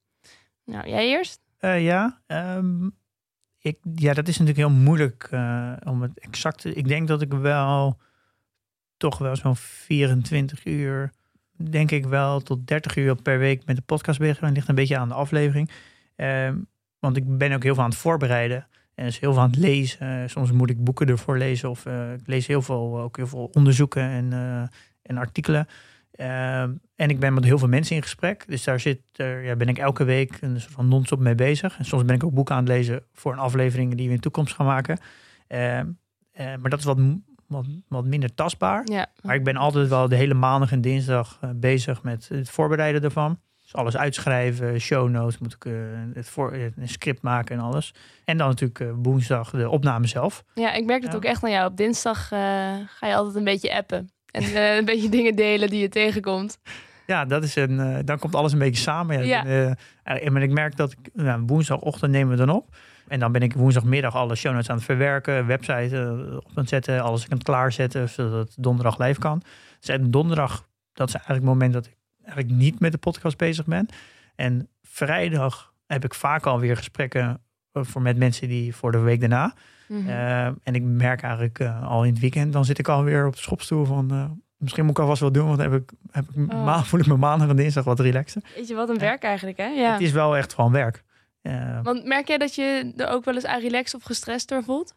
Nou, 0.65 0.89
jij 0.89 1.07
eerst? 1.07 1.41
Uh, 1.59 1.83
ja, 1.83 2.21
um, 2.27 2.95
ik, 3.59 3.77
ja, 3.95 4.13
dat 4.13 4.27
is 4.27 4.37
natuurlijk 4.39 4.67
heel 4.67 4.77
moeilijk 4.83 5.27
uh, 5.31 5.73
om 5.83 6.01
het 6.01 6.19
exact 6.19 6.61
te. 6.61 6.73
Ik 6.73 6.87
denk 6.87 7.07
dat 7.07 7.21
ik 7.21 7.33
wel 7.33 7.97
toch 9.09 9.17
wel 9.17 9.35
zo'n 9.35 9.55
24 9.55 10.65
uur, 10.65 11.11
denk 11.55 11.91
ik 11.91 12.05
wel, 12.05 12.39
tot 12.39 12.67
30 12.67 12.95
uur 12.95 13.15
per 13.15 13.39
week 13.39 13.65
met 13.65 13.75
de 13.75 13.81
podcast 13.81 14.19
bezig 14.19 14.39
ben. 14.39 14.51
ligt 14.51 14.67
een 14.67 14.75
beetje 14.75 14.97
aan 14.97 15.07
de 15.07 15.13
aflevering. 15.13 15.69
Uh, 16.17 16.49
want 16.99 17.17
ik 17.17 17.37
ben 17.37 17.53
ook 17.53 17.63
heel 17.63 17.73
veel 17.73 17.83
aan 17.83 17.89
het 17.89 17.99
voorbereiden. 17.99 18.67
En 18.95 19.05
is 19.05 19.19
heel 19.19 19.33
veel 19.33 19.41
aan 19.41 19.49
het 19.49 19.59
lezen. 19.59 20.29
Soms 20.29 20.51
moet 20.51 20.69
ik 20.69 20.83
boeken 20.83 21.07
ervoor 21.07 21.37
lezen. 21.37 21.69
Of 21.69 21.85
uh, 21.85 22.13
ik 22.13 22.27
lees 22.27 22.47
heel 22.47 22.61
veel, 22.61 22.99
ook 22.99 23.17
heel 23.17 23.27
veel 23.27 23.49
onderzoeken 23.53 24.01
en, 24.01 24.31
uh, 24.31 24.61
en 25.01 25.17
artikelen. 25.17 25.67
Uh, 26.15 26.61
en 26.95 27.09
ik 27.09 27.19
ben 27.19 27.33
met 27.33 27.43
heel 27.43 27.57
veel 27.57 27.67
mensen 27.67 27.95
in 27.95 28.01
gesprek. 28.01 28.43
Dus 28.47 28.63
daar 28.63 28.79
zit, 28.79 29.01
ja, 29.13 29.55
ben 29.55 29.67
ik 29.67 29.77
elke 29.77 30.03
week 30.03 30.37
een 30.41 30.61
soort 30.61 30.73
van 30.73 30.87
non-stop 30.87 31.19
mee 31.19 31.35
bezig. 31.35 31.77
En 31.77 31.85
soms 31.85 32.05
ben 32.05 32.15
ik 32.15 32.23
ook 32.23 32.33
boeken 32.33 32.55
aan 32.55 32.63
het 32.63 32.73
lezen 32.73 33.03
voor 33.13 33.31
een 33.31 33.39
aflevering 33.39 33.95
die 33.95 34.05
we 34.05 34.09
in 34.09 34.15
de 34.15 34.21
toekomst 34.21 34.55
gaan 34.55 34.65
maken. 34.65 34.99
Ehm, 35.47 35.87
maar 36.35 36.69
dat 36.69 36.79
is 36.79 36.85
wat 36.85 36.97
wat, 37.53 37.65
wat 37.87 38.05
minder 38.05 38.33
tastbaar. 38.33 38.81
Ja. 38.85 39.07
Maar 39.21 39.35
ik 39.35 39.43
ben 39.43 39.55
altijd 39.55 39.87
wel 39.87 40.07
de 40.07 40.15
hele 40.15 40.33
maandag 40.33 40.71
en 40.71 40.81
dinsdag 40.81 41.39
uh, 41.43 41.49
bezig 41.55 42.03
met 42.03 42.27
het 42.27 42.49
voorbereiden 42.49 43.03
ervan. 43.03 43.39
Dus 43.61 43.75
alles 43.75 43.97
uitschrijven, 43.97 44.79
show 44.79 45.09
notes, 45.09 45.37
moet 45.37 45.53
ik 45.53 45.65
uh, 45.65 45.73
het 46.13 46.29
voor, 46.29 46.53
een 46.53 46.89
script 46.89 47.21
maken 47.21 47.55
en 47.57 47.61
alles. 47.61 47.93
En 48.25 48.37
dan 48.37 48.47
natuurlijk 48.47 48.79
uh, 48.79 48.91
woensdag 48.95 49.49
de 49.49 49.69
opname 49.69 50.07
zelf. 50.07 50.43
Ja, 50.53 50.73
ik 50.73 50.85
merk 50.85 51.01
het 51.01 51.11
ja. 51.11 51.17
ook 51.17 51.23
echt 51.23 51.43
aan 51.43 51.51
jou. 51.51 51.69
Op 51.69 51.77
dinsdag 51.77 52.27
ga 52.27 53.07
je 53.07 53.15
altijd 53.15 53.35
een 53.35 53.43
beetje 53.43 53.75
appen. 53.75 54.09
En 54.31 54.77
een 54.77 54.85
beetje 54.85 55.09
dingen 55.17 55.35
delen 55.35 55.69
die 55.69 55.79
je 55.79 55.89
tegenkomt. 55.89 56.57
Ja, 57.07 57.25
dat 57.25 57.43
is 57.43 57.55
een, 57.55 58.01
dan 58.05 58.19
komt 58.19 58.35
alles 58.35 58.51
een 58.51 58.59
beetje 58.59 58.81
samen. 58.81 59.25
Ja. 59.25 59.45
Ja. 59.45 59.75
en 60.03 60.35
ik 60.37 60.51
merk 60.51 60.75
dat 60.75 60.91
ik, 60.91 60.97
nou, 61.13 61.43
woensdagochtend 61.45 62.11
nemen 62.11 62.37
we 62.37 62.45
dan 62.45 62.55
op. 62.55 62.75
En 63.07 63.19
dan 63.19 63.31
ben 63.31 63.41
ik 63.41 63.53
woensdagmiddag 63.53 64.15
alle 64.15 64.35
show 64.35 64.51
notes 64.51 64.69
aan 64.69 64.75
het 64.75 64.85
verwerken, 64.85 65.45
website 65.45 66.25
uh, 66.29 66.35
op 66.35 66.51
aan 66.55 66.67
zetten, 66.67 67.01
alles 67.01 67.23
aan 67.23 67.37
het 67.37 67.43
klaarzetten, 67.43 68.09
zodat 68.09 68.47
het 68.47 68.55
donderdag 68.63 68.99
live 68.99 69.19
kan. 69.19 69.41
Dus 69.79 69.97
donderdag, 70.01 70.67
dat 70.93 71.07
is 71.07 71.13
eigenlijk 71.13 71.45
het 71.45 71.53
moment 71.53 71.73
dat 71.73 71.85
ik 71.85 71.95
eigenlijk 72.25 72.55
niet 72.57 72.79
met 72.79 72.91
de 72.91 72.97
podcast 72.97 73.37
bezig 73.37 73.65
ben. 73.65 73.87
En 74.35 74.67
vrijdag 74.81 75.73
heb 75.85 76.03
ik 76.03 76.13
vaak 76.13 76.45
alweer 76.45 76.77
gesprekken 76.77 77.41
voor 77.71 78.01
met 78.01 78.17
mensen 78.17 78.47
die 78.47 78.75
voor 78.75 78.91
de 78.91 78.99
week 78.99 79.19
daarna. 79.19 79.53
Mm 79.87 79.99
-hmm. 79.99 80.07
uh, 80.07 80.45
en 80.45 80.73
ik 80.73 80.83
merk 80.83 81.21
eigenlijk 81.21 81.59
uh, 81.59 81.89
al 81.89 82.03
in 82.03 82.11
het 82.11 82.21
weekend, 82.21 82.53
dan 82.53 82.65
zit 82.65 82.79
ik 82.79 82.87
alweer 82.87 83.25
op 83.25 83.35
de 83.35 83.41
schopstoel 83.41 83.85
van 83.85 84.41
misschien 84.63 84.85
moet 84.85 84.97
ik 84.97 84.99
alvast 84.99 85.21
wel 85.21 85.31
doen, 85.31 85.47
want 85.47 85.59
heb 85.59 85.73
ik, 85.73 85.91
heb 86.11 86.25
ik 86.35 86.53
oh. 86.53 86.65
maand, 86.65 86.87
voel 86.87 86.99
ik 86.99 87.07
me 87.07 87.17
maandag 87.17 87.49
en 87.49 87.55
dinsdag 87.55 87.83
wat 87.83 87.99
relaxer. 87.99 88.41
Weet 88.55 88.67
je 88.67 88.75
wat 88.75 88.89
een 88.89 88.99
werk 88.99 89.23
eigenlijk, 89.23 89.57
hè? 89.57 89.65
Ja. 89.65 89.91
Het 89.91 90.01
is 90.01 90.11
wel 90.11 90.37
echt 90.37 90.53
gewoon 90.53 90.71
werk. 90.71 91.03
Uh, 91.43 91.83
Want 91.83 92.05
merk 92.05 92.27
jij 92.27 92.37
dat 92.37 92.55
je 92.55 92.93
er 92.97 93.07
ook 93.07 93.25
wel 93.25 93.33
eens 93.33 93.45
aan 93.45 93.61
relaxed 93.61 93.95
of 93.95 94.03
gestrest 94.03 94.49
door 94.49 94.63
voelt? 94.63 94.93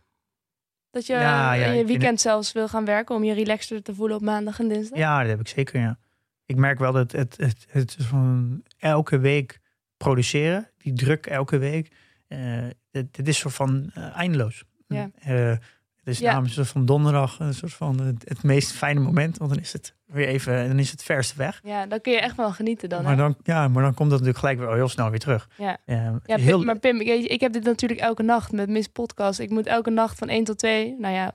Dat 0.91 1.07
je 1.07 1.13
ja, 1.13 1.53
ja, 1.53 1.67
in 1.67 1.77
je 1.77 1.85
weekend 1.85 2.11
het... 2.11 2.21
zelfs 2.21 2.53
wil 2.53 2.69
gaan 2.69 2.85
werken 2.85 3.15
om 3.15 3.25
je 3.25 3.33
relaxter 3.33 3.83
te 3.83 3.95
voelen 3.95 4.17
op 4.17 4.23
maandag 4.23 4.59
en 4.59 4.69
dinsdag? 4.69 4.99
Ja, 4.99 5.21
dat 5.21 5.29
heb 5.29 5.41
ik 5.41 5.49
zeker, 5.49 5.81
ja. 5.81 5.99
Ik 6.45 6.57
merk 6.57 6.79
wel 6.79 6.93
dat 6.93 7.13
het, 7.13 7.37
het, 7.37 7.67
het, 7.69 7.95
het 7.97 7.97
van 7.99 8.63
elke 8.79 9.19
week 9.19 9.61
produceren, 9.97 10.71
die 10.79 10.93
druk 10.93 11.27
elke 11.27 11.59
week, 11.59 11.93
uh, 12.29 12.69
het, 12.91 13.17
het, 13.17 13.29
is 13.29 13.39
soort 13.39 13.55
van 13.55 13.91
uh, 13.99 14.17
eindeloos. 14.17 14.65
Ja. 14.87 15.11
Het 16.07 16.15
is 16.15 16.19
ja. 16.19 16.45
soort 16.45 16.69
van 16.69 16.85
donderdag 16.85 17.39
een 17.39 17.55
soort 17.55 17.73
van 17.73 18.01
het, 18.01 18.29
het, 18.29 18.43
meest 18.43 18.73
fijne 18.73 19.01
moment, 19.01 19.39
want 19.39 19.51
dan 19.51 19.61
is 19.61 19.73
het 19.73 19.96
weer 20.07 20.27
even, 20.27 20.69
dan 20.69 20.79
is 20.79 20.91
het 20.91 21.03
verste 21.03 21.37
weg. 21.37 21.61
Ja, 21.65 21.87
dan 21.87 22.01
kun 22.01 22.13
je 22.13 22.21
echt 22.21 22.37
wel 22.37 22.53
genieten 22.53 22.89
dan. 22.89 23.03
Maar 23.03 23.17
dan, 23.17 23.37
ja, 23.43 23.69
maar 23.69 23.83
dan 23.83 23.95
komt 23.95 24.11
dat 24.11 24.19
natuurlijk 24.19 24.39
gelijk 24.39 24.59
weer 24.59 24.75
heel 24.75 24.89
snel 24.89 25.11
weer 25.11 25.19
terug. 25.19 25.49
Ja, 25.57 25.77
ja, 25.87 26.21
ja 26.25 26.37
heel... 26.37 26.65
maar 26.65 26.79
Pim, 26.79 27.01
ik, 27.01 27.25
ik, 27.25 27.41
heb 27.41 27.53
dit 27.53 27.65
natuurlijk 27.65 28.01
elke 28.01 28.23
nacht 28.23 28.53
met 28.53 28.69
Miss 28.69 28.89
Podcast. 28.89 29.39
Ik 29.39 29.51
moet 29.51 29.67
elke 29.67 29.91
nacht 29.91 30.19
van 30.19 30.29
1 30.29 30.45
tot 30.45 30.59
2, 30.59 30.97
nou 30.99 31.15
ja, 31.15 31.33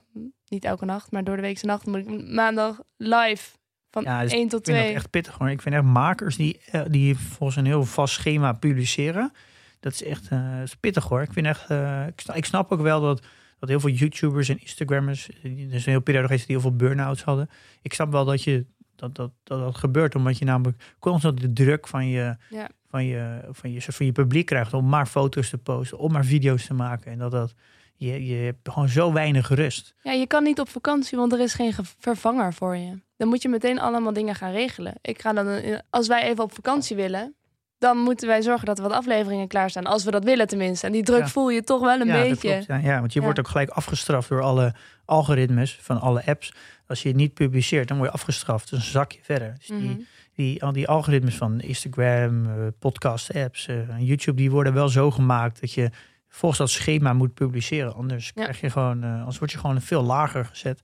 niet 0.47 0.65
elke 0.65 0.86
nacht, 0.86 1.12
maar 1.12 1.23
door 1.23 1.36
de 1.36 1.41
weekse 1.41 1.65
nacht 1.65 1.86
moet 1.86 2.07
ik 2.07 2.27
maandag 2.27 2.79
live 2.97 3.49
van 3.91 4.03
ja, 4.03 4.21
dus 4.21 4.31
1 4.34 4.47
tot 4.47 4.63
2. 4.63 4.75
Ik 4.75 4.81
vind 4.81 4.93
dat 4.93 5.03
echt 5.03 5.12
pittig 5.12 5.38
hoor. 5.38 5.49
Ik 5.49 5.62
vind 5.62 5.75
echt 5.75 5.84
makers 5.84 6.36
die, 6.36 6.62
die 6.88 7.17
volgens 7.17 7.57
een 7.57 7.65
heel 7.65 7.84
vast 7.84 8.13
schema 8.13 8.53
publiceren. 8.53 9.31
Dat 9.79 9.93
is 9.93 10.03
echt 10.03 10.31
uh, 10.31 10.62
is 10.62 10.75
pittig 10.75 11.03
hoor. 11.03 11.21
Ik 11.21 11.34
vind 11.34 11.45
echt, 11.45 11.69
uh, 11.69 12.07
ik, 12.07 12.23
ik 12.34 12.45
snap 12.45 12.71
ook 12.71 12.81
wel 12.81 13.01
dat 13.01 13.21
dat 13.62 13.69
heel 13.69 13.80
veel 13.80 13.89
YouTubers 13.89 14.50
en 14.50 14.60
Instagrammers, 14.60 15.30
er 15.43 15.74
is 15.74 15.86
een 15.86 15.91
heel 15.91 16.02
periode 16.02 16.28
geweest 16.28 16.47
die 16.47 16.56
heel 16.56 16.65
veel 16.65 16.76
burn-outs 16.76 17.24
hadden. 17.24 17.50
Ik 17.82 17.93
snap 17.93 18.12
wel 18.12 18.26
dat 18.26 18.43
je 18.43 18.65
dat, 18.95 19.15
dat, 19.15 19.32
dat, 19.43 19.60
dat 19.60 19.76
gebeurt, 19.76 20.15
omdat 20.15 20.38
je 20.38 20.45
namelijk 20.45 20.95
constant 21.00 21.41
de 21.41 21.54
druk 21.54 21.88
van 21.88 22.08
je, 22.08 22.36
ja. 22.50 22.69
van, 22.88 23.06
je, 23.06 23.41
van, 23.52 23.71
je, 23.71 23.82
van 23.82 24.06
je 24.06 24.12
publiek 24.12 24.45
krijgt 24.45 24.74
om 24.74 24.89
maar 24.89 25.06
foto's 25.06 25.50
te 25.50 25.58
posten, 25.58 25.97
om 25.97 26.12
maar 26.12 26.26
video's 26.26 26.65
te 26.65 26.74
maken. 26.74 27.12
En 27.12 27.17
dat 27.17 27.32
dat, 27.32 27.54
je, 27.95 28.26
je 28.26 28.36
hebt 28.36 28.69
gewoon 28.69 28.89
zo 28.89 29.13
weinig 29.13 29.50
rust. 29.50 29.95
Ja, 30.04 30.12
je 30.12 30.28
kan 30.28 30.43
niet 30.43 30.60
op 30.60 30.69
vakantie, 30.69 31.17
want 31.17 31.34
er 31.34 31.39
is 31.39 31.54
geen 31.54 31.74
vervanger 31.97 32.54
voor 32.54 32.76
je. 32.76 33.00
Dan 33.17 33.28
moet 33.28 33.41
je 33.41 33.50
meteen 33.50 33.80
allemaal 33.80 34.13
dingen 34.13 34.36
gaan 34.36 34.52
regelen. 34.52 34.93
Ik 35.02 35.21
ga 35.21 35.34
dan, 35.34 35.62
als 35.89 36.08
wij 36.08 36.24
even 36.24 36.43
op 36.43 36.54
vakantie 36.54 36.95
willen, 36.95 37.36
dan 37.82 37.98
moeten 37.98 38.28
wij 38.28 38.41
zorgen 38.41 38.65
dat 38.65 38.78
er 38.78 38.84
wat 38.84 38.94
afleveringen 38.94 39.48
klaarstaan. 39.48 39.86
Als 39.86 40.04
we 40.04 40.12
dat 40.12 40.24
willen 40.24 40.48
tenminste. 40.48 40.86
En 40.86 40.91
die 40.91 41.04
druk 41.04 41.20
ja. 41.20 41.28
voel 41.28 41.50
je 41.50 41.63
toch 41.63 41.82
wel 41.82 42.00
een 42.00 42.08
ja, 42.08 42.22
beetje. 42.22 42.50
Klopt, 42.50 42.65
ja. 42.65 42.78
ja, 42.78 43.00
want 43.00 43.13
je 43.13 43.22
wordt 43.22 43.39
ook 43.39 43.48
gelijk 43.48 43.70
afgestraft 43.70 44.30
door 44.30 44.41
alle 44.41 44.74
algoritmes 45.06 45.78
van 45.82 46.02
alle 46.02 46.26
apps. 46.26 46.54
Als 46.88 47.02
je 47.02 47.08
het 47.08 47.17
niet 47.17 47.34
publiceert, 47.34 47.88
dan 47.88 47.98
word 47.98 48.10
je 48.10 48.15
afgestraft. 48.15 48.70
Dus 48.70 48.80
een 48.80 48.91
zakje 48.91 49.20
verder. 49.22 49.54
Dus 49.58 49.67
mm 49.67 49.78
-hmm. 49.78 49.88
die, 49.88 50.08
die, 50.34 50.63
al 50.63 50.72
die 50.72 50.88
algoritmes 50.88 51.36
van 51.36 51.60
Instagram, 51.60 52.46
uh, 52.46 52.67
podcast 52.80 53.34
apps, 53.34 53.67
uh, 53.67 54.00
YouTube, 54.00 54.38
die 54.38 54.52
worden 54.52 54.74
wel 54.74 54.89
zo 54.89 55.12
gemaakt 55.12 55.62
dat 55.62 55.74
je 55.74 55.89
volgens 56.28 56.60
dat 56.60 56.70
schema 56.70 57.13
moet 57.13 57.34
publiceren. 57.34 57.94
Anders 57.94 58.34
krijg 58.34 58.62
je 58.62 58.70
gewoon, 58.70 59.04
uh, 59.04 59.20
anders 59.20 59.39
word 59.39 59.52
je 59.52 59.58
gewoon 59.58 59.82
veel 59.82 60.04
lager 60.04 60.46
gezet. 60.46 60.82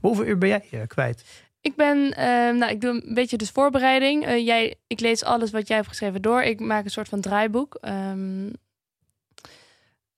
hoeveel 0.00 0.24
uur 0.24 0.38
ben 0.38 0.48
jij 0.48 0.86
kwijt? 0.86 1.24
Ik 1.62 1.76
ben, 1.76 1.98
uh, 1.98 2.14
nou, 2.58 2.66
ik 2.70 2.80
doe 2.80 2.90
een 2.90 3.14
beetje 3.14 3.36
dus 3.36 3.50
voorbereiding. 3.50 4.26
Uh, 4.26 4.46
jij, 4.46 4.74
ik 4.86 5.00
lees 5.00 5.24
alles 5.24 5.50
wat 5.50 5.68
jij 5.68 5.76
hebt 5.76 5.88
geschreven 5.88 6.22
door. 6.22 6.42
Ik 6.42 6.60
maak 6.60 6.84
een 6.84 6.90
soort 6.90 7.08
van 7.08 7.20
draaiboek. 7.20 7.78
Um, 7.80 8.52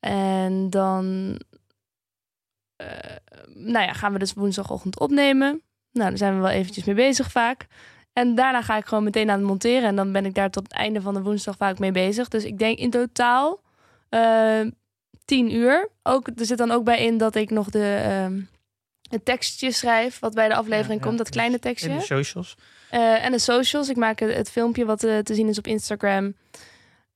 en 0.00 0.70
dan, 0.70 1.04
uh, 2.82 2.88
nou 3.54 3.86
ja, 3.86 3.92
gaan 3.92 4.12
we 4.12 4.18
dus 4.18 4.32
woensdagochtend 4.32 5.00
opnemen. 5.00 5.62
Nou, 5.92 6.08
daar 6.08 6.18
zijn 6.18 6.34
we 6.34 6.40
wel 6.40 6.50
eventjes 6.50 6.84
mee 6.84 6.94
bezig 6.94 7.30
vaak. 7.30 7.66
En 8.12 8.34
daarna 8.34 8.62
ga 8.62 8.76
ik 8.76 8.86
gewoon 8.86 9.04
meteen 9.04 9.30
aan 9.30 9.38
het 9.38 9.48
monteren. 9.48 9.88
En 9.88 9.96
dan 9.96 10.12
ben 10.12 10.24
ik 10.24 10.34
daar 10.34 10.50
tot 10.50 10.62
het 10.62 10.72
einde 10.72 11.00
van 11.00 11.14
de 11.14 11.22
woensdag 11.22 11.56
vaak 11.56 11.78
mee 11.78 11.92
bezig. 11.92 12.28
Dus 12.28 12.44
ik 12.44 12.58
denk 12.58 12.78
in 12.78 12.90
totaal 12.90 13.60
tien 15.24 15.54
uur. 15.54 15.88
Ook, 16.02 16.28
er 16.36 16.46
zit 16.46 16.58
dan 16.58 16.70
ook 16.70 16.84
bij 16.84 17.04
in 17.04 17.18
dat 17.18 17.34
ik 17.34 17.50
nog 17.50 17.70
de 17.70 18.46
een 19.14 19.22
tekstje 19.22 19.72
schrijf 19.72 20.18
wat 20.18 20.34
bij 20.34 20.48
de 20.48 20.54
aflevering 20.54 21.00
komt, 21.00 21.18
dat 21.18 21.28
kleine 21.28 21.58
tekstje. 21.58 21.90
En 21.90 21.98
de 21.98 22.02
socials. 22.02 22.56
Uh, 22.92 23.24
en 23.24 23.32
de 23.32 23.38
socials. 23.38 23.88
Ik 23.88 23.96
maak 23.96 24.18
het, 24.18 24.34
het 24.34 24.50
filmpje 24.50 24.84
wat 24.84 25.04
uh, 25.04 25.18
te 25.18 25.34
zien 25.34 25.48
is 25.48 25.58
op 25.58 25.66
Instagram. 25.66 26.34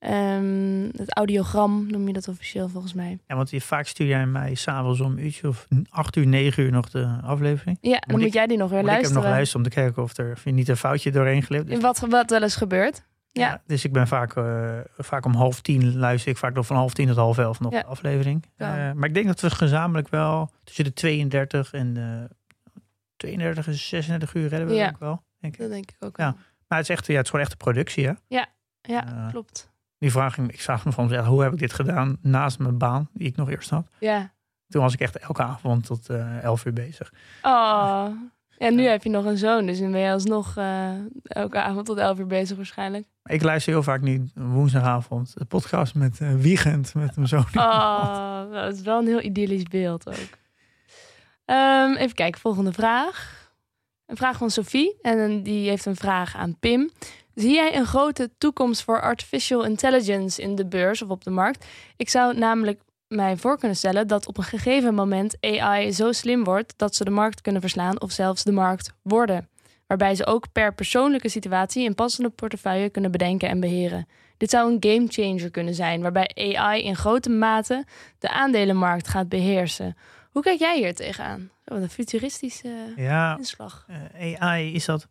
Um, 0.00 0.90
het 0.96 1.16
audiogram 1.16 1.87
noem 1.90 2.06
je 2.06 2.12
dat 2.12 2.28
officieel 2.28 2.68
volgens 2.68 2.94
mij. 2.94 3.18
Ja, 3.26 3.37
want 3.37 3.50
je, 3.50 3.61
vaak 3.61 3.87
stuur 3.87 4.06
jij 4.06 4.26
mij 4.26 4.54
s'avonds 4.54 5.00
om 5.00 5.18
uurtje 5.18 5.48
of 5.48 5.66
acht 5.88 6.16
uur, 6.16 6.26
negen 6.26 6.62
uur 6.62 6.70
nog 6.70 6.90
de 6.90 7.18
aflevering. 7.22 7.78
Ja, 7.80 7.90
dan 7.90 8.00
moet, 8.06 8.20
moet 8.20 8.32
jij 8.32 8.46
die 8.46 8.56
nog 8.56 8.70
weer 8.70 8.82
luisteren. 8.82 9.08
Ik 9.08 9.14
heb 9.14 9.24
nog 9.24 9.32
luisteren 9.32 9.64
om 9.64 9.70
te 9.70 9.76
kijken 9.76 10.02
of 10.02 10.16
er 10.16 10.32
of 10.32 10.44
je 10.44 10.50
niet 10.50 10.68
een 10.68 10.76
foutje 10.76 11.11
doorheen 11.11 11.42
glipt. 11.42 11.80
Wat, 11.80 11.98
wat 11.98 12.30
wel 12.30 12.42
eens 12.42 12.56
gebeurt. 12.56 13.02
Ja. 13.38 13.62
dus 13.66 13.85
ik 13.85 13.92
ben 13.92 14.07
vaak, 14.07 14.37
uh, 14.37 14.79
vaak 14.98 15.24
om 15.24 15.35
half 15.35 15.61
tien 15.61 15.96
luister 15.96 16.31
ik 16.31 16.37
vaak 16.37 16.55
nog 16.55 16.66
van 16.66 16.77
half 16.77 16.94
tien 16.94 17.07
tot 17.07 17.16
half 17.16 17.38
elf 17.38 17.61
nog 17.61 17.72
de 17.72 17.85
aflevering. 17.85 18.44
Uh, 18.57 18.92
maar 18.92 19.09
ik 19.09 19.14
denk 19.14 19.27
dat 19.27 19.40
we 19.40 19.51
gezamenlijk 19.51 20.09
wel 20.09 20.51
tussen 20.64 20.85
de 20.85 20.92
32 20.92 21.72
en 21.72 21.94
de 21.94 22.29
32 23.16 23.66
en 23.66 23.74
36 23.74 24.35
uur 24.35 24.48
redden 24.48 24.68
we 24.68 24.74
ja. 24.74 24.88
ook 24.88 24.98
wel. 24.98 25.22
Denk 25.40 25.55
ik. 25.55 25.61
Dat 25.61 25.70
denk 25.70 25.90
ik 25.90 25.96
ook 26.01 26.16
ja. 26.16 26.37
Maar 26.68 26.79
het 26.79 26.88
is 26.88 26.96
echt, 26.96 27.07
ja, 27.07 27.14
het 27.14 27.24
is 27.24 27.31
gewoon 27.31 27.44
echt 27.44 27.55
een 27.55 27.64
productie, 27.64 28.07
hè? 28.07 28.12
Ja, 28.27 28.46
ja 28.81 29.07
uh, 29.07 29.29
klopt. 29.31 29.70
Die 29.98 30.11
vraag, 30.11 30.38
ik 30.38 30.61
vraag 30.61 30.85
me 30.85 30.92
van 30.92 31.14
hoe 31.14 31.42
heb 31.42 31.53
ik 31.53 31.59
dit 31.59 31.72
gedaan 31.72 32.18
naast 32.22 32.59
mijn 32.59 32.79
baan, 32.79 33.09
die 33.12 33.27
ik 33.27 33.37
nog 33.37 33.51
eerst 33.51 33.70
had? 33.70 33.88
Ja. 33.98 34.33
Toen 34.68 34.83
was 34.83 34.92
ik 34.92 35.01
echt 35.01 35.18
elke 35.18 35.42
avond 35.42 35.87
tot 35.87 36.11
uh, 36.11 36.42
11 36.42 36.64
uur 36.64 36.72
bezig. 36.72 37.12
Oh, 37.42 38.09
ja, 38.59 38.71
nu 38.71 38.85
heb 38.85 39.03
je 39.03 39.11
nog 39.11 39.25
een 39.25 39.38
zoon, 39.38 39.66
dus 39.66 39.79
dan 39.79 39.92
ben 39.92 40.01
je 40.01 40.12
alsnog 40.12 40.57
uh, 40.59 40.90
elke 41.23 41.61
avond 41.61 41.87
tot 41.87 41.99
11 41.99 42.18
uur 42.18 42.27
bezig 42.27 42.57
waarschijnlijk. 42.57 43.07
Ik 43.25 43.42
luister 43.42 43.73
heel 43.73 43.83
vaak 43.83 44.01
nu 44.01 44.29
woensdagavond 44.35 45.33
de 45.38 45.44
podcast 45.44 45.94
met 45.94 46.18
uh, 46.21 46.35
Wiegend, 46.35 46.94
met 46.94 47.16
mijn 47.16 47.29
zoon. 47.29 47.47
Oh, 47.55 48.53
dat 48.53 48.75
is 48.75 48.81
wel 48.81 48.99
een 48.99 49.07
heel 49.07 49.23
idyllisch 49.23 49.62
beeld 49.62 50.09
ook. 50.09 50.38
Um, 51.47 51.97
even 51.97 52.14
kijken, 52.14 52.40
volgende 52.40 52.73
vraag. 52.73 53.47
Een 54.07 54.16
vraag 54.16 54.37
van 54.37 54.51
Sophie 54.51 54.99
en 55.03 55.42
die 55.42 55.68
heeft 55.68 55.87
een 55.87 55.97
vraag 55.97 56.37
aan 56.37 56.59
Pim. 56.59 56.90
Zie 57.35 57.55
jij 57.55 57.77
een 57.77 57.87
grote 57.87 58.31
toekomst 58.38 58.83
voor 58.83 59.01
artificial 59.01 59.64
intelligence 59.64 60.42
in 60.42 60.55
de 60.55 60.66
beurs 60.66 61.03
of 61.03 61.09
op 61.09 61.25
de 61.25 61.31
markt? 61.31 61.66
Ik 61.97 62.09
zou 62.09 62.38
namelijk 62.38 62.81
mij 63.09 63.37
voor 63.37 63.59
kunnen 63.59 63.77
stellen 63.77 64.07
dat 64.07 64.27
op 64.27 64.38
een 64.38 64.44
gegeven 64.44 64.94
moment 64.94 65.37
AI 65.40 65.92
zo 65.92 66.12
slim 66.12 66.44
wordt 66.44 66.75
dat 66.77 66.94
ze 66.94 67.05
de 67.05 67.11
markt 67.11 67.40
kunnen 67.40 67.61
verslaan 67.61 68.01
of 68.01 68.11
zelfs 68.11 68.44
de 68.44 68.53
markt 68.53 68.92
worden. 69.03 69.49
Waarbij 69.87 70.14
ze 70.14 70.27
ook 70.27 70.53
per 70.53 70.75
persoonlijke 70.75 71.29
situatie 71.29 71.87
een 71.87 71.94
passende 71.94 72.31
portefeuille 72.31 72.90
kunnen 72.90 73.11
bedenken 73.11 73.49
en 73.49 73.61
beheren. 73.61 74.07
Dit 74.37 74.51
zou 74.51 74.73
een 74.73 74.92
game 74.92 75.07
changer 75.09 75.51
kunnen 75.51 75.75
zijn, 75.75 76.03
waarbij 76.03 76.55
AI 76.57 76.83
in 76.83 76.97
grote 76.97 77.31
mate 77.31 77.85
de 78.18 78.31
aandelenmarkt 78.31 79.09
gaat 79.09 79.29
beheersen. 79.29 79.97
Hoe 80.31 80.42
kijk 80.42 80.59
jij 80.59 80.79
hier 80.79 80.94
tegenaan? 80.94 81.51
Wat 81.64 81.83
een 81.83 81.90
futuristische 81.90 82.92
ja, 82.97 83.37
inslag. 83.37 83.87
Uh, 84.21 84.40
AI 84.40 84.75
is 84.75 84.85
dat. 84.85 85.09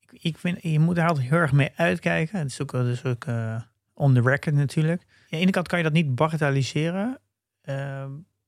Ik, 0.00 0.22
ik 0.22 0.38
vind, 0.38 0.62
je 0.62 0.78
moet 0.78 0.96
daar 0.96 1.08
altijd 1.08 1.28
heel 1.28 1.38
erg 1.38 1.52
mee 1.52 1.70
uitkijken. 1.76 2.38
Het 2.38 2.50
is 2.50 2.62
ook, 2.62 2.70
dus 2.70 3.04
ook 3.04 3.24
uh, 3.24 3.60
on 3.94 4.14
the 4.14 4.20
record 4.20 4.54
natuurlijk. 4.54 5.02
De 5.28 5.36
ene 5.36 5.50
kant 5.50 5.68
kan 5.68 5.78
je 5.78 5.84
dat 5.84 5.92
niet 5.92 6.14
bagatelliseren. 6.14 7.20
Uh, 7.64 8.04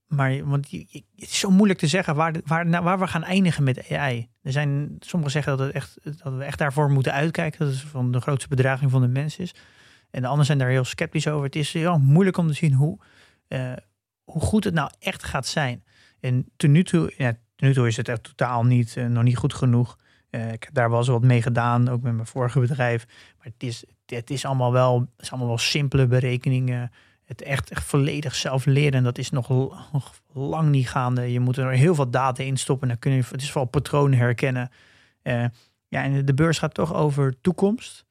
maar 0.06 0.44
want 0.44 0.70
je, 0.70 1.04
het 1.16 1.30
is 1.30 1.38
zo 1.38 1.50
moeilijk 1.50 1.78
te 1.78 1.86
zeggen 1.86 2.14
waar, 2.14 2.34
waar, 2.44 2.82
waar 2.82 2.98
we 2.98 3.06
gaan 3.06 3.24
eindigen 3.24 3.64
met 3.64 3.90
AI. 3.90 4.28
Er 4.42 4.52
zijn 4.52 4.96
sommigen 4.98 5.32
zeggen 5.32 5.56
dat, 5.56 5.66
het 5.66 5.74
echt, 5.74 5.98
dat 6.02 6.34
we 6.34 6.44
echt 6.44 6.58
daarvoor 6.58 6.90
moeten 6.90 7.12
uitkijken. 7.12 7.58
Dat 7.58 7.74
het 7.74 7.82
van 7.82 8.12
de 8.12 8.20
grootste 8.20 8.48
bedreiging 8.48 8.90
van 8.90 9.00
de 9.00 9.08
mens 9.08 9.38
is. 9.38 9.54
En 10.10 10.20
de 10.20 10.26
anderen 10.26 10.46
zijn 10.46 10.58
daar 10.58 10.68
heel 10.68 10.84
sceptisch 10.84 11.28
over. 11.28 11.44
Het 11.44 11.56
is 11.56 11.72
heel 11.72 11.98
moeilijk 11.98 12.36
om 12.36 12.46
te 12.46 12.52
zien 12.52 12.72
hoe, 12.72 12.98
uh, 13.48 13.72
hoe 14.24 14.42
goed 14.42 14.64
het 14.64 14.74
nou 14.74 14.90
echt 14.98 15.24
gaat 15.24 15.46
zijn. 15.46 15.84
En 16.20 16.46
ten 16.56 16.72
nu 16.72 16.84
toe, 16.84 17.14
ja, 17.16 17.32
nu 17.56 17.72
toe 17.72 17.86
is 17.86 17.96
het 17.96 18.08
echt 18.08 18.22
totaal 18.22 18.64
niet, 18.64 18.96
uh, 18.96 19.06
nog 19.06 19.22
niet 19.22 19.36
goed 19.36 19.54
genoeg. 19.54 19.98
Uh, 20.30 20.52
ik 20.52 20.62
heb 20.62 20.74
daar 20.74 20.90
wel 20.90 20.98
eens 20.98 21.08
wat 21.08 21.22
mee 21.22 21.42
gedaan, 21.42 21.88
ook 21.88 22.02
met 22.02 22.14
mijn 22.14 22.26
vorige 22.26 22.60
bedrijf. 22.60 23.06
Maar 23.38 23.46
het 23.46 23.62
is, 23.62 23.84
het 24.16 24.30
is, 24.30 24.44
allemaal, 24.44 24.72
wel, 24.72 25.08
is 25.18 25.30
allemaal 25.30 25.48
wel 25.48 25.58
simpele 25.58 26.06
berekeningen. 26.06 26.92
Het 27.24 27.42
echt, 27.42 27.70
echt 27.70 27.84
volledig 27.84 28.34
zelf 28.34 28.66
leren, 28.66 29.02
dat 29.02 29.18
is 29.18 29.30
nog, 29.30 29.48
lang 30.32 30.68
niet 30.68 30.88
gaande. 30.88 31.32
Je 31.32 31.40
moet 31.40 31.56
er 31.56 31.70
heel 31.70 31.94
veel 31.94 32.10
data 32.10 32.42
in 32.42 32.56
stoppen. 32.56 32.88
Dan 32.88 32.98
kun 32.98 33.12
je, 33.12 33.22
het 33.30 33.42
is 33.42 33.50
vooral 33.50 33.70
patronen 33.70 34.18
herkennen. 34.18 34.70
Uh, 35.22 35.44
ja, 35.88 36.02
en 36.02 36.24
de 36.24 36.34
beurs 36.34 36.58
gaat 36.58 36.74
toch 36.74 36.94
over 36.94 37.40
toekomst. 37.40 38.04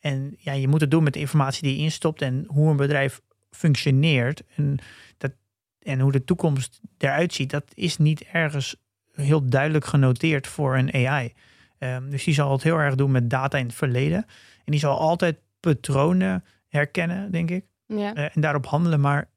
en 0.00 0.36
ja, 0.38 0.52
je 0.52 0.68
moet 0.68 0.80
het 0.80 0.90
doen 0.90 1.02
met 1.02 1.12
de 1.12 1.18
informatie 1.18 1.62
die 1.62 1.76
je 1.76 1.82
instopt 1.82 2.22
en 2.22 2.44
hoe 2.48 2.70
een 2.70 2.76
bedrijf 2.76 3.20
functioneert 3.50 4.42
en, 4.56 4.78
dat, 5.18 5.32
en 5.82 6.00
hoe 6.00 6.12
de 6.12 6.24
toekomst 6.24 6.80
eruit 6.98 7.32
ziet, 7.34 7.50
dat 7.50 7.64
is 7.74 7.96
niet 7.96 8.22
ergens 8.22 8.76
heel 9.12 9.48
duidelijk 9.48 9.84
genoteerd 9.84 10.46
voor 10.46 10.76
een 10.76 10.94
AI. 10.94 11.32
Um, 11.78 12.10
dus 12.10 12.24
die 12.24 12.34
zal 12.34 12.52
het 12.52 12.62
heel 12.62 12.76
erg 12.76 12.94
doen 12.94 13.10
met 13.10 13.30
data 13.30 13.58
in 13.58 13.66
het 13.66 13.74
verleden. 13.74 14.26
En 14.64 14.72
die 14.72 14.80
zal 14.80 14.98
altijd 14.98 15.38
patronen 15.60 16.44
herkennen, 16.68 17.30
denk 17.30 17.50
ik. 17.50 17.64
Ja. 17.86 18.16
Uh, 18.16 18.36
en 18.36 18.40
daarop 18.40 18.66
handelen. 18.66 19.00
Maar 19.00 19.30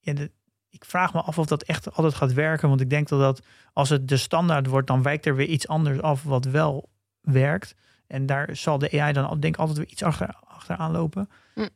ja, 0.00 0.12
de, 0.12 0.30
ik 0.70 0.84
vraag 0.84 1.14
me 1.14 1.20
af 1.20 1.38
of 1.38 1.46
dat 1.46 1.62
echt 1.62 1.94
altijd 1.94 2.14
gaat 2.14 2.32
werken. 2.32 2.68
Want 2.68 2.80
ik 2.80 2.90
denk 2.90 3.08
dat, 3.08 3.20
dat 3.20 3.46
als 3.72 3.88
het 3.88 4.08
de 4.08 4.16
standaard 4.16 4.66
wordt, 4.66 4.86
dan 4.86 5.02
wijkt 5.02 5.26
er 5.26 5.36
weer 5.36 5.46
iets 5.46 5.68
anders 5.68 6.00
af 6.00 6.22
wat 6.22 6.44
wel 6.44 6.88
werkt. 7.20 7.74
En 8.06 8.26
daar 8.26 8.56
zal 8.56 8.78
de 8.78 9.00
AI 9.00 9.12
dan 9.12 9.40
denk 9.40 9.54
ik 9.54 9.60
altijd 9.60 9.78
weer 9.78 9.88
iets 9.88 10.02
achter, 10.02 10.34
achteraan 10.44 10.90
lopen. 10.90 11.30
Mm. 11.54 11.68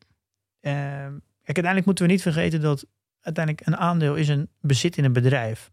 Kijk, 0.60 1.56
uiteindelijk 1.56 1.86
moeten 1.86 2.06
we 2.06 2.12
niet 2.12 2.22
vergeten 2.22 2.60
dat 2.60 2.86
uiteindelijk 3.20 3.66
een 3.66 3.76
aandeel 3.76 4.14
is 4.14 4.28
een 4.28 4.48
bezit 4.60 4.96
in 4.96 5.04
een 5.04 5.12
bedrijf. 5.12 5.70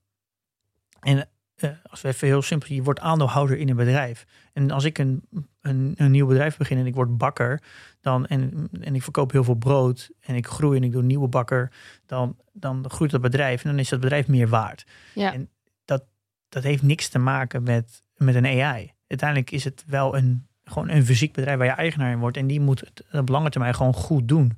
En 1.00 1.30
uh, 1.64 1.70
als 1.84 2.02
we 2.02 2.08
even 2.08 2.28
heel 2.28 2.42
simpel, 2.42 2.74
je 2.74 2.84
wordt 2.84 3.00
aandeelhouder 3.00 3.58
in 3.58 3.70
een 3.70 3.76
bedrijf. 3.76 4.26
En 4.54 4.72
als 4.72 4.84
ik 4.84 4.98
een, 4.98 5.22
een, 5.62 5.94
een 5.98 6.12
nieuw 6.12 6.28
bedrijf 6.28 6.58
begin 6.58 6.78
en 6.78 6.86
ik 6.86 6.96
word 6.96 7.18
bakker, 7.18 7.64
dan, 8.02 8.26
en, 8.26 8.70
en 8.82 8.96
ik 8.96 9.04
verkoop 9.04 9.32
heel 9.32 9.44
veel 9.44 9.56
brood 9.56 10.10
en 10.20 10.36
ik 10.36 10.48
groei 10.48 10.78
en 10.78 10.84
ik 10.84 10.92
doe 10.92 11.02
een 11.02 11.08
nieuwe 11.08 11.28
bakker, 11.28 11.72
dan, 12.06 12.38
dan 12.54 12.90
groeit 12.90 13.12
dat 13.12 13.22
bedrijf 13.22 13.64
en 13.64 13.70
dan 13.70 13.80
is 13.80 13.90
dat 13.90 14.00
bedrijf 14.00 14.28
meer 14.28 14.48
waard. 14.48 14.86
Ja. 15.14 15.34
En 15.34 15.50
dat, 15.86 16.04
dat 16.50 16.64
heeft 16.64 16.84
niks 16.84 17.10
te 17.10 17.20
maken 17.20 17.64
met, 17.64 18.04
met 18.16 18.36
een 18.36 18.46
AI. 18.46 18.94
Uiteindelijk 19.08 19.52
is 19.52 19.64
het 19.64 19.84
wel 19.88 20.18
een, 20.18 20.48
gewoon 20.64 20.90
een 20.90 21.06
fysiek 21.06 21.34
bedrijf 21.34 21.58
waar 21.58 21.68
je 21.68 21.74
eigenaar 21.74 22.12
in 22.12 22.20
wordt 22.20 22.38
en 22.38 22.48
die 22.48 22.60
moet 22.60 22.80
het 22.80 23.04
op 23.12 23.30
lange 23.30 23.50
termijn 23.50 23.76
gewoon 23.76 23.94
goed 23.94 24.28
doen. 24.28 24.58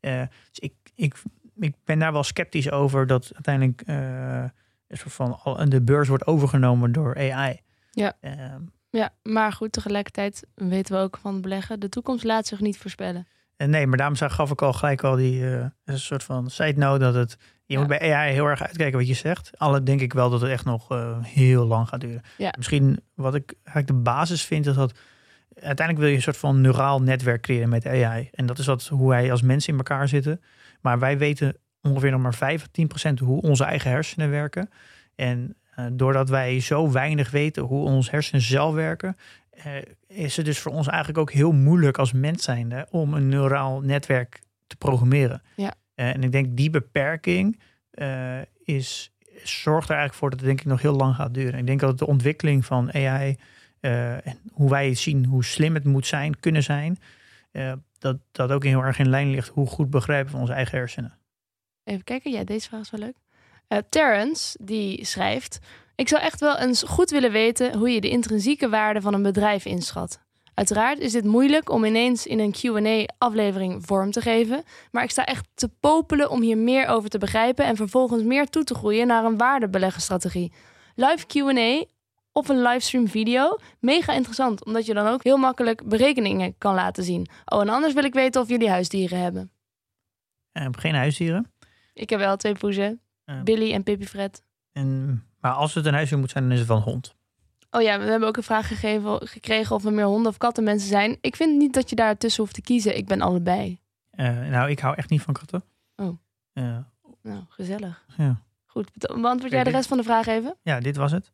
Uh, 0.00 0.20
dus 0.50 0.58
ik, 0.58 0.74
ik, 0.94 1.22
ik 1.58 1.74
ben 1.84 1.98
daar 1.98 2.12
wel 2.12 2.22
sceptisch 2.22 2.70
over 2.70 3.06
dat 3.06 3.30
uiteindelijk 3.34 3.82
uh, 3.86 4.44
een 4.90 4.98
soort 4.98 5.12
van 5.12 5.38
al, 5.42 5.68
de 5.68 5.82
beurs 5.82 6.08
wordt 6.08 6.26
overgenomen 6.26 6.92
door 6.92 7.16
AI. 7.16 7.60
Ja. 7.90 8.16
Uh, 8.20 8.32
ja, 8.90 9.10
maar 9.22 9.52
goed, 9.52 9.72
tegelijkertijd 9.72 10.46
weten 10.54 10.94
we 10.94 11.00
ook 11.00 11.18
van 11.20 11.40
beleggen, 11.40 11.80
de 11.80 11.88
toekomst 11.88 12.24
laat 12.24 12.46
zich 12.46 12.60
niet 12.60 12.78
voorspellen. 12.78 13.26
nee, 13.56 13.86
maar 13.86 13.98
daarom 13.98 14.16
gaf 14.16 14.50
ik 14.50 14.62
al 14.62 14.72
gelijk 14.72 15.02
al 15.02 15.16
die 15.16 15.44
een 15.84 15.98
soort 15.98 16.22
van 16.22 16.50
side 16.50 16.78
note 16.78 16.98
dat 17.04 17.14
het 17.14 17.36
je 17.70 17.78
moet 17.78 17.86
bij 17.86 18.14
AI 18.14 18.32
heel 18.32 18.46
erg 18.46 18.62
uitkijken 18.62 18.98
wat 18.98 19.08
je 19.08 19.14
zegt. 19.14 19.50
Alle 19.58 19.82
denk 19.82 20.00
ik 20.00 20.12
wel 20.12 20.30
dat 20.30 20.40
het 20.40 20.50
echt 20.50 20.64
nog 20.64 20.88
heel 21.22 21.66
lang 21.66 21.88
gaat 21.88 22.00
duren. 22.00 22.22
Ja. 22.36 22.54
Misschien 22.56 23.00
wat 23.14 23.34
ik 23.34 23.54
eigenlijk 23.62 23.86
de 23.86 24.10
basis 24.10 24.44
vind, 24.44 24.66
is 24.66 24.74
dat 24.74 24.98
uiteindelijk 25.54 25.98
wil 25.98 26.08
je 26.08 26.14
een 26.14 26.22
soort 26.22 26.36
van 26.36 26.60
neuraal 26.60 27.02
netwerk 27.02 27.42
creëren 27.42 27.68
met 27.68 27.86
AI. 27.86 28.28
En 28.32 28.46
dat 28.46 28.58
is 28.58 28.66
wat, 28.66 28.86
hoe 28.86 29.08
wij 29.08 29.30
als 29.30 29.42
mensen 29.42 29.72
in 29.72 29.78
elkaar 29.78 30.08
zitten. 30.08 30.42
Maar 30.80 30.98
wij 30.98 31.18
weten 31.18 31.56
ongeveer 31.82 32.10
nog 32.10 32.20
maar 32.20 32.34
5 32.34 32.62
of 32.62 32.68
10 32.68 32.86
procent 32.86 33.18
hoe 33.18 33.42
onze 33.42 33.64
eigen 33.64 33.90
hersenen 33.90 34.30
werken. 34.30 34.70
En 35.14 35.56
uh, 35.78 35.86
doordat 35.92 36.28
wij 36.28 36.60
zo 36.60 36.90
weinig 36.90 37.30
weten 37.30 37.62
hoe 37.62 37.84
onze 37.84 38.10
hersenen 38.10 38.42
zelf 38.42 38.74
werken, 38.74 39.16
uh, 39.66 39.72
is 40.06 40.36
het 40.36 40.46
dus 40.46 40.58
voor 40.58 40.72
ons 40.72 40.86
eigenlijk 40.86 41.18
ook 41.18 41.32
heel 41.32 41.52
moeilijk 41.52 41.98
als 41.98 42.12
mens 42.12 42.44
zijnde 42.44 42.86
om 42.90 43.14
een 43.14 43.28
neuraal 43.28 43.80
netwerk 43.80 44.40
te 44.66 44.76
programmeren. 44.76 45.42
Ja. 45.56 45.74
Uh, 45.96 46.14
en 46.14 46.22
ik 46.22 46.32
denk 46.32 46.56
die 46.56 46.70
beperking 46.70 47.60
is, 48.64 49.12
zorgt 49.42 49.88
er 49.88 49.94
eigenlijk 49.94 50.14
voor 50.14 50.30
dat 50.30 50.38
het 50.38 50.48
denk 50.48 50.60
ik 50.60 50.66
nog 50.66 50.82
heel 50.82 50.96
lang 50.96 51.14
gaat 51.14 51.34
duren. 51.34 51.58
Ik 51.58 51.66
denk 51.66 51.80
dat 51.80 51.98
de 51.98 52.06
ontwikkeling 52.06 52.64
van 52.64 52.92
AI 52.92 53.36
en 53.80 54.38
hoe 54.52 54.70
wij 54.70 54.94
zien 54.94 55.24
hoe 55.24 55.44
slim 55.44 55.74
het 55.74 55.84
moet 55.84 56.06
zijn, 56.06 56.40
kunnen 56.40 56.62
zijn, 56.62 56.98
dat 57.98 58.18
dat 58.32 58.50
ook 58.52 58.64
heel 58.64 58.82
erg 58.82 58.98
in 58.98 59.08
lijn 59.08 59.30
ligt 59.30 59.48
hoe 59.48 59.66
goed 59.66 59.90
begrijpen 59.90 60.32
we 60.32 60.38
onze 60.38 60.52
eigen 60.52 60.78
hersenen. 60.78 61.19
Even 61.84 62.04
kijken, 62.04 62.30
ja, 62.30 62.44
deze 62.44 62.68
vraag 62.68 62.80
is 62.80 62.90
wel 62.90 63.00
leuk. 63.00 63.16
Uh, 63.68 63.78
Terrence, 63.88 64.58
die 64.62 65.04
schrijft: 65.04 65.58
Ik 65.94 66.08
zou 66.08 66.22
echt 66.22 66.40
wel 66.40 66.58
eens 66.58 66.82
goed 66.82 67.10
willen 67.10 67.32
weten 67.32 67.78
hoe 67.78 67.90
je 67.90 68.00
de 68.00 68.08
intrinsieke 68.08 68.68
waarde 68.68 69.00
van 69.00 69.14
een 69.14 69.22
bedrijf 69.22 69.64
inschat. 69.64 70.20
Uiteraard 70.54 70.98
is 70.98 71.12
dit 71.12 71.24
moeilijk 71.24 71.70
om 71.70 71.84
ineens 71.84 72.26
in 72.26 72.38
een 72.38 72.54
QA-aflevering 72.54 73.86
vorm 73.86 74.10
te 74.10 74.20
geven, 74.20 74.62
maar 74.90 75.02
ik 75.02 75.10
sta 75.10 75.24
echt 75.24 75.48
te 75.54 75.68
popelen 75.80 76.30
om 76.30 76.42
hier 76.42 76.58
meer 76.58 76.86
over 76.86 77.10
te 77.10 77.18
begrijpen 77.18 77.64
en 77.64 77.76
vervolgens 77.76 78.22
meer 78.22 78.46
toe 78.46 78.64
te 78.64 78.74
groeien 78.74 79.06
naar 79.06 79.24
een 79.24 79.36
waardebeleggenstrategie. 79.36 80.52
Live 80.94 81.26
QA 81.26 81.84
of 82.32 82.48
een 82.48 82.62
livestream 82.62 83.08
video. 83.08 83.56
Mega 83.78 84.12
interessant, 84.12 84.64
omdat 84.64 84.86
je 84.86 84.94
dan 84.94 85.06
ook 85.06 85.24
heel 85.24 85.36
makkelijk 85.36 85.88
berekeningen 85.88 86.54
kan 86.58 86.74
laten 86.74 87.04
zien. 87.04 87.28
Oh, 87.44 87.60
en 87.60 87.68
anders 87.68 87.94
wil 87.94 88.04
ik 88.04 88.14
weten 88.14 88.40
of 88.40 88.48
jullie 88.48 88.70
huisdieren 88.70 89.18
hebben. 89.18 89.50
Uh, 90.52 90.66
geen 90.70 90.94
huisdieren. 90.94 91.52
Ik 92.00 92.10
heb 92.10 92.18
wel 92.18 92.36
twee 92.36 92.54
poezen. 92.54 93.00
Uh, 93.26 93.42
Billy 93.42 93.72
en 93.72 93.82
Pippi 93.82 94.06
Fred. 94.06 94.42
En, 94.72 95.22
maar 95.40 95.52
als 95.52 95.74
het 95.74 95.86
een 95.86 95.94
huisdier 95.94 96.18
moet 96.18 96.30
zijn, 96.30 96.44
dan 96.44 96.52
is 96.52 96.58
het 96.58 96.68
van 96.68 96.80
hond. 96.80 97.14
Oh 97.70 97.82
ja, 97.82 97.98
we 97.98 98.04
hebben 98.04 98.28
ook 98.28 98.36
een 98.36 98.42
vraag 98.42 98.68
gegeven, 98.68 99.28
gekregen 99.28 99.76
of 99.76 99.84
er 99.84 99.92
meer 99.92 100.04
honden 100.04 100.30
of 100.30 100.36
katten 100.36 100.64
mensen 100.64 100.88
zijn. 100.88 101.18
Ik 101.20 101.36
vind 101.36 101.58
niet 101.58 101.74
dat 101.74 101.90
je 101.90 101.96
daar 101.96 102.16
tussen 102.16 102.42
hoeft 102.42 102.54
te 102.54 102.60
kiezen. 102.62 102.96
Ik 102.96 103.06
ben 103.06 103.20
allebei. 103.20 103.80
Uh, 104.16 104.48
nou, 104.48 104.70
ik 104.70 104.78
hou 104.78 104.96
echt 104.96 105.10
niet 105.10 105.22
van 105.22 105.34
katten. 105.34 105.64
Oh. 105.96 106.18
nou, 107.22 107.44
gezellig. 107.48 108.04
Ja. 108.16 108.42
Goed, 108.66 108.90
beantwoord 109.20 109.52
jij 109.52 109.64
de 109.64 109.70
rest 109.70 109.88
van 109.88 109.96
de 109.96 110.02
vraag 110.02 110.26
even? 110.26 110.56
Ja, 110.62 110.80
dit 110.80 110.96
was 110.96 111.12
het. 111.12 111.32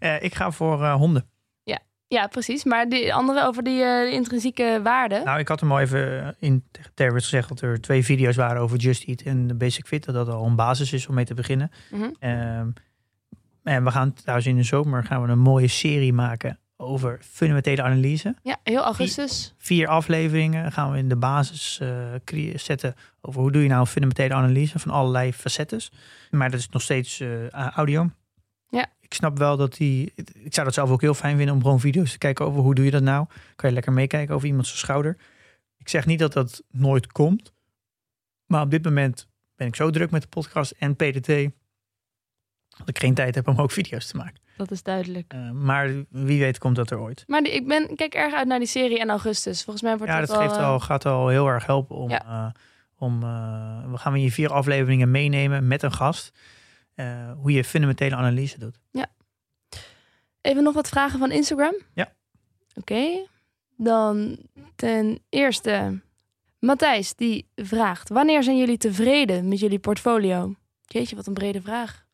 uh, 0.00 0.22
ik 0.28 0.34
ga 0.34 0.50
voor 0.50 0.80
uh, 0.80 0.94
honden. 0.94 1.28
Ja. 2.14 2.26
precies. 2.26 2.64
Maar 2.64 2.88
die 2.88 3.14
andere 3.14 3.46
over 3.46 3.62
die 3.62 3.80
uh, 3.80 4.12
intrinsieke 4.12 4.80
waarde. 4.82 5.22
Nou, 5.24 5.38
ik 5.38 5.48
had 5.48 5.60
hem 5.60 5.72
al 5.72 5.80
even 5.80 6.34
in 6.38 6.64
Terwit 6.94 7.22
gezegd 7.22 7.48
dat 7.48 7.60
er 7.60 7.80
twee 7.80 8.04
video's 8.04 8.36
waren 8.36 8.62
over 8.62 8.76
Just 8.76 9.04
Eat 9.04 9.20
en 9.20 9.46
de 9.46 9.54
Basic 9.54 9.86
Fit. 9.86 10.04
Dat 10.04 10.14
dat 10.14 10.28
al 10.28 10.46
een 10.46 10.56
basis 10.56 10.92
is 10.92 11.06
om 11.06 11.14
mee 11.14 11.24
te 11.24 11.34
beginnen. 11.34 11.70
Mm 11.90 12.00
-hmm. 12.00 12.74
en 13.62 13.84
we 13.84 13.90
gaan 13.90 14.12
trouwens 14.12 14.48
in 14.48 14.56
de 14.56 14.62
zomer 14.62 15.04
gaan 15.04 15.22
we 15.22 15.28
een 15.28 15.38
mooie 15.38 15.68
serie 15.68 16.12
maken 16.12 16.58
over 16.76 17.18
fundamentele 17.22 17.82
analyse. 17.82 18.34
Ja, 18.42 18.56
heel 18.62 18.82
augustus. 18.82 19.54
Vier 19.58 19.88
afleveringen 19.88 20.72
gaan 20.72 20.90
we 20.90 20.98
in 20.98 21.08
de 21.08 21.16
basis 21.16 21.80
uh, 21.82 22.54
zetten 22.54 22.94
over 23.20 23.40
hoe 23.40 23.52
doe 23.52 23.62
je 23.62 23.68
nou 23.68 23.80
een 23.80 23.86
fundamentele 23.86 24.34
analyse 24.34 24.78
van 24.78 24.90
allerlei 24.90 25.32
facetten. 25.32 25.80
Maar 26.30 26.50
dat 26.50 26.60
is 26.60 26.68
nog 26.68 26.82
steeds 26.82 27.20
uh, 27.20 27.48
audio. 27.50 28.10
Ja. 28.68 28.86
Ik 29.00 29.14
snap 29.14 29.38
wel 29.38 29.56
dat 29.56 29.76
die. 29.76 30.12
Ik 30.34 30.54
zou 30.54 30.66
dat 30.66 30.74
zelf 30.74 30.90
ook 30.90 31.00
heel 31.00 31.14
fijn 31.14 31.36
vinden 31.36 31.54
om 31.54 31.62
gewoon 31.62 31.80
video's 31.80 32.12
te 32.12 32.18
kijken 32.18 32.44
over 32.44 32.60
hoe 32.60 32.74
doe 32.74 32.84
je 32.84 32.90
dat 32.90 33.02
nou. 33.02 33.26
Kan 33.56 33.68
je 33.68 33.74
lekker 33.74 33.92
meekijken 33.92 34.34
over 34.34 34.48
iemands 34.48 34.78
schouder. 34.78 35.16
Ik 35.76 35.88
zeg 35.88 36.06
niet 36.06 36.18
dat 36.18 36.32
dat 36.32 36.62
nooit 36.70 37.12
komt. 37.12 37.52
Maar 38.46 38.62
op 38.62 38.70
dit 38.70 38.84
moment 38.84 39.28
ben 39.56 39.66
ik 39.66 39.76
zo 39.76 39.90
druk 39.90 40.10
met 40.10 40.22
de 40.22 40.28
podcast 40.28 40.70
en 40.70 40.96
PDT. 40.96 41.26
Dat 42.78 42.88
ik 42.88 42.98
geen 42.98 43.14
tijd 43.14 43.34
heb 43.34 43.48
om 43.48 43.60
ook 43.60 43.70
video's 43.70 44.06
te 44.06 44.16
maken. 44.16 44.42
Dat 44.56 44.70
is 44.70 44.82
duidelijk. 44.82 45.34
Uh, 45.34 45.50
maar 45.50 45.90
wie 46.08 46.40
weet 46.40 46.58
komt 46.58 46.76
dat 46.76 46.90
er 46.90 46.98
ooit. 46.98 47.24
Maar 47.26 47.44
ik 47.44 47.66
ben, 47.66 47.96
kijk 47.96 48.14
erg 48.14 48.34
uit 48.34 48.46
naar 48.46 48.58
die 48.58 48.68
serie 48.68 48.98
in 48.98 49.10
augustus. 49.10 49.62
Volgens 49.62 49.84
mij 49.84 49.96
wordt 49.96 50.12
ja, 50.12 50.20
dat, 50.20 50.28
dat 50.28 50.38
geeft 50.38 50.56
al, 50.56 50.80
gaat 50.80 51.06
al 51.06 51.28
heel 51.28 51.46
erg 51.46 51.66
helpen 51.66 51.96
om. 51.96 52.10
Ja. 52.10 52.24
Uh, 52.26 52.46
om 52.98 53.22
uh, 53.22 53.90
we 53.90 53.96
gaan 53.96 54.12
we 54.12 54.22
je 54.22 54.32
vier 54.32 54.52
afleveringen 54.52 55.10
meenemen 55.10 55.66
met 55.66 55.82
een 55.82 55.92
gast. 55.92 56.32
Hoe 57.36 57.52
je 57.52 57.64
fundamentele 57.64 58.16
analyse 58.16 58.58
doet. 58.58 58.78
Ja. 58.90 59.06
Even 60.40 60.62
nog 60.62 60.74
wat 60.74 60.88
vragen 60.88 61.18
van 61.18 61.30
Instagram. 61.30 61.74
Ja. 61.94 62.12
Oké. 62.74 63.26
Dan 63.76 64.38
ten 64.76 65.18
eerste, 65.28 66.00
Matthijs 66.58 67.14
die 67.14 67.48
vraagt: 67.54 68.08
Wanneer 68.08 68.42
zijn 68.42 68.58
jullie 68.58 68.76
tevreden 68.76 69.48
met 69.48 69.60
jullie 69.60 69.78
portfolio? 69.78 70.54
Jeetje, 70.82 71.16
wat 71.16 71.26
een 71.26 71.34
brede 71.34 71.62
vraag. 71.62 72.04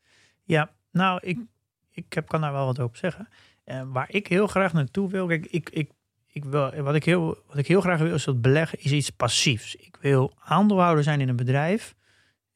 Ja, 0.44 0.70
nou, 0.90 1.20
ik, 1.22 1.38
ik 1.90 2.12
heb, 2.12 2.28
kan 2.28 2.40
daar 2.40 2.52
wel 2.52 2.66
wat 2.66 2.80
over 2.80 2.96
zeggen. 2.96 3.28
Uh, 3.64 3.82
waar 3.86 4.10
ik 4.10 4.26
heel 4.26 4.46
graag 4.46 4.72
naartoe 4.72 5.10
wil, 5.10 5.26
kijk, 5.26 5.46
ik, 5.46 5.70
ik, 5.70 5.90
ik 6.26 6.44
wil, 6.44 6.82
wat, 6.82 6.94
ik 6.94 7.04
heel, 7.04 7.42
wat 7.46 7.56
ik 7.56 7.66
heel 7.66 7.80
graag 7.80 8.00
wil 8.00 8.14
is 8.14 8.24
dat 8.24 8.40
beleggen 8.40 8.78
is 8.80 8.92
iets 8.92 9.10
passiefs. 9.10 9.74
Ik 9.74 9.96
wil 10.00 10.32
aandeelhouder 10.38 11.04
zijn 11.04 11.20
in 11.20 11.28
een 11.28 11.36
bedrijf 11.36 11.94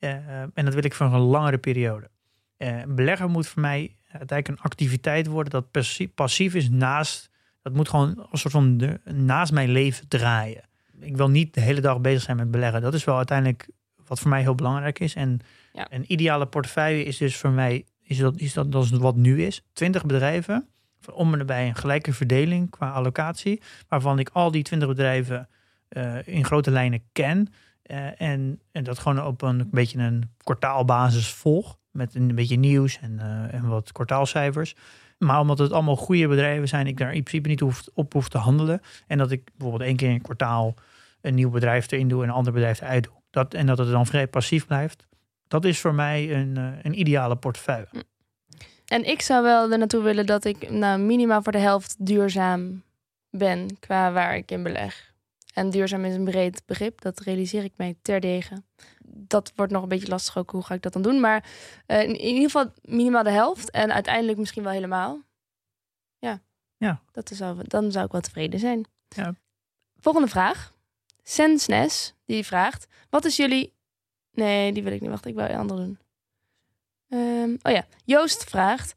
uh, 0.05 0.41
en 0.41 0.65
dat 0.65 0.75
wil 0.75 0.85
ik 0.85 0.95
voor 0.95 1.07
een 1.07 1.21
langere 1.21 1.59
periode. 1.59 2.11
Uh, 2.59 2.83
beleggen 2.87 3.31
moet 3.31 3.47
voor 3.47 3.63
mij 3.63 3.97
uiteindelijk 4.03 4.49
een 4.49 4.65
activiteit 4.65 5.27
worden 5.27 5.53
dat 5.53 5.71
passief, 5.71 6.15
passief 6.15 6.55
is 6.55 6.71
naast, 6.71 7.31
dat 7.63 7.73
moet 7.73 7.89
gewoon 7.89 8.27
een 8.31 8.39
soort 8.39 8.53
van 8.53 8.77
de, 8.77 9.01
naast 9.05 9.53
mijn 9.53 9.71
leven 9.71 10.09
draaien. 10.09 10.63
Ik 11.01 11.17
wil 11.17 11.31
niet 11.31 11.55
de 11.55 11.61
hele 11.61 11.81
dag 11.81 12.01
bezig 12.01 12.23
zijn 12.23 12.37
met 12.37 12.51
beleggen. 12.51 12.83
Dat 12.83 12.95
is 12.95 13.05
wel 13.05 13.17
uiteindelijk 13.17 13.69
wat 14.07 14.21
voor 14.21 14.31
mij 14.31 14.41
heel 14.41 14.55
belangrijk 14.55 14.99
is. 14.99 15.15
En 15.15 15.41
ja. 15.73 15.87
een 15.91 16.13
ideale 16.13 16.47
portefeuille 16.47 17.05
is 17.05 17.17
dus 17.17 17.37
voor 17.37 17.51
mij 17.51 17.85
is 18.03 18.19
dat, 18.19 18.37
is 18.37 18.53
dat, 18.53 18.73
dat 18.73 18.85
is 18.85 18.91
wat 18.91 19.17
nu 19.17 19.43
is. 19.43 19.63
20 19.73 20.05
bedrijven, 20.05 20.69
om 21.13 21.33
en 21.33 21.39
erbij 21.39 21.69
een 21.69 21.75
gelijke 21.75 22.13
verdeling 22.13 22.71
qua 22.71 22.91
allocatie, 22.91 23.63
waarvan 23.89 24.19
ik 24.19 24.29
al 24.33 24.51
die 24.51 24.63
20 24.63 24.89
bedrijven 24.89 25.49
uh, 25.91 26.27
in 26.27 26.45
grote 26.45 26.71
lijnen 26.71 27.03
ken. 27.13 27.49
Uh, 27.87 28.21
en, 28.21 28.61
en 28.73 28.85
dat 28.85 28.99
gewoon 28.99 29.25
op 29.25 29.43
een, 29.43 29.69
beetje 29.71 29.99
een 29.99 30.31
kwartaalbasis 30.37 31.29
volg. 31.29 31.79
Met 31.95 32.15
een 32.15 32.35
beetje 32.35 32.57
nieuws 32.57 32.99
en, 33.01 33.13
uh, 33.13 33.55
en 33.55 33.69
wat 33.69 33.93
kwartaalcijfers. 33.93 34.75
Maar 35.19 35.41
omdat 35.41 35.59
het 35.59 35.73
allemaal 35.73 35.97
goede 35.97 36.29
bedrijven 36.29 36.69
zijn, 36.69 36.87
ik 36.87 36.99
daar 36.99 37.15
in 37.15 37.23
principe 37.23 37.49
niet 37.49 37.61
hoef, 37.61 37.89
op 37.95 38.13
hoef 38.13 38.29
te 38.29 38.39
handelen. 38.39 38.81
En 39.07 39.19
dat 39.19 39.31
ik 39.31 39.43
bijvoorbeeld 39.45 39.89
één 39.89 39.97
keer 39.97 40.09
in 40.09 40.15
een 40.15 40.23
kwartaal 40.23 40.75
een 41.21 41.35
nieuw 41.35 41.51
bedrijf 41.51 41.91
erin 41.91 42.09
doe 42.09 42.23
en 42.23 42.29
een 42.29 42.35
ander 42.35 42.53
bedrijf 42.53 42.81
eruit 42.81 43.05
doe. 43.05 43.13
Dat, 43.31 43.55
en 43.55 43.67
dat 43.67 43.79
het 43.79 43.91
dan 43.91 44.07
vrij 44.07 44.27
passief 44.27 44.67
blijft. 44.67 45.07
Dat 45.49 45.65
is 45.65 45.81
voor 45.81 45.95
mij 45.95 46.35
een, 46.35 46.57
een 46.83 46.99
ideale 46.99 47.37
portefeuille. 47.37 47.89
En 48.85 49.05
ik 49.05 49.23
zou 49.23 49.43
wel 49.43 49.73
er 49.73 49.79
naartoe 49.79 50.03
willen 50.03 50.27
dat 50.27 50.45
ik 50.45 50.71
nou, 50.71 51.01
minimaal 51.01 51.43
voor 51.43 51.53
de 51.53 51.59
helft 51.59 51.97
duurzaam 51.99 52.83
ben 53.31 53.79
qua 53.81 54.13
waar 54.13 54.37
ik 54.37 54.51
in 54.51 54.63
beleg. 54.63 55.13
En 55.55 55.71
duurzaam 55.71 56.05
is 56.05 56.15
een 56.15 56.25
breed 56.25 56.63
begrip, 56.67 57.01
dat 57.01 57.21
realiseer 57.21 57.65
ik 57.65 57.73
mij 57.77 57.97
terdege. 58.03 58.63
Dat 59.17 59.53
wordt 59.55 59.73
nog 59.73 59.83
een 59.83 59.89
beetje 59.89 60.09
lastig 60.09 60.37
ook, 60.37 60.51
hoe 60.51 60.63
ga 60.63 60.75
ik 60.75 60.83
dat 60.83 60.93
dan 60.93 61.03
doen? 61.03 61.21
Maar 61.21 61.45
uh, 61.87 62.03
in, 62.03 62.09
in, 62.09 62.35
ieder 62.35 62.51
geval 62.51 62.73
minimaal 62.83 63.23
de 63.23 63.31
helft 63.31 63.71
en 63.71 63.93
uiteindelijk 63.93 64.39
misschien 64.39 64.63
wel 64.63 64.73
helemaal. 64.73 65.23
Ja, 66.19 66.41
ja. 66.77 67.01
Dat 67.13 67.31
zou, 67.35 67.59
dan 67.67 67.93
zou 67.93 68.05
ik 68.05 68.13
wel 68.13 68.21
tevreden 68.21 68.61
zijn. 68.61 68.85
Ja. 69.09 69.35
Volgende 70.01 70.29
vraag. 70.29 70.73
Sensnes, 71.23 72.15
die 72.25 72.45
vraagt, 72.45 72.87
wat 73.11 73.25
is 73.25 73.37
jullie... 73.37 73.73
Nee, 74.33 74.73
die 74.73 74.83
wil 74.83 74.93
ik 74.93 75.01
niet. 75.01 75.11
Wacht, 75.11 75.27
ik 75.27 75.35
wil 75.35 75.45
een 75.45 75.57
ander 75.57 75.77
doen. 75.77 75.99
Um, 77.09 77.59
oh 77.63 77.73
ja, 77.73 77.87
Joost 78.05 78.45
vraagt: 78.45 78.95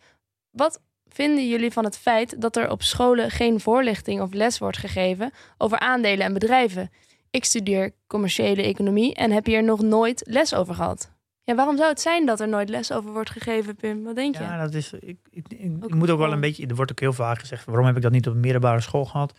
Wat 0.51 0.81
vinden 1.05 1.47
jullie 1.47 1.71
van 1.71 1.83
het 1.83 1.97
feit 1.97 2.41
dat 2.41 2.55
er 2.55 2.71
op 2.71 2.81
scholen 2.81 3.31
geen 3.31 3.59
voorlichting 3.59 4.21
of 4.21 4.33
les 4.33 4.57
wordt 4.57 4.77
gegeven 4.77 5.31
over 5.57 5.79
aandelen 5.79 6.25
en 6.25 6.33
bedrijven? 6.33 6.91
Ik 7.37 7.45
studeer 7.45 7.93
commerciële 8.07 8.63
economie 8.63 9.15
en 9.15 9.31
heb 9.31 9.45
hier 9.45 9.63
nog 9.63 9.81
nooit 9.81 10.21
les 10.25 10.53
over 10.53 10.75
gehad. 10.75 11.11
Ja, 11.43 11.55
waarom 11.55 11.77
zou 11.77 11.89
het 11.89 12.01
zijn 12.01 12.25
dat 12.25 12.39
er 12.39 12.47
nooit 12.47 12.69
les 12.69 12.91
over 12.91 13.11
wordt 13.11 13.29
gegeven, 13.29 13.75
Pim? 13.75 14.03
Wat 14.03 14.15
denk 14.15 14.35
je? 14.37 14.43
Ja, 14.43 14.61
dat 14.61 14.73
is. 14.73 14.93
Ik, 14.93 15.17
ik, 15.29 15.45
ik, 15.49 15.83
ik 15.83 15.93
moet 15.93 16.09
ook 16.09 16.19
wel 16.19 16.31
een 16.31 16.39
beetje. 16.39 16.67
Er 16.67 16.75
wordt 16.75 16.91
ook 16.91 16.99
heel 16.99 17.13
vaak 17.13 17.39
gezegd: 17.39 17.65
waarom 17.65 17.85
heb 17.85 17.95
ik 17.95 18.01
dat 18.01 18.11
niet 18.11 18.27
op 18.27 18.33
een 18.33 18.39
middelbare 18.39 18.81
school 18.81 19.05
gehad? 19.05 19.33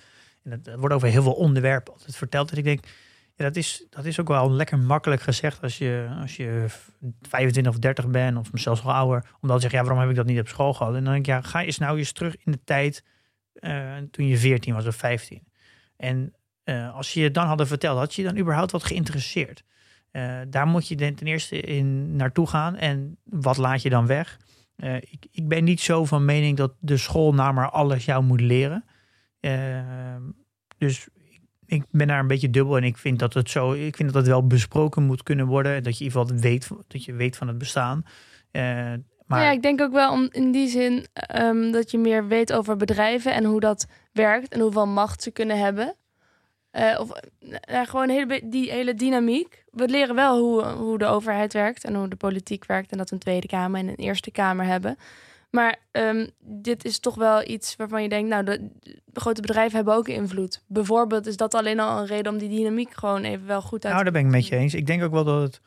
En 0.45 0.51
het 0.51 0.75
wordt 0.77 0.95
over 0.95 1.09
heel 1.09 1.23
veel 1.23 1.33
onderwerpen 1.33 1.93
altijd 1.93 2.17
verteld. 2.17 2.49
Dat 2.49 2.59
ik 2.59 2.65
denk, 2.65 2.85
ja, 3.35 3.45
dat 3.45 3.57
is, 3.57 3.87
dat 3.91 4.05
is 4.05 4.21
ook 4.21 4.29
wel 4.29 4.51
lekker 4.51 4.79
makkelijk 4.79 5.23
gezegd 5.23 5.63
als 5.63 5.79
je, 5.79 6.17
als 6.21 6.37
je 6.37 6.67
25 7.21 7.73
of 7.73 7.79
30 7.79 8.09
bent, 8.09 8.37
of 8.37 8.49
zelfs 8.53 8.83
wel 8.83 8.93
ouder. 8.95 9.25
Om 9.41 9.49
dan 9.49 9.57
te 9.57 9.63
zeggen, 9.63 9.79
ja, 9.79 9.85
waarom 9.85 10.01
heb 10.03 10.11
ik 10.11 10.17
dat 10.17 10.27
niet 10.27 10.41
op 10.41 10.49
school 10.49 10.75
gehad? 10.75 10.95
En 10.95 11.05
dan 11.05 11.13
denk 11.13 11.27
ik, 11.27 11.33
ja, 11.33 11.41
ga 11.41 11.63
eens 11.63 11.79
nou 11.79 11.99
eens 11.99 12.13
terug 12.13 12.37
in 12.45 12.53
de 12.53 12.61
tijd 12.65 13.05
uh, 13.55 13.97
toen 14.11 14.27
je 14.27 14.37
14 14.37 14.75
was 14.75 14.87
of 14.87 14.97
15. 14.97 15.47
En 15.97 16.33
uh, 16.69 16.97
als 16.97 17.15
je 17.15 17.23
het 17.23 17.35
dan 17.35 17.47
hadden 17.47 17.67
verteld, 17.67 17.99
had 17.99 18.15
je 18.15 18.23
dan 18.23 18.39
überhaupt 18.39 18.73
wat 18.73 18.85
geïnteresseerd? 18.85 19.65
Uh, 20.13 20.39
daar 20.49 20.67
moet 20.67 20.89
je 20.89 20.95
ten 20.95 21.27
eerste 21.27 21.61
in 21.61 22.17
naartoe 22.17 22.47
gaan. 22.47 22.77
En 22.77 23.19
wat 23.25 23.57
laat 23.57 23.83
je 23.83 23.91
dan 23.91 24.07
weg? 24.07 24.39
ik, 25.01 25.27
ik 25.31 25.49
ben 25.49 25.65
niet 25.65 25.81
zo 25.81 26.05
van 26.05 26.25
mening 26.25 26.57
dat 26.57 26.73
de 26.79 26.97
school 26.97 27.35
nou 27.35 27.55
maar 27.55 27.71
alles 27.71 28.05
jou 28.05 28.25
moet 28.25 28.41
leren. 28.41 28.85
dus 30.79 31.09
ik 31.69 31.85
ben 31.91 32.07
daar 32.07 32.19
een 32.19 32.27
beetje 32.27 32.51
dubbel 32.51 32.77
en 32.77 32.85
ik 32.85 32.97
vind 32.97 33.19
dat 33.19 33.35
het 33.35 33.51
zo, 33.51 33.73
ik 33.73 33.97
vind 33.97 34.13
dat 34.13 34.23
het 34.23 34.27
wel 34.33 34.47
besproken 34.47 35.03
moet 35.03 35.23
kunnen 35.23 35.47
worden. 35.47 35.83
Dat 35.83 35.99
je 35.99 36.05
in 36.05 36.11
ieder 36.11 36.21
geval 36.21 36.41
weet, 36.41 36.69
dat 36.87 37.05
je 37.05 37.13
weet 37.13 37.37
van 37.37 37.49
het 37.49 37.59
bestaan. 37.59 38.03
Uh, 38.53 38.63
maar... 39.27 39.43
Ja, 39.43 39.51
ik 39.51 39.63
denk 39.63 39.81
ook 39.81 39.93
wel 39.93 40.13
om 40.13 40.29
in 40.31 40.53
die 40.53 40.69
zin 40.69 41.07
um, 41.37 41.73
dat 41.73 41.91
je 41.91 41.99
meer 41.99 42.29
weet 42.29 42.53
over 42.53 42.77
bedrijven 42.77 43.35
en 43.35 43.45
hoe 43.45 43.61
dat 43.61 43.87
werkt 44.13 44.53
en 44.53 44.61
hoeveel 44.61 44.87
macht 44.87 45.23
ze 45.23 45.31
kunnen 45.31 45.59
hebben. 45.59 45.95
Uh, 46.73 47.01
of 47.01 47.11
uh, 47.41 47.87
gewoon 47.87 48.09
hele, 48.09 48.41
die 48.45 48.71
hele 48.71 48.95
dynamiek. 48.95 49.65
We 49.71 49.89
leren 49.89 50.15
wel 50.15 50.39
hoe, 50.39 50.65
hoe 50.65 50.99
de 50.99 51.07
overheid 51.07 51.53
werkt 51.53 51.85
en 51.85 51.95
hoe 51.95 52.09
de 52.09 52.17
politiek 52.17 52.67
werkt. 52.67 52.93
En 52.93 52.99
dat 52.99 53.09
we 53.09 53.15
een 53.15 53.21
Tweede 53.21 53.47
Kamer 53.47 53.81
en 53.81 53.89
een 53.89 53.95
Eerste 53.95 54.31
Kamer 54.31 54.65
hebben. 54.65 54.97
Maar 55.51 55.77
um, 55.93 56.31
dit 56.41 56.85
is 56.85 56.99
toch 56.99 57.15
wel 57.15 57.49
iets 57.49 57.77
waarvan 57.77 58.03
je 58.03 58.09
denkt, 58.09 58.29
nou, 58.29 58.45
de, 58.45 58.69
de, 58.81 59.01
grote 59.13 59.41
bedrijven 59.41 59.77
hebben 59.77 59.95
ook 59.95 60.09
invloed. 60.09 60.63
Bijvoorbeeld 60.67 61.27
is 61.27 61.37
dat 61.37 61.55
alleen 61.55 61.81
al 61.81 62.01
een 62.01 62.07
reden 62.07 62.33
om 62.33 62.39
die 62.39 62.49
dynamiek 62.49 62.95
gewoon 62.95 63.25
even 63.25 63.47
wel 63.47 63.63
goed 63.63 63.85
uit 63.85 63.93
Nou, 63.93 64.05
daar 64.05 64.13
ben 64.13 64.25
ik 64.25 64.31
met 64.31 64.47
je 64.47 64.57
eens. 64.57 64.75
Ik 64.75 64.87
denk 64.87 65.03
ook 65.03 65.13
wel 65.13 65.25
dat 65.25 65.43
het. 65.43 65.61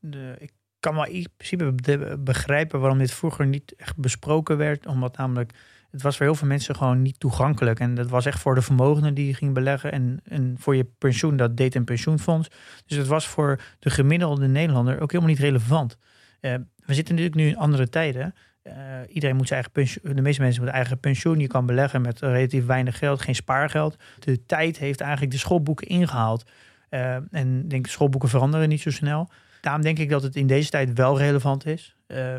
De, 0.00 0.34
ik 0.38 0.52
kan 0.80 0.94
wel 0.94 1.06
in 1.06 1.26
principe 1.36 1.74
begrijpen 2.18 2.80
waarom 2.80 2.98
dit 2.98 3.12
vroeger 3.12 3.46
niet 3.46 3.74
echt 3.76 3.96
besproken 3.96 4.56
werd. 4.56 4.86
Omdat 4.86 5.16
namelijk, 5.16 5.52
het 5.94 6.02
was 6.02 6.16
voor 6.16 6.26
heel 6.26 6.34
veel 6.34 6.48
mensen 6.48 6.76
gewoon 6.76 7.02
niet 7.02 7.20
toegankelijk. 7.20 7.80
En 7.80 7.94
dat 7.94 8.08
was 8.08 8.26
echt 8.26 8.40
voor 8.40 8.54
de 8.54 8.62
vermogenden 8.62 9.14
die 9.14 9.26
je 9.26 9.34
ging 9.34 9.54
beleggen. 9.54 9.92
En, 9.92 10.20
en 10.24 10.54
voor 10.58 10.76
je 10.76 10.84
pensioen, 10.98 11.36
dat 11.36 11.56
deed 11.56 11.74
een 11.74 11.84
pensioenfonds. 11.84 12.48
Dus 12.86 12.96
het 12.96 13.06
was 13.06 13.26
voor 13.26 13.60
de 13.78 13.90
gemiddelde 13.90 14.46
Nederlander 14.46 15.00
ook 15.00 15.12
helemaal 15.12 15.32
niet 15.32 15.42
relevant. 15.42 15.96
Uh, 16.40 16.54
we 16.76 16.94
zitten 16.94 17.14
natuurlijk 17.14 17.42
nu 17.42 17.48
in 17.48 17.56
andere 17.56 17.88
tijden. 17.88 18.34
Uh, 18.62 18.74
iedereen 19.08 19.36
moet 19.36 19.48
zijn 19.48 19.62
eigen 19.62 19.72
pensioen, 19.72 20.16
de 20.16 20.22
meeste 20.22 20.40
mensen 20.42 20.60
moeten 20.60 20.80
eigen 20.80 21.00
pensioen. 21.00 21.38
Je 21.38 21.46
kan 21.46 21.66
beleggen 21.66 22.02
met 22.02 22.20
relatief 22.20 22.66
weinig 22.66 22.98
geld, 22.98 23.20
geen 23.20 23.34
spaargeld. 23.34 23.96
De 24.18 24.44
tijd 24.46 24.78
heeft 24.78 25.00
eigenlijk 25.00 25.32
de 25.32 25.38
schoolboeken 25.38 25.86
ingehaald. 25.86 26.50
Uh, 26.90 27.14
en 27.14 27.60
ik 27.62 27.70
denk, 27.70 27.86
schoolboeken 27.86 28.28
veranderen 28.28 28.68
niet 28.68 28.80
zo 28.80 28.90
snel. 28.90 29.30
Daarom 29.60 29.82
denk 29.82 29.98
ik 29.98 30.10
dat 30.10 30.22
het 30.22 30.36
in 30.36 30.46
deze 30.46 30.70
tijd 30.70 30.92
wel 30.92 31.18
relevant 31.18 31.66
is. 31.66 31.96
Uh, 32.06 32.36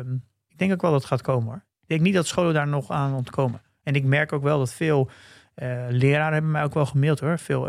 ik 0.48 0.58
denk 0.58 0.72
ook 0.72 0.82
wel 0.82 0.90
dat 0.90 1.00
het 1.00 1.10
gaat 1.10 1.22
komen 1.22 1.48
hoor. 1.48 1.64
Ik 1.86 1.92
denk 1.92 2.00
niet 2.00 2.14
dat 2.14 2.26
scholen 2.26 2.54
daar 2.54 2.68
nog 2.68 2.90
aan 2.90 3.14
ontkomen. 3.14 3.62
En 3.82 3.94
ik 3.94 4.04
merk 4.04 4.32
ook 4.32 4.42
wel 4.42 4.58
dat 4.58 4.72
veel 4.72 5.08
uh, 5.56 5.84
leraren 5.88 6.32
hebben 6.32 6.50
mij 6.50 6.64
ook 6.64 6.74
wel 6.74 6.86
gemaild 6.86 7.20
hoor. 7.20 7.38
Veel 7.38 7.68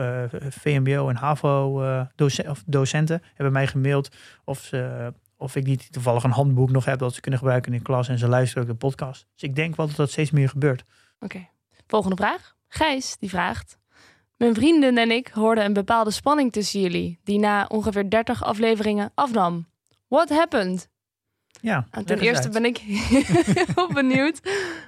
VMBO 0.50 1.10
en 1.10 1.16
HAVO 1.16 1.84
docenten, 2.16 2.52
of 2.52 2.64
docenten 2.66 3.22
hebben 3.34 3.54
mij 3.54 3.68
gemaild 3.68 4.16
of 4.44 4.60
ze 4.60 5.14
of 5.38 5.56
ik 5.56 5.66
niet 5.66 5.92
toevallig 5.92 6.24
een 6.24 6.32
handboek 6.32 6.72
nog 6.72 6.86
heb 6.86 7.00
dat 7.00 7.14
ze 7.14 7.22
kunnen 7.22 7.40
gebruiken 7.40 7.74
in 7.74 7.82
klas 7.82 8.08
en 8.08 8.18
ze 8.18 8.28
luisteren 8.28 8.64
ook 8.64 8.70
de 8.70 8.76
podcast. 8.76 9.28
Dus 9.34 9.50
ik 9.50 9.56
denk 9.56 9.76
wel 9.76 9.88
dat 9.88 9.96
dat 9.96 10.12
steeds 10.12 10.32
meer 10.32 10.50
gebeurt. 10.50 10.84
Oké. 11.20 11.48
Volgende 11.88 12.16
vraag. 12.16 12.56
Gijs 12.68 13.18
die 13.18 13.30
vraagt. 13.30 13.78
Mijn 14.38 14.54
vrienden 14.54 14.98
en 14.98 15.12
ik 15.12 15.28
hoorden 15.28 15.66
een 15.66 15.74
bepaalde 15.74 16.12
spanning 16.12 16.52
tussen 16.52 16.82
jullie, 16.82 17.20
die 17.24 17.40
na 17.40 17.66
ongeveer 17.66 18.10
30 18.10 18.44
afleveringen 18.44 19.12
afnam. 19.16 19.68
What 20.08 20.30
happened? 20.30 20.90
Ja, 21.62 21.88
nou, 21.92 22.06
ten 22.06 22.20
eerste 22.20 22.50
ben 22.50 22.66
ik 22.66 22.78
heel 23.76 23.94
benieuwd 23.94 24.40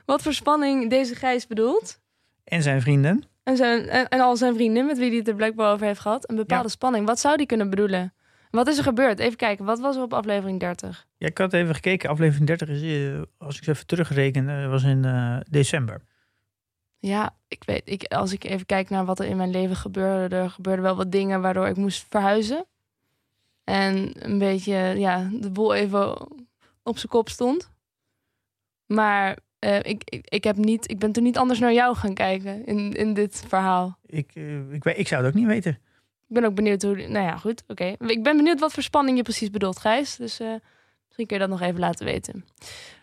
wat 0.05 0.21
voor 0.21 0.33
spanning 0.33 0.89
deze 0.89 1.15
Gijs 1.15 1.47
bedoelt. 1.47 1.99
En 2.43 2.61
zijn 2.63 2.81
vrienden. 2.81 3.23
En, 3.43 3.57
zijn, 3.57 3.87
en, 3.89 4.07
en 4.07 4.19
al 4.19 4.37
zijn 4.37 4.53
vrienden 4.55 4.85
met 4.85 4.97
wie 4.97 5.07
hij 5.09 5.17
het 5.17 5.27
er 5.27 5.35
blijkbaar 5.35 5.73
over 5.73 5.85
heeft 5.85 5.99
gehad. 5.99 6.29
Een 6.29 6.35
bepaalde 6.35 6.63
Ja. 6.63 6.69
spanning. 6.69 7.05
Wat 7.05 7.19
zou 7.19 7.37
die 7.37 7.45
kunnen 7.45 7.69
bedoelen? 7.69 8.13
Wat 8.51 8.67
is 8.67 8.77
er 8.77 8.83
gebeurd? 8.83 9.19
Even 9.19 9.37
kijken, 9.37 9.65
wat 9.65 9.79
was 9.79 9.95
er 9.95 10.01
op 10.01 10.13
aflevering 10.13 10.59
30? 10.59 11.07
Ja, 11.17 11.27
ik 11.27 11.37
had 11.37 11.53
even 11.53 11.75
gekeken. 11.75 12.09
Aflevering 12.09 12.47
30 12.47 12.69
is, 12.69 12.81
eh, 12.81 13.21
als 13.37 13.57
ik 13.57 13.63
ze 13.63 13.71
even 13.71 13.85
terugreken, 13.85 14.69
was 14.69 14.83
in 14.83 15.05
eh, 15.05 15.37
december. 15.49 16.01
Ja, 16.99 17.35
ik 17.47 17.63
weet, 17.65 17.81
ik, 17.85 18.03
als 18.03 18.33
ik 18.33 18.43
even 18.43 18.65
kijk 18.65 18.89
naar 18.89 19.05
wat 19.05 19.19
er 19.19 19.25
in 19.25 19.37
mijn 19.37 19.49
leven 19.51 19.75
gebeurde, 19.75 20.35
er 20.35 20.49
gebeurden 20.49 20.83
wel 20.83 20.95
wat 20.95 21.11
dingen 21.11 21.41
waardoor 21.41 21.67
ik 21.67 21.75
moest 21.75 22.05
verhuizen. 22.09 22.65
En 23.63 24.11
een 24.19 24.37
beetje, 24.37 24.75
ja, 24.75 25.29
de 25.31 25.49
boel 25.51 25.73
even 25.73 26.27
op 26.89 26.97
zijn 26.97 27.11
kop 27.11 27.29
stond. 27.29 27.71
Maar 28.85 29.37
eh, 29.59 29.77
ik, 29.77 30.01
ik, 30.03 30.27
ik, 30.29 30.43
heb 30.43 30.57
niet, 30.57 30.91
ik 30.91 30.99
ben 30.99 31.11
toen 31.11 31.23
niet 31.23 31.37
anders 31.37 31.59
naar 31.59 31.73
jou 31.73 31.95
gaan 31.95 32.13
kijken 32.13 32.65
in, 32.65 32.93
in 32.93 33.13
dit 33.13 33.43
verhaal. 33.47 33.97
Ik, 34.05 34.31
eh, 34.33 34.71
ik, 34.73 34.85
ik 34.85 35.07
zou 35.07 35.23
het 35.23 35.33
ook 35.33 35.39
niet 35.39 35.47
weten. 35.47 35.71
Ik 36.27 36.35
ben 36.35 36.43
ook 36.43 36.55
benieuwd 36.55 36.81
hoe. 36.81 36.95
Nou 36.95 37.25
ja, 37.25 37.37
goed. 37.37 37.63
Oké. 37.67 37.95
Ik 37.99 38.23
ben 38.23 38.37
benieuwd 38.37 38.59
wat 38.59 38.73
voor 38.73 38.83
spanning 38.83 39.17
je 39.17 39.23
precies 39.23 39.49
bedoelt, 39.49 39.79
Gijs. 39.79 40.15
Dus 40.15 40.39
eh, 40.39 40.53
misschien 41.05 41.25
kun 41.27 41.37
je 41.37 41.47
dat 41.47 41.49
nog 41.49 41.61
even 41.61 41.79
laten 41.79 42.05
weten. 42.05 42.45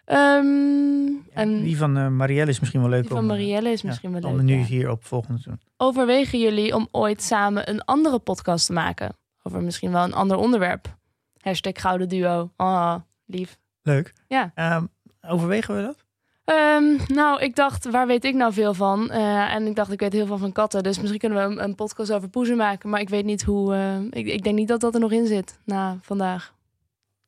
Ehm, 0.04 1.08
en 1.32 1.62
Die 1.62 1.76
van 1.76 2.16
Marielle 2.16 2.50
is 2.50 2.60
misschien 2.60 2.80
wel 2.80 2.90
leuk 2.90 3.00
die 3.00 3.10
van 3.10 3.18
om, 3.18 3.26
Marielle 3.26 3.70
is 3.70 3.80
ja, 3.80 3.88
misschien 3.88 4.12
wel 4.12 4.30
om 4.30 4.36
leuk. 4.36 4.44
nu 4.44 4.58
ja. 4.58 4.64
hier 4.64 4.90
op 4.90 5.04
volgende 5.04 5.42
te 5.42 5.48
doen. 5.48 5.60
Overwegen 5.76 6.38
jullie 6.38 6.74
om 6.74 6.88
ooit 6.90 7.22
samen 7.22 7.70
een 7.70 7.84
andere 7.84 8.18
podcast 8.18 8.66
te 8.66 8.72
maken? 8.72 9.16
Over 9.42 9.62
misschien 9.62 9.92
wel 9.92 10.04
een 10.04 10.14
ander 10.14 10.36
onderwerp. 10.36 10.96
Hashtag 11.40 11.80
Gouden 11.80 12.08
Duo. 12.08 12.52
Oh, 12.56 12.94
lief. 13.26 13.58
Leuk. 13.86 14.12
Ja. 14.28 14.50
Ehm, 14.54 14.84
overwegen 15.28 15.76
we 15.76 15.82
dat? 15.82 16.04
Ehm, 16.44 16.84
nou, 17.06 17.40
ik 17.42 17.56
dacht, 17.56 17.90
waar 17.90 18.06
weet 18.06 18.24
ik 18.24 18.34
nou 18.34 18.52
veel 18.52 18.74
van? 18.74 19.10
Eh, 19.10 19.54
en 19.54 19.66
ik 19.66 19.74
dacht, 19.76 19.92
ik 19.92 20.00
weet 20.00 20.12
heel 20.12 20.26
veel 20.26 20.38
van 20.38 20.52
katten. 20.52 20.82
Dus 20.82 20.98
misschien 20.98 21.18
kunnen 21.20 21.38
we 21.38 21.54
een, 21.54 21.62
een 21.62 21.74
podcast 21.74 22.12
over 22.12 22.28
poezen 22.28 22.56
maken. 22.56 22.90
Maar 22.90 23.00
ik 23.00 23.08
weet 23.08 23.24
niet 23.24 23.42
hoe... 23.42 23.74
eh, 23.74 24.00
ik, 24.10 24.26
ik 24.26 24.42
denk 24.42 24.56
niet 24.56 24.68
dat 24.68 24.80
dat 24.80 24.94
er 24.94 25.00
nog 25.00 25.12
in 25.12 25.26
zit 25.26 25.58
na 25.64 25.98
vandaag. 26.02 26.54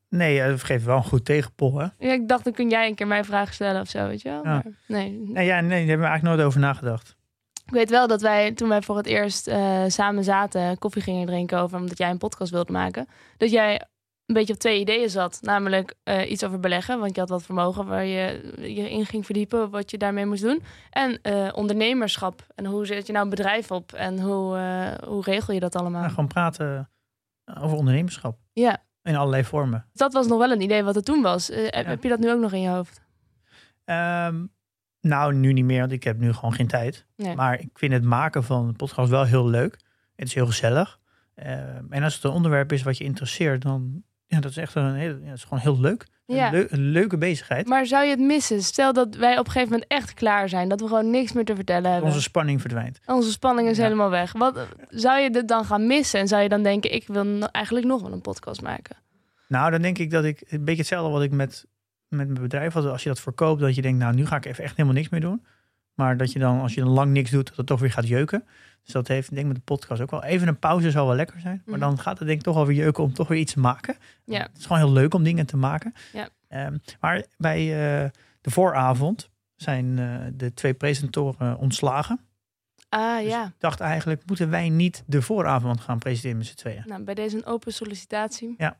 Nee, 0.09 0.41
eh, 0.41 0.53
geef 0.57 0.85
wel 0.85 0.95
een 0.97 1.03
goed 1.03 1.25
tegenpol, 1.25 1.77
hè? 1.79 1.87
Ja, 1.97 2.13
ik 2.13 2.27
dacht, 2.27 2.43
dan 2.43 2.53
kun 2.53 2.69
jij 2.69 2.87
een 2.87 2.95
keer 2.95 3.07
mij 3.07 3.23
vragen 3.23 3.53
stellen 3.53 3.81
of 3.81 3.89
zo, 3.89 4.07
weet 4.07 4.21
je 4.21 4.29
wel. 4.29 4.43
Ja. 4.43 4.49
Maar 4.53 4.65
nee. 4.87 5.11
Nee, 5.25 5.45
ja, 5.45 5.59
nee, 5.61 5.69
daar 5.69 5.77
hebben 5.79 5.99
we 5.99 6.05
eigenlijk 6.05 6.23
nooit 6.23 6.47
over 6.47 6.59
nagedacht. 6.59 7.15
Ik 7.65 7.73
weet 7.73 7.89
wel 7.89 8.07
dat 8.07 8.21
wij, 8.21 8.51
toen 8.51 8.69
wij 8.69 8.81
voor 8.81 8.97
het 8.97 9.05
eerst 9.05 9.51
samen 9.87 10.23
zaten, 10.23 10.77
koffie 10.77 11.01
gingen 11.01 11.25
drinken 11.25 11.59
over, 11.59 11.79
omdat 11.79 11.97
jij 11.97 12.09
een 12.09 12.17
podcast 12.17 12.51
wilde 12.51 12.71
maken, 12.71 13.07
dat 13.37 13.51
jij 13.51 13.81
een 14.29 14.35
beetje 14.35 14.53
op 14.53 14.59
twee 14.59 14.79
ideeën 14.79 15.09
zat. 15.09 15.39
Namelijk 15.41 15.95
eh, 16.03 16.31
iets 16.31 16.43
over 16.43 16.59
beleggen, 16.59 16.99
want 16.99 17.13
je 17.15 17.19
had 17.21 17.29
wat 17.29 17.43
vermogen 17.43 17.85
waar 17.85 18.05
je 18.05 18.53
je 18.57 18.89
in 18.89 19.05
ging 19.05 19.25
verdiepen, 19.25 19.69
wat 19.69 19.91
je 19.91 19.97
daarmee 19.97 20.25
moest 20.25 20.43
doen. 20.43 20.61
En 20.89 21.21
eh, 21.21 21.49
ondernemerschap. 21.55 22.45
En 22.55 22.65
hoe 22.65 22.85
zet 22.85 23.05
je 23.07 23.11
nou 23.11 23.23
een 23.23 23.29
bedrijf 23.29 23.71
op? 23.71 23.93
En 23.93 24.19
hoe, 24.21 24.57
eh, 24.57 25.07
hoe 25.07 25.23
regel 25.23 25.53
je 25.53 25.59
dat 25.59 25.75
allemaal? 25.75 25.99
Nou, 26.01 26.13
gewoon 26.13 26.27
praten 26.27 26.89
over 27.61 27.77
ondernemerschap. 27.77 28.37
Ja, 28.53 28.83
In 29.03 29.15
allerlei 29.15 29.43
vormen. 29.43 29.85
dat 29.93 30.13
was 30.13 30.27
nog 30.27 30.37
wel 30.39 30.51
een 30.51 30.61
idee 30.61 30.83
wat 30.83 30.95
er 30.95 31.03
toen 31.03 31.21
was. 31.21 31.47
Heb- 31.47 31.85
Heb 31.85 32.03
je 32.03 32.09
dat 32.09 32.19
nu 32.19 32.31
ook 32.31 32.39
nog 32.39 32.53
in 32.53 32.61
je 32.61 32.69
hoofd? 32.69 33.01
Ehm, 33.85 34.45
nou, 35.01 35.33
nu 35.33 35.53
niet 35.53 35.65
meer, 35.65 35.79
want 35.79 35.91
ik 35.91 36.03
heb 36.03 36.17
nu 36.19 36.33
gewoon 36.33 36.53
geen 36.53 36.67
tijd. 36.67 37.05
Nee. 37.15 37.35
Maar 37.35 37.59
ik 37.59 37.69
vind 37.73 37.93
het 37.93 38.03
maken 38.03 38.43
van 38.43 38.67
een 38.67 38.75
podcast 38.75 39.09
wel 39.09 39.23
heel 39.23 39.47
leuk. 39.47 39.73
Het 40.15 40.27
is 40.27 40.33
heel 40.33 40.45
gezellig. 40.45 40.99
Ehm, 41.35 41.85
en 41.89 42.03
als 42.03 42.15
het 42.15 42.23
een 42.23 42.31
onderwerp 42.31 42.71
is 42.71 42.83
wat 42.83 42.97
je 42.97 43.03
interesseert, 43.03 43.61
dan 43.61 44.03
ja, 44.29 44.39
dat 44.39 44.51
is 44.51 44.57
echt 44.57 44.75
een 44.75 44.93
heel, 44.95 45.15
ja, 45.21 45.25
dat 45.29 45.35
is 45.37 45.43
gewoon 45.43 45.59
heel 45.59 45.79
leuk. 45.79 46.05
Ja. 46.25 46.45
Een, 46.47 46.51
leu- 46.53 46.67
een 46.69 46.79
leuke 46.91 47.17
bezigheid. 47.17 47.67
Maar 47.67 47.85
zou 47.85 48.03
je 48.03 48.09
het 48.09 48.19
missen? 48.19 48.63
Stel 48.63 48.93
dat 48.93 49.15
wij 49.15 49.31
op 49.39 49.45
een 49.45 49.51
gegeven 49.51 49.71
moment 49.71 49.91
echt 49.91 50.13
klaar 50.13 50.49
zijn. 50.49 50.69
Dat 50.69 50.79
we 50.81 50.87
gewoon 50.87 51.09
niks 51.09 51.33
meer 51.33 51.45
te 51.45 51.55
vertellen 51.55 51.91
hebben. 51.91 52.07
Onze 52.09 52.21
spanning 52.21 52.61
verdwijnt. 52.61 52.99
Onze 53.05 53.31
spanning 53.31 53.69
is 53.69 53.77
Ja. 53.77 53.83
helemaal 53.83 54.09
weg. 54.09 54.31
Wat, 54.31 54.67
zou 54.89 55.19
je 55.19 55.29
dit 55.29 55.47
dan 55.47 55.65
gaan 55.65 55.87
missen? 55.87 56.19
En 56.19 56.27
zou 56.27 56.41
je 56.43 56.49
dan 56.49 56.63
denken, 56.63 56.93
ik 56.93 57.07
wil 57.07 57.23
no- 57.25 57.45
eigenlijk 57.45 57.85
nog 57.85 58.01
wel 58.01 58.11
een 58.11 58.21
podcast 58.21 58.61
maken? 58.61 58.95
Nou, 59.47 59.71
dan 59.71 59.81
denk 59.81 59.97
ik 59.97 60.11
dat 60.11 60.23
ik 60.23 60.43
een 60.49 60.63
beetje 60.65 60.79
hetzelfde 60.79 61.11
wat 61.11 61.21
ik 61.23 61.31
met, 61.31 61.65
met 62.07 62.27
mijn 62.27 62.41
bedrijf 62.41 62.73
had. 62.73 62.85
Als 62.85 63.03
je 63.03 63.09
dat 63.09 63.19
verkoopt, 63.19 63.61
dat 63.61 63.75
je 63.75 63.81
denkt, 63.81 63.99
nou, 63.99 64.13
nu 64.15 64.25
ga 64.25 64.35
ik 64.35 64.45
even 64.45 64.63
echt 64.63 64.75
helemaal 64.75 64.97
niks 64.97 65.09
meer 65.09 65.21
doen. 65.21 65.45
Maar 65.93 66.17
dat 66.17 66.31
je 66.31 66.39
dan, 66.39 66.61
als 66.61 66.73
je 66.73 66.81
dan 66.81 66.89
lang 66.89 67.11
niks 67.11 67.31
doet, 67.31 67.47
dat 67.47 67.57
het 67.57 67.65
toch 67.65 67.79
weer 67.79 67.91
gaat 67.91 68.07
jeuken. 68.07 68.43
Dus 68.83 68.93
dat 68.93 69.07
heeft, 69.07 69.29
denk 69.29 69.41
ik, 69.41 69.47
met 69.47 69.55
de 69.55 69.61
podcast 69.61 70.01
ook 70.01 70.11
wel. 70.11 70.23
Even 70.23 70.47
een 70.47 70.59
pauze 70.59 70.91
zou 70.91 71.07
wel 71.07 71.15
lekker 71.15 71.39
zijn. 71.39 71.61
Maar 71.65 71.77
Mhm. 71.77 71.87
dan 71.87 71.99
gaat 71.99 72.17
het 72.19 72.27
denk 72.27 72.39
ik 72.39 72.45
toch 72.45 72.65
weer 72.65 72.75
jeuken 72.75 73.03
om 73.03 73.13
toch 73.13 73.27
weer 73.27 73.37
iets 73.39 73.53
te 73.53 73.59
maken. 73.59 73.95
Ja. 74.25 74.39
Het 74.41 74.57
is 74.57 74.65
gewoon 74.65 74.81
heel 74.81 74.91
leuk 74.91 75.13
om 75.13 75.23
dingen 75.23 75.45
te 75.45 75.57
maken. 75.57 75.93
Ja. 76.13 76.29
Ehm, 76.47 76.77
maar 76.99 77.23
bij 77.37 77.59
eh, 77.59 78.09
de 78.41 78.51
vooravond 78.51 79.29
zijn 79.55 79.99
eh, 79.99 80.15
de 80.33 80.53
twee 80.53 80.73
presentatoren 80.73 81.57
ontslagen. 81.57 82.19
Ah 82.89 83.17
Dus 83.17 83.27
ja, 83.27 83.45
ik 83.45 83.51
dacht 83.57 83.79
eigenlijk, 83.79 84.21
moeten 84.25 84.49
wij 84.49 84.69
niet 84.69 85.03
de 85.05 85.21
vooravond 85.21 85.81
gaan 85.81 85.99
presenteren 85.99 86.37
met 86.37 86.45
z'n 86.47 86.55
tweeën? 86.55 86.83
nou, 86.85 87.03
bij 87.03 87.13
deze 87.13 87.35
een 87.37 87.45
open 87.45 87.73
sollicitatie. 87.73 88.53
Ja. 88.57 88.77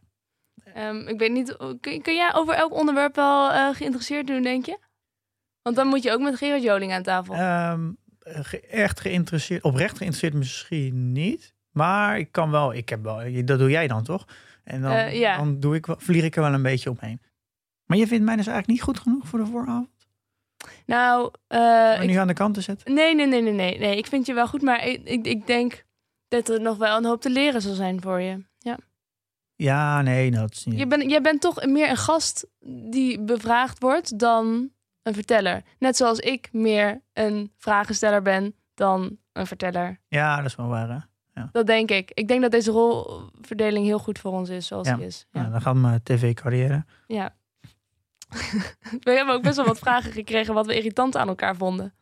Ehm, 0.74 1.08
ik 1.08 1.20
weet 1.20 1.32
niet, 1.32 1.56
kun, 1.80 2.02
kun 2.02 2.16
jij 2.16 2.32
over 2.34 2.54
elk 2.54 2.74
onderwerp 2.74 3.16
wel 3.16 3.52
eh, 3.52 3.76
geïnteresseerd 3.76 4.28
doen, 4.28 4.42
denk 4.42 4.66
je? 4.66 4.78
Want 5.62 5.76
dan 5.76 5.88
moet 5.88 6.04
je 6.04 6.12
ook 6.12 6.20
met 6.22 6.36
Gerard 6.38 6.64
Joling 6.64 6.94
aan 6.94 7.04
tafel. 7.04 7.34
Ehm, 7.34 7.92
ge- 8.34 8.60
echt 8.60 9.00
geïnteresseerd, 9.00 9.64
oprecht 9.64 9.98
geïnteresseerd 9.98 10.34
misschien 10.34 11.12
niet. 11.12 11.54
Maar 11.72 12.20
ik 12.20 12.32
kan 12.32 12.52
wel, 12.52 12.74
ik 12.74 12.90
heb 12.90 13.04
wel, 13.04 13.44
dat 13.46 13.60
doe 13.60 13.70
jij 13.70 13.88
dan 13.88 14.04
toch? 14.04 14.26
En 14.64 14.82
dan, 14.82 14.92
Eh, 14.92 15.20
ja. 15.20 15.38
dan 15.38 15.60
doe 15.60 15.76
ik, 15.76 15.86
wel- 15.86 16.00
vlieg 16.00 16.24
ik 16.24 16.36
er 16.36 16.42
wel 16.42 16.54
een 16.54 16.62
beetje 16.62 16.90
omheen. 16.90 17.22
Maar 17.86 17.98
je 17.98 18.08
vindt 18.08 18.26
mij 18.26 18.36
dus 18.36 18.48
eigenlijk 18.48 18.78
niet 18.78 18.88
goed 18.88 19.00
genoeg 19.00 19.28
voor 19.28 19.40
de 19.40 19.46
vooravond? 19.46 19.90
nou, 20.86 21.32
eh, 21.48 21.98
ik- 22.02 22.10
nu 22.10 22.16
aan 22.16 22.28
de 22.28 22.34
kant 22.34 22.54
te 22.54 22.62
zetten? 22.62 22.94
nee, 22.94 23.16
nee, 23.16 23.28
nee, 23.28 23.42
nee, 23.42 23.54
nee, 23.54 23.80
nee. 23.80 23.98
Ik 23.98 24.08
vind 24.08 24.26
je 24.26 24.34
wel 24.34 24.48
goed, 24.48 24.62
maar 24.62 24.86
ik, 24.88 25.02
ik, 25.04 25.26
ik 25.26 25.48
denk 25.48 25.84
dat 26.28 26.50
er 26.50 26.62
nog 26.62 26.78
wel 26.78 26.98
een 26.98 27.06
hoop 27.06 27.22
te 27.22 27.30
leren 27.30 27.62
zal 27.62 27.74
zijn 27.74 28.02
voor 28.02 28.20
je. 28.22 28.46
Ja. 28.58 28.78
Ja, 29.56 30.02
nee, 30.02 30.32
dat 30.32 30.52
is 30.52 30.66
niet. 30.66 30.80
Je 30.80 30.88
bent, 30.88 31.10
jij 31.10 31.22
bent 31.22 31.42
toch 31.42 31.66
meer 31.66 31.90
een 31.90 31.98
gast 31.98 32.48
die 32.90 33.20
bevraagd 33.22 33.80
wordt 33.80 34.20
dan 34.20 34.72
een 35.10 35.16
verteller. 35.16 35.62
Net 35.80 35.98
zoals 35.98 36.20
ik 36.20 36.50
meer 36.52 37.02
een 37.14 37.52
vragensteller 37.58 38.22
ben 38.22 38.56
dan 38.74 39.18
een 39.34 39.48
verteller. 39.48 40.00
Ja, 40.08 40.36
dat 40.38 40.46
is 40.46 40.56
wel 40.56 40.68
waar. 40.68 40.90
Hè? 40.90 40.98
Dat 41.52 41.68
denk 41.68 41.92
ik. 41.92 42.12
Ik 42.14 42.28
denk 42.28 42.42
dat 42.42 42.52
deze 42.52 42.72
rolverdeling 42.72 43.86
heel 43.86 44.00
goed 44.00 44.20
voor 44.20 44.32
ons 44.32 44.50
is 44.50 44.68
zoals 44.68 44.88
Ja. 44.88 44.96
die 44.96 45.06
is. 45.06 45.26
Ja. 45.32 45.42
Ja. 45.42 45.50
dan 45.50 45.62
gaat 45.62 45.76
mijn 45.76 46.04
tv-carrière. 46.04 46.86
ja. 47.08 47.36
we 49.00 49.12
hebben 49.12 49.36
ook 49.36 49.42
best 49.44 49.56
wel 49.56 49.66
wat 49.66 49.80
vragen 49.80 50.12
gekregen 50.12 50.54
wat 50.54 50.66
we 50.66 50.76
irritant 50.76 51.16
aan 51.16 51.28
elkaar 51.28 51.56
vonden. 51.56 51.94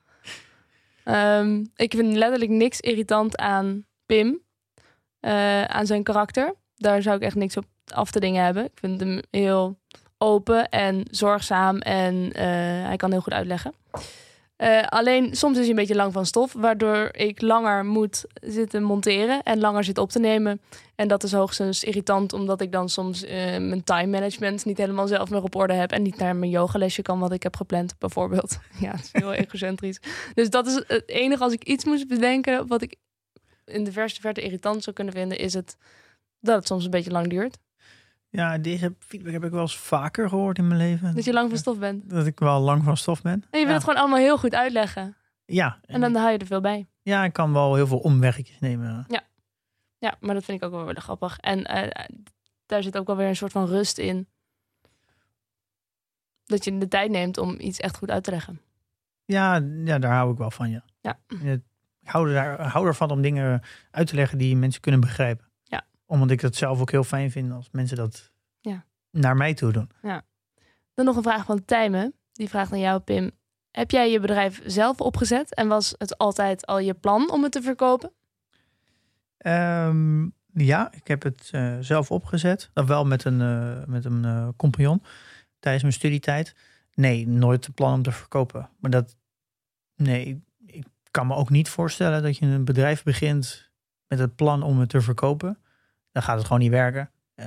Ehm, 1.04 1.66
ik 1.76 1.94
vind 1.96 2.16
letterlijk 2.16 2.52
niks 2.52 2.80
irritant 2.80 3.38
aan 3.38 3.86
Pim. 4.06 4.42
eh, 5.20 5.64
aan 5.64 5.86
zijn 5.86 6.04
karakter. 6.04 6.56
Daar 6.76 7.02
zou 7.02 7.16
ik 7.16 7.22
echt 7.22 7.36
niks 7.36 7.58
op 7.58 7.66
af 7.94 8.12
te 8.12 8.20
dingen 8.20 8.44
hebben. 8.44 8.64
Ik 8.66 8.72
vind 8.80 9.00
hem 9.00 9.20
heel 9.30 9.80
open 10.18 10.70
en 10.70 11.04
zorgzaam 11.12 11.78
en 11.78 12.34
eh, 12.34 12.46
hij 12.88 12.96
kan 12.96 13.12
heel 13.12 13.22
goed 13.22 13.34
uitleggen. 13.34 13.74
Eh, 14.58 14.84
alleen 14.84 15.36
soms 15.36 15.54
is 15.54 15.60
hij 15.60 15.70
een 15.70 15.76
beetje 15.76 15.96
lang 15.96 16.14
van 16.14 16.26
stof, 16.26 16.54
waardoor 16.54 17.10
ik 17.12 17.42
langer 17.42 17.86
moet 17.86 18.26
zitten 18.34 18.84
monteren 18.84 19.44
en 19.44 19.60
langer 19.60 19.84
zit 19.84 19.98
op 19.98 20.10
te 20.10 20.20
nemen. 20.20 20.62
En 20.96 21.08
dat 21.08 21.24
is 21.24 21.32
hoogstens 21.32 21.84
irritant, 21.84 22.34
omdat 22.34 22.62
ik 22.62 22.72
dan 22.72 22.90
soms 22.90 23.24
eh, 23.24 23.36
mijn 23.58 23.84
time 23.84 24.08
management 24.08 24.66
niet 24.66 24.78
helemaal 24.78 25.08
zelf 25.08 25.30
meer 25.30 25.44
op 25.44 25.56
orde 25.56 25.74
heb 25.74 25.92
en 25.92 26.02
niet 26.02 26.18
naar 26.18 26.36
mijn 26.36 26.52
yogalesje 26.52 27.02
kan 27.02 27.20
wat 27.20 27.32
ik 27.32 27.44
heb 27.44 27.56
gepland, 27.56 27.96
bijvoorbeeld. 28.00 28.58
Ja, 28.80 28.94
is 28.94 29.10
heel 29.12 29.34
egocentrisch. 29.34 30.00
Dus 30.34 30.50
dat 30.50 30.68
is 30.68 30.74
het 30.88 31.10
enige 31.10 31.44
als 31.44 31.54
ik 31.54 31.64
iets 31.64 31.86
moest 31.86 32.08
bedenken 32.08 32.68
wat 32.68 32.82
ik 32.82 32.96
in 33.66 33.84
de 33.84 33.92
verste 33.92 34.22
verte 34.22 34.42
irritant 34.42 34.84
zou 34.84 34.96
kunnen 34.96 35.14
vinden, 35.14 35.38
is 35.38 35.54
het 35.54 35.78
dat 36.40 36.56
het 36.56 36.68
soms 36.68 36.84
een 36.84 36.92
beetje 36.92 37.12
lang 37.12 37.28
duurt. 37.28 37.58
Ja, 38.38 38.58
deze 38.58 38.96
feedback 39.00 39.34
heb 39.34 39.44
ik 39.44 39.52
wel 39.52 39.62
eens 39.62 39.78
vaker 39.78 40.30
gehoord 40.30 40.58
in 40.58 40.68
mijn 40.68 40.80
leven. 40.80 41.16
Dat 41.16 41.26
je 41.26 41.34
lang 41.34 41.50
van 41.50 41.58
stof 41.58 41.80
bent. 41.80 42.10
Dat 42.10 42.26
ik 42.26 42.40
wel 42.40 42.60
lang 42.60 42.84
van 42.84 42.98
stof 42.98 43.22
ben. 43.22 43.34
En 43.34 43.60
je 43.60 43.66
wil 43.66 43.68
ja. 43.68 43.74
het 43.74 43.84
gewoon 43.84 44.00
allemaal 44.00 44.20
heel 44.20 44.38
goed 44.38 44.56
uitleggen. 44.56 45.16
Ja, 45.46 45.80
En 45.82 46.02
dan 46.02 46.16
hou 46.16 46.32
je 46.32 46.38
er 46.38 46.46
veel 46.46 46.62
bij. 46.62 46.88
ja, 47.02 47.24
ik 47.24 47.34
kan 47.34 47.54
wel 47.54 47.76
heel 47.76 47.88
veel 47.88 47.98
omweggetjes 47.98 48.60
nemen. 48.60 49.06
Ja, 50.00 50.16
maar 50.20 50.34
dat 50.34 50.44
vind 50.44 50.58
ik 50.62 50.68
ook 50.68 50.74
wel 50.74 50.86
weer 50.86 51.02
grappig. 51.02 51.38
En 51.40 51.64
eh, 51.64 52.06
daar 52.66 52.84
zit 52.84 52.98
ook 52.98 53.08
wel 53.08 53.16
weer 53.16 53.28
een 53.28 53.36
soort 53.36 53.52
van 53.52 53.66
rust 53.66 53.98
in. 53.98 54.28
Dat 56.46 56.64
je 56.64 56.78
de 56.78 56.88
tijd 56.88 57.12
neemt 57.12 57.38
om 57.38 57.60
iets 57.60 57.80
echt 57.80 57.98
goed 57.98 58.12
uit 58.12 58.24
te 58.24 58.32
leggen. 58.32 58.62
Ja, 59.26 59.62
ja 59.86 60.00
daar 60.00 60.14
hou 60.14 60.32
ik 60.32 60.38
wel 60.38 60.52
van, 60.52 60.70
ja. 60.70 60.84
Ja. 61.02 61.20
Ik 62.02 62.10
hou, 62.14 62.36
er, 62.36 62.62
hou 62.62 62.88
ervan 62.88 63.12
om 63.12 63.22
dingen 63.22 63.62
uit 63.92 64.08
te 64.08 64.16
leggen 64.16 64.38
die 64.38 64.56
mensen 64.56 64.82
kunnen 64.82 65.02
begrijpen. 65.02 65.47
Ja. 66.08 66.14
Omdat 66.16 66.32
ik 66.32 66.42
dat 66.42 66.56
zelf 66.56 66.82
ook 66.82 66.92
heel 66.92 67.04
fijn 67.04 67.32
vind 67.32 67.52
als 67.52 67.70
mensen 67.72 67.98
dat 67.98 68.32
Ja. 68.60 68.86
naar 69.12 69.36
mij 69.36 69.54
toe 69.54 69.72
doen. 69.72 69.90
Dan 70.94 71.06
nog 71.06 71.16
een 71.16 71.24
vraag 71.24 71.46
van 71.46 71.66
Tijmen. 71.66 72.14
Die 72.34 72.50
vraagt 72.50 72.72
aan 72.72 72.80
jou, 72.80 73.00
Pim. 73.00 73.32
Heb 73.72 73.92
jij 73.92 74.12
je 74.12 74.20
bedrijf 74.20 74.62
zelf 74.66 75.02
opgezet? 75.02 75.54
En 75.56 75.68
was 75.68 75.96
het 75.98 76.18
altijd 76.18 76.66
al 76.66 76.80
je 76.80 76.94
plan 76.94 77.32
om 77.32 77.44
het 77.44 77.52
te 77.52 77.62
verkopen? 77.62 78.12
Ehm, 79.38 80.24
ja, 80.54 80.92
ik 80.92 81.08
heb 81.08 81.24
het 81.24 81.50
eh, 81.52 81.78
zelf 81.80 82.12
opgezet. 82.12 82.70
Dat 82.74 82.86
wel 82.86 83.06
met 83.06 83.24
een, 83.24 83.42
eh, 83.42 83.86
met 83.86 84.06
een 84.06 84.26
eh, 84.26 84.48
compagnon 84.56 85.04
tijdens 85.60 85.84
mijn 85.84 85.96
studietijd. 85.96 86.56
Nee, 86.94 87.28
nooit 87.28 87.66
het 87.66 87.76
plan 87.76 87.94
om 87.94 88.02
te 88.02 88.12
verkopen. 88.12 88.70
Maar 88.80 88.92
dat, 88.92 89.16
nee, 89.96 90.44
ik 90.66 90.86
kan 91.12 91.28
me 91.28 91.36
ook 91.36 91.50
niet 91.50 91.70
voorstellen 91.70 92.24
dat 92.24 92.38
je 92.38 92.46
een 92.46 92.66
bedrijf 92.66 93.04
begint 93.04 93.72
met 94.08 94.20
het 94.20 94.36
plan 94.36 94.64
om 94.64 94.80
het 94.80 94.90
te 94.90 95.02
verkopen. 95.02 95.58
Dan 96.18 96.26
gaat 96.26 96.38
het 96.38 96.46
gewoon 96.46 96.62
niet 96.62 96.72
werken. 96.72 97.10
Uh, 97.36 97.46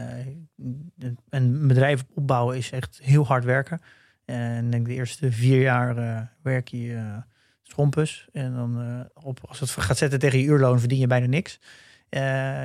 een 1.29 1.67
bedrijf 1.69 2.05
opbouwen 2.15 2.57
is 2.57 2.71
echt 2.71 3.01
heel 3.03 3.27
hard 3.27 3.45
werken. 3.45 3.81
En 4.25 4.71
denk 4.71 4.87
de 4.87 4.95
eerste 4.95 5.33
vier 5.33 5.61
jaar 5.61 5.99
uh, 5.99 6.21
werk 6.43 6.69
je 6.69 6.87
uh, 6.87 7.17
schompus. 7.63 8.29
En 8.33 8.55
dan 8.55 9.05
op, 9.15 9.41
als 9.49 9.61
het 9.61 9.71
gaat 9.71 9.97
zetten 9.97 10.19
tegen 10.19 10.39
je 10.39 10.45
uurloon 10.45 10.79
verdien 10.79 10.99
je 10.99 11.07
bijna 11.07 11.27
niks. 11.27 11.61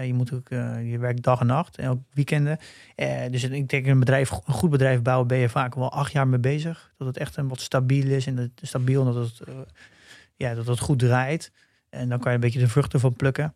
je 0.05 0.11
moet 0.13 0.33
ook, 0.33 0.49
je 0.83 0.97
werkt 0.99 1.23
dag 1.23 1.39
en 1.39 1.47
nacht 1.47 1.77
en 1.77 1.89
ook 1.89 2.01
weekenden. 2.13 2.57
dus 3.31 3.43
ik 3.43 3.69
denk 3.69 3.85
een 3.85 3.99
bedrijf, 3.99 4.31
een 4.31 4.53
goed 4.53 4.69
bedrijf 4.69 5.01
bouwen 5.01 5.27
ben 5.27 5.37
je 5.37 5.49
vaak 5.49 5.75
wel 5.75 5.91
acht 5.91 6.11
jaar 6.11 6.27
mee 6.27 6.39
bezig. 6.39 6.93
Dat 6.97 7.07
het 7.07 7.17
echt 7.17 7.37
een 7.37 7.47
wat 7.47 7.61
stabiel 7.61 8.07
is 8.07 8.27
en 8.27 8.35
dat 8.35 8.49
stabiel 8.61 9.05
dat 9.05 9.15
het, 9.15 9.47
ja, 10.35 10.53
dat 10.53 10.67
het 10.67 10.79
goed 10.79 10.99
draait. 10.99 11.51
En 11.89 12.09
dan 12.09 12.19
kan 12.19 12.29
je 12.31 12.35
een 12.35 12.43
beetje 12.43 12.59
de 12.59 12.67
vruchten 12.67 12.99
van 12.99 13.13
plukken. 13.13 13.55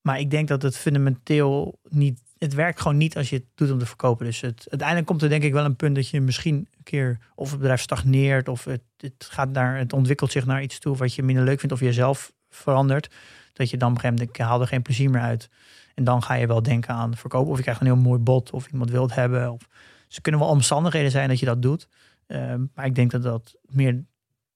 Maar 0.00 0.18
ik 0.18 0.30
denk 0.30 0.48
dat 0.48 0.62
het 0.62 0.76
fundamenteel 0.76 1.78
niet. 1.88 2.20
Het 2.38 2.54
werkt 2.54 2.80
gewoon 2.80 2.96
niet 2.96 3.16
als 3.16 3.30
je 3.30 3.36
het 3.36 3.44
doet 3.54 3.70
om 3.70 3.78
te 3.78 3.86
verkopen. 3.86 4.26
Dus 4.26 4.40
het, 4.40 4.66
uiteindelijk 4.68 5.08
komt 5.08 5.22
er 5.22 5.28
denk 5.28 5.42
ik 5.42 5.52
wel 5.52 5.64
een 5.64 5.76
punt 5.76 5.94
dat 5.94 6.08
je 6.08 6.20
misschien 6.20 6.56
een 6.56 6.82
keer. 6.82 7.18
of 7.34 7.50
het 7.50 7.58
bedrijf 7.58 7.80
stagneert. 7.80 8.48
of 8.48 8.64
het, 8.64 8.82
het, 8.96 9.26
gaat 9.30 9.50
naar, 9.50 9.78
het 9.78 9.92
ontwikkelt 9.92 10.32
zich 10.32 10.46
naar 10.46 10.62
iets 10.62 10.78
toe 10.78 10.96
wat 10.96 11.14
je 11.14 11.22
minder 11.22 11.44
leuk 11.44 11.60
vindt. 11.60 11.74
of 11.74 11.80
jezelf 11.80 12.32
verandert. 12.48 13.14
Dat 13.52 13.70
je 13.70 13.76
dan 13.76 13.88
op 13.88 13.94
een 13.94 14.00
gegeven 14.00 14.22
moment. 14.22 14.38
ik 14.38 14.44
haal 14.46 14.60
er 14.60 14.66
geen 14.66 14.82
plezier 14.82 15.10
meer 15.10 15.20
uit. 15.20 15.48
En 15.94 16.04
dan 16.04 16.22
ga 16.22 16.34
je 16.34 16.46
wel 16.46 16.62
denken 16.62 16.94
aan 16.94 17.16
verkopen. 17.16 17.50
Of 17.50 17.56
je 17.56 17.62
krijgt 17.62 17.80
een 17.80 17.86
heel 17.86 17.96
mooi 17.96 18.18
bod. 18.18 18.50
of 18.50 18.66
iemand 18.66 18.90
wil 18.90 19.02
het 19.02 19.14
hebben. 19.14 19.52
Of, 19.52 19.68
ze 20.08 20.20
kunnen 20.20 20.40
wel 20.40 20.50
omstandigheden 20.50 21.10
zijn 21.10 21.28
dat 21.28 21.38
je 21.38 21.46
dat 21.46 21.62
doet. 21.62 21.88
Ehm, 22.26 22.64
maar 22.74 22.86
ik 22.86 22.94
denk 22.94 23.10
dat 23.10 23.22
dat 23.22 23.54
meer 23.62 24.04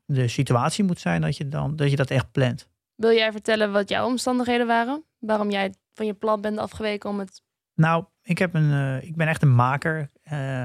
de 0.05 0.29
situatie 0.29 0.85
moet 0.85 1.01
zijn 1.01 1.21
dat 1.21 1.37
je, 1.37 1.49
dan, 1.49 1.77
dat, 1.77 1.91
je 1.91 1.97
dat 1.97 2.11
echt 2.11 2.33
plant. 2.33 2.69
Wil 2.95 3.13
jij 3.13 3.33
vertellen 3.33 3.73
wat 3.73 3.89
jouw 3.89 4.07
omstandigheden 4.07 4.67
waren? 4.67 5.05
Waarom 5.19 5.51
jij 5.51 5.75
van 5.95 6.07
je 6.07 6.15
plan 6.15 6.41
bent 6.41 6.59
afgeweken 6.59 7.11
om 7.11 7.19
het. 7.19 7.43
Nou, 7.75 8.05
ik, 8.23 8.39
heb 8.39 8.55
een, 8.55 8.71
uh, 8.71 9.03
ik 9.03 9.17
ben 9.17 9.29
echt 9.29 9.43
een 9.43 9.55
maker. 9.55 10.11
Uh, 10.33 10.65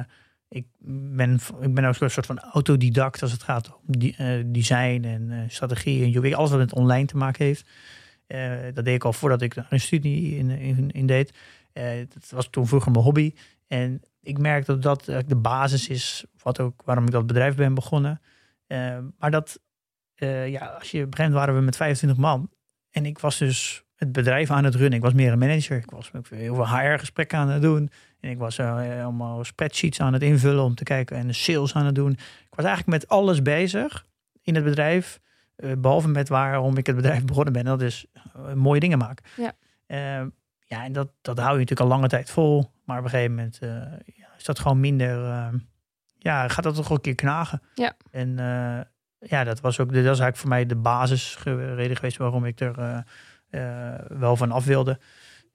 ik, 0.49 0.67
ben, 0.79 1.39
ik 1.61 1.73
ben 1.73 1.85
ook 1.85 1.99
een 1.99 2.09
soort 2.09 2.25
van 2.25 2.39
autodidact 2.39 3.21
als 3.21 3.31
het 3.31 3.43
gaat 3.43 3.67
om 3.75 3.81
die, 3.85 4.15
uh, 4.19 4.43
design 4.45 5.03
en 5.03 5.45
strategie 5.49 6.03
en 6.03 6.23
UX. 6.23 6.35
Alles 6.35 6.49
wat 6.49 6.59
met 6.59 6.73
online 6.73 7.05
te 7.05 7.17
maken 7.17 7.45
heeft. 7.45 7.69
dat 8.75 8.85
deed 8.85 8.95
ik 8.95 9.05
al 9.05 9.13
voordat 9.13 9.41
ik 9.41 9.55
een 9.69 9.79
studie 9.79 10.37
in, 10.37 10.49
in, 10.49 10.91
in 10.91 11.05
deed. 11.05 11.33
dat 12.13 12.29
was 12.29 12.49
toen 12.49 12.67
vroeger 12.67 12.91
mijn 12.91 13.03
hobby. 13.03 13.33
En 13.67 14.01
ik 14.21 14.37
merk 14.37 14.65
dat 14.65 14.81
dat 14.81 15.03
de 15.05 15.35
basis 15.35 15.87
is 15.89 16.25
wat 16.41 16.59
ook, 16.59 16.81
waarom 16.85 17.05
ik 17.05 17.11
dat 17.11 17.27
bedrijf 17.27 17.55
ben 17.55 17.73
begonnen. 17.73 18.21
maar 19.17 19.31
dat, 19.31 19.59
ja, 20.45 20.65
als 20.65 20.91
je 20.91 21.07
begint 21.07 21.33
waren 21.33 21.55
we 21.55 21.61
met 21.61 21.75
25 21.75 22.19
man. 22.19 22.49
En 22.91 23.05
ik 23.05 23.19
was 23.19 23.37
dus 23.37 23.83
het 23.95 24.11
bedrijf 24.11 24.51
aan 24.51 24.63
het 24.63 24.75
runnen. 24.75 24.93
Ik 24.93 25.03
was 25.03 25.13
meer 25.13 25.31
een 25.31 25.39
manager. 25.39 25.77
Ik 25.77 25.91
was 25.91 26.11
heel 26.29 26.55
veel 26.55 26.67
HR-gesprekken 26.67 27.37
aan 27.37 27.49
het 27.49 27.61
doen. 27.61 27.91
En 28.19 28.29
ik 28.29 28.37
was 28.37 28.57
uh, 28.57 29.03
allemaal 29.03 29.43
spreadsheets 29.43 30.01
aan 30.01 30.13
het 30.13 30.21
invullen 30.21 30.63
om 30.63 30.75
te 30.75 30.83
kijken 30.83 31.17
en 31.17 31.27
de 31.27 31.33
sales 31.33 31.73
aan 31.73 31.85
het 31.85 31.95
doen. 31.95 32.11
Ik 32.11 32.55
was 32.55 32.65
eigenlijk 32.65 33.01
met 33.01 33.09
alles 33.09 33.41
bezig 33.41 34.05
in 34.41 34.55
het 34.55 34.63
bedrijf. 34.63 35.19
Uh, 35.57 35.71
behalve 35.77 36.07
met 36.07 36.29
waarom 36.29 36.77
ik 36.77 36.87
het 36.87 36.95
bedrijf 36.95 37.25
begonnen 37.25 37.53
ben. 37.53 37.65
Dat 37.65 37.81
is 37.81 38.05
mooie 38.55 38.79
dingen 38.79 38.97
maken. 38.97 39.25
Ja, 39.37 39.53
ehm, 39.87 40.29
ja 40.59 40.83
en 40.83 40.93
dat, 40.93 41.09
dat 41.21 41.37
hou 41.37 41.51
je 41.51 41.59
natuurlijk 41.59 41.89
al 41.89 41.95
lange 41.95 42.07
tijd 42.07 42.29
vol. 42.29 42.71
Maar 42.85 42.97
op 42.97 43.03
een 43.03 43.09
gegeven 43.09 43.35
moment 43.35 43.57
ja, 44.05 44.27
is 44.37 44.43
dat 44.43 44.59
gewoon 44.59 44.79
minder. 44.79 45.25
Ehm, 45.25 45.57
ja, 46.17 46.47
gaat 46.47 46.63
dat 46.63 46.75
toch 46.75 46.89
een 46.89 47.01
keer 47.01 47.15
knagen. 47.15 47.61
Ja. 47.75 47.93
En 48.11 48.35
ja, 49.19 49.43
dat 49.43 49.59
was 49.59 49.79
ook 49.79 49.87
dat 49.87 49.95
was 49.95 50.05
eigenlijk 50.05 50.37
voor 50.37 50.49
mij 50.49 50.65
de 50.65 50.75
basisreden 50.75 51.95
geweest 51.95 52.17
waarom 52.17 52.45
ik 52.45 52.59
er 52.59 53.05
eh, 53.49 53.95
wel 54.07 54.35
van 54.35 54.51
af 54.51 54.65
wilde. 54.65 54.99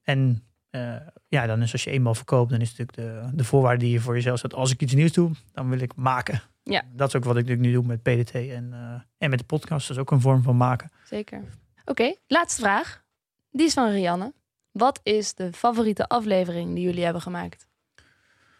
En 0.02 0.44
eh, 0.70 0.96
ja, 1.28 1.46
dan 1.46 1.62
is 1.62 1.72
als 1.72 1.84
je 1.84 1.90
eenmaal 1.90 2.14
verkoopt, 2.14 2.50
dan 2.50 2.60
is 2.60 2.76
natuurlijk 2.76 2.96
de, 2.96 3.36
de 3.36 3.44
voorwaarde 3.44 3.84
die 3.84 3.92
je 3.92 4.00
voor 4.00 4.14
jezelf 4.14 4.38
zet. 4.38 4.54
Als 4.54 4.70
ik 4.70 4.82
iets 4.82 4.94
nieuws 4.94 5.12
doe, 5.12 5.30
dan 5.52 5.68
wil 5.68 5.78
ik 5.78 5.96
maken. 5.96 6.42
Ja. 6.62 6.82
Dat 6.92 7.08
is 7.08 7.16
ook 7.16 7.24
wat 7.24 7.36
ik 7.36 7.42
natuurlijk 7.46 7.68
nu 7.68 7.72
doe 7.72 7.86
met 7.86 8.02
PDT 8.02 8.34
en, 8.34 8.70
uh, 8.72 9.00
en 9.18 9.30
met 9.30 9.38
de 9.38 9.44
podcast. 9.44 9.88
Dat 9.88 9.96
is 9.96 10.02
ook 10.02 10.10
een 10.10 10.20
vorm 10.20 10.42
van 10.42 10.56
maken. 10.56 10.90
Zeker. 11.04 11.44
Oké, 11.84 12.14
laatste 12.26 12.60
vraag. 12.60 13.04
Die 13.50 13.66
is 13.66 13.74
van 13.74 13.90
Rianne. 13.90 14.32
Wat 14.70 15.00
is 15.02 15.34
de 15.34 15.52
favoriete 15.52 16.08
aflevering 16.08 16.74
die 16.74 16.84
jullie 16.84 17.04
hebben 17.04 17.22
gemaakt? 17.22 17.66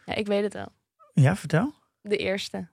Ja, 0.05 0.13
ik 0.13 0.27
weet 0.27 0.43
het 0.43 0.53
wel. 0.53 0.71
Ja, 1.13 1.35
vertel. 1.35 1.73
De 2.01 2.17
eerste. 2.17 2.67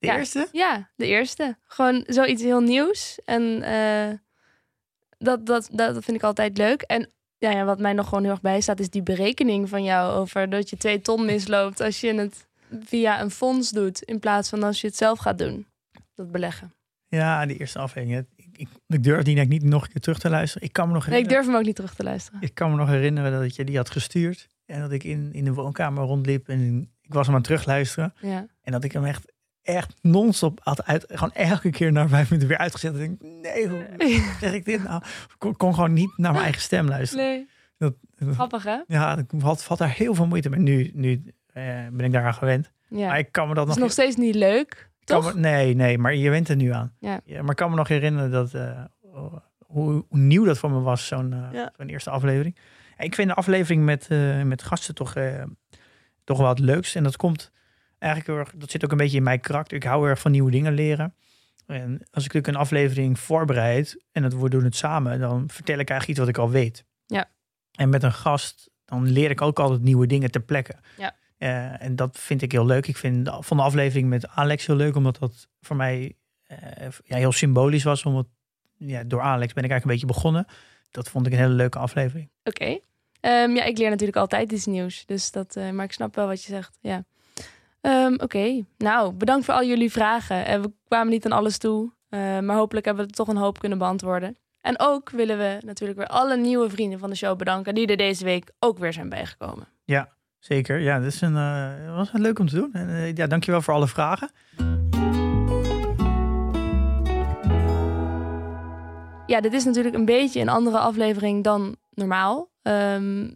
De 0.00 0.06
eerste? 0.06 0.48
Ja, 0.52 0.90
de 0.96 1.06
eerste. 1.06 1.56
Gewoon 1.66 2.04
zoiets 2.06 2.42
heel 2.42 2.60
nieuws. 2.60 3.20
En 3.24 3.42
uh, 3.42 4.18
dat, 5.18 5.46
dat, 5.46 5.68
dat 5.72 6.04
vind 6.04 6.16
ik 6.16 6.22
altijd 6.22 6.58
leuk. 6.58 6.82
En 6.82 7.10
ja, 7.38 7.50
ja, 7.50 7.64
wat 7.64 7.78
mij 7.78 7.92
nog 7.92 8.08
gewoon 8.08 8.22
heel 8.22 8.32
erg 8.32 8.40
bijstaat, 8.40 8.80
is 8.80 8.90
die 8.90 9.02
berekening 9.02 9.68
van 9.68 9.84
jou 9.84 10.12
over 10.12 10.50
dat 10.50 10.70
je 10.70 10.76
twee 10.76 11.00
ton 11.00 11.24
misloopt 11.24 11.80
als 11.80 12.00
je 12.00 12.14
het 12.14 12.48
via 12.84 13.20
een 13.20 13.30
fonds 13.30 13.70
doet, 13.70 14.02
in 14.02 14.18
plaats 14.18 14.48
van 14.48 14.62
als 14.62 14.80
je 14.80 14.86
het 14.86 14.96
zelf 14.96 15.18
gaat 15.18 15.38
doen. 15.38 15.66
Dat 16.14 16.32
beleggen. 16.32 16.74
Ja, 17.08 17.46
die 17.46 17.56
eerste 17.56 17.78
afhanging. 17.78 18.26
Ik, 18.36 18.46
ik, 18.56 18.68
ik 18.86 19.02
durf 19.02 19.22
die 19.22 19.46
niet 19.46 19.62
nog 19.62 19.82
een 19.82 19.90
keer 19.90 20.00
terug 20.00 20.18
te 20.18 20.30
luisteren. 20.30 20.66
Ik 20.66 20.72
kan 20.72 20.88
me 20.88 20.94
nog 20.94 21.06
nee, 21.06 21.20
ik 21.20 21.28
durf 21.28 21.46
hem 21.46 21.54
ook 21.54 21.64
niet 21.64 21.76
terug 21.76 21.94
te 21.94 22.02
luisteren. 22.02 22.40
Ik 22.42 22.54
kan 22.54 22.70
me 22.70 22.76
nog 22.76 22.88
herinneren 22.88 23.40
dat 23.40 23.56
je 23.56 23.64
die 23.64 23.76
had 23.76 23.90
gestuurd. 23.90 24.48
En 24.66 24.80
dat 24.80 24.92
ik 24.92 25.04
in, 25.04 25.32
in 25.32 25.44
de 25.44 25.52
woonkamer 25.52 26.04
rondliep 26.04 26.48
en 26.48 26.90
ik 27.00 27.12
was 27.12 27.26
hem 27.26 27.34
aan 27.34 27.40
het 27.40 27.50
terugluisteren. 27.50 28.14
Ja. 28.20 28.46
En 28.62 28.72
dat 28.72 28.84
ik 28.84 28.92
hem 28.92 29.04
echt 29.04 29.29
echt 29.62 29.94
non-stop 30.00 30.60
had 30.62 30.84
uit, 30.84 31.04
gewoon 31.08 31.32
elke 31.32 31.70
keer 31.70 31.92
na 31.92 32.08
vijf 32.08 32.30
minuten 32.30 32.48
weer 32.48 32.58
uitgezet. 32.58 32.92
En 32.92 32.98
denk, 32.98 33.20
nee, 33.20 33.68
hoe 33.68 33.86
zeg 34.40 34.52
ik 34.52 34.64
dit 34.64 34.82
nou? 34.82 35.02
Ik 35.38 35.54
kon, 35.56 35.74
gewoon 35.74 35.92
niet 35.92 36.12
naar 36.16 36.32
mijn 36.32 36.44
eigen 36.44 36.62
stem 36.62 36.88
luisteren. 36.88 37.24
Nee. 37.24 37.48
Dat, 37.78 37.94
Grappig 38.34 38.64
hè? 38.64 38.78
Ja, 38.86 39.18
ik 39.18 39.40
had, 39.40 39.64
had 39.64 39.78
daar 39.78 39.94
heel 39.94 40.14
veel 40.14 40.26
moeite 40.26 40.50
mee. 40.50 40.60
Nu, 40.60 40.90
nu 40.94 41.22
eh, 41.52 41.64
ben 41.92 42.04
ik 42.04 42.12
daaraan 42.12 42.34
gewend. 42.34 42.72
Ja. 42.88 43.06
Maar 43.06 43.18
ik 43.18 43.32
kan 43.32 43.48
me 43.48 43.54
dat 43.54 43.66
nog... 43.66 43.74
is 43.74 43.82
nog 43.82 43.92
steeds 43.92 44.16
niet 44.16 44.34
leuk, 44.34 44.90
toch? 45.04 45.34
Me, 45.34 45.40
nee, 45.40 45.74
nee, 45.74 45.98
maar 45.98 46.14
je 46.14 46.30
went 46.30 46.48
er 46.48 46.56
nu 46.56 46.72
aan. 46.72 46.92
Ja. 46.98 47.20
ja 47.24 47.40
maar 47.40 47.50
ik 47.50 47.56
kan 47.56 47.70
me 47.70 47.76
nog 47.76 47.88
herinneren 47.88 48.30
dat, 48.30 48.54
uh, 48.54 48.84
hoe, 49.02 49.42
hoe, 49.66 50.04
nieuw 50.08 50.44
dat 50.44 50.58
voor 50.58 50.70
me 50.70 50.80
was, 50.80 51.06
zo'n 51.06 51.32
uh, 51.32 51.48
ja. 51.52 51.72
zo'n 51.76 51.88
eerste 51.88 52.10
aflevering. 52.10 52.56
Ik 52.98 53.14
vind 53.14 53.28
de 53.28 53.34
aflevering 53.34 53.84
met, 53.84 54.08
uh, 54.10 54.42
met 54.42 54.62
gasten 54.62 54.94
toch, 54.94 55.14
toch 56.24 56.38
wel 56.38 56.48
het 56.48 56.58
leukst. 56.58 56.96
En 56.96 57.02
dat 57.02 57.16
komt 57.16 57.52
eigenlijk 58.00 58.32
heel 58.32 58.46
erg, 58.46 58.60
dat 58.60 58.70
zit 58.70 58.84
ook 58.84 58.90
een 58.90 58.96
beetje 58.96 59.16
in 59.16 59.22
mijn 59.22 59.40
karakter. 59.40 59.76
Ik 59.76 59.84
hou 59.84 60.08
erg 60.08 60.20
van 60.20 60.30
nieuwe 60.30 60.50
dingen 60.50 60.72
leren. 60.72 61.14
En 61.66 61.92
als 61.92 62.24
ik 62.24 62.32
natuurlijk 62.32 62.46
een 62.46 62.56
aflevering 62.56 63.18
voorbereid 63.18 64.04
en 64.12 64.22
dat 64.22 64.34
we 64.34 64.48
doen 64.48 64.64
het 64.64 64.76
samen, 64.76 65.20
dan 65.20 65.50
vertel 65.50 65.78
ik 65.78 65.90
eigenlijk 65.90 66.08
iets 66.08 66.18
wat 66.18 66.28
ik 66.28 66.38
al 66.38 66.50
weet. 66.50 66.84
Ja. 67.06 67.30
En 67.72 67.88
met 67.88 68.02
een 68.02 68.12
gast, 68.12 68.70
dan 68.84 69.10
leer 69.10 69.30
ik 69.30 69.40
ook 69.40 69.58
altijd 69.58 69.82
nieuwe 69.82 70.06
dingen 70.06 70.30
ter 70.30 70.40
plekke. 70.40 70.74
Ja. 70.96 71.14
Uh, 71.38 71.82
en 71.82 71.96
dat 71.96 72.18
vind 72.18 72.42
ik 72.42 72.52
heel 72.52 72.66
leuk. 72.66 72.86
Ik 72.86 72.96
vind 72.96 73.24
de, 73.24 73.36
van 73.40 73.56
de 73.56 73.62
aflevering 73.62 74.08
met 74.08 74.28
Alex 74.28 74.66
heel 74.66 74.76
leuk, 74.76 74.96
omdat 74.96 75.18
dat 75.18 75.48
voor 75.60 75.76
mij 75.76 76.16
uh, 76.50 76.88
ja, 77.04 77.16
heel 77.16 77.32
symbolisch 77.32 77.82
was. 77.82 78.04
Omdat 78.04 78.26
ja, 78.76 79.04
door 79.04 79.20
Alex 79.20 79.52
ben 79.52 79.64
ik 79.64 79.70
eigenlijk 79.70 79.84
een 79.84 79.90
beetje 79.90 80.20
begonnen. 80.20 80.46
Dat 80.90 81.08
vond 81.08 81.26
ik 81.26 81.32
een 81.32 81.38
hele 81.38 81.54
leuke 81.54 81.78
aflevering. 81.78 82.30
Oké. 82.44 82.62
Okay. 82.62 83.44
Um, 83.44 83.56
ja, 83.56 83.64
ik 83.64 83.78
leer 83.78 83.90
natuurlijk 83.90 84.16
altijd 84.16 84.52
iets 84.52 84.66
nieuws. 84.66 85.06
Dus 85.06 85.30
dat, 85.30 85.56
uh, 85.56 85.70
maar 85.70 85.84
ik 85.84 85.92
snap 85.92 86.14
wel 86.14 86.26
wat 86.26 86.42
je 86.42 86.52
zegt. 86.52 86.78
Ja. 86.80 87.04
Um, 87.80 88.12
Oké, 88.12 88.24
okay. 88.24 88.64
nou 88.78 89.12
bedankt 89.12 89.44
voor 89.44 89.54
al 89.54 89.64
jullie 89.64 89.90
vragen. 89.90 90.46
En 90.46 90.62
we 90.62 90.72
kwamen 90.88 91.12
niet 91.12 91.24
aan 91.24 91.32
alles 91.32 91.58
toe, 91.58 91.92
uh, 92.10 92.20
maar 92.38 92.56
hopelijk 92.56 92.86
hebben 92.86 93.04
we 93.04 93.10
het 93.10 93.18
toch 93.18 93.28
een 93.28 93.42
hoop 93.42 93.58
kunnen 93.58 93.78
beantwoorden. 93.78 94.36
En 94.60 94.74
ook 94.78 95.10
willen 95.10 95.38
we 95.38 95.58
natuurlijk 95.64 95.98
weer 95.98 96.08
alle 96.08 96.36
nieuwe 96.36 96.70
vrienden 96.70 96.98
van 96.98 97.10
de 97.10 97.16
show 97.16 97.38
bedanken 97.38 97.74
die 97.74 97.86
er 97.86 97.96
deze 97.96 98.24
week 98.24 98.50
ook 98.58 98.78
weer 98.78 98.92
zijn 98.92 99.08
bijgekomen. 99.08 99.68
Ja, 99.84 100.08
zeker. 100.38 100.78
Ja, 100.78 100.98
dat 100.98 101.06
is 101.06 101.20
een, 101.20 101.34
uh, 101.34 101.96
was 101.96 102.10
leuk 102.12 102.38
om 102.38 102.48
te 102.48 102.54
doen. 102.54 102.72
En 102.72 102.88
uh, 102.88 103.14
ja, 103.14 103.26
dankjewel 103.26 103.62
voor 103.62 103.74
alle 103.74 103.88
vragen. 103.88 104.30
Ja, 109.26 109.40
dit 109.40 109.52
is 109.52 109.64
natuurlijk 109.64 109.94
een 109.94 110.04
beetje 110.04 110.40
een 110.40 110.48
andere 110.48 110.78
aflevering 110.78 111.44
dan 111.44 111.76
normaal. 111.90 112.50
Um, 112.62 113.32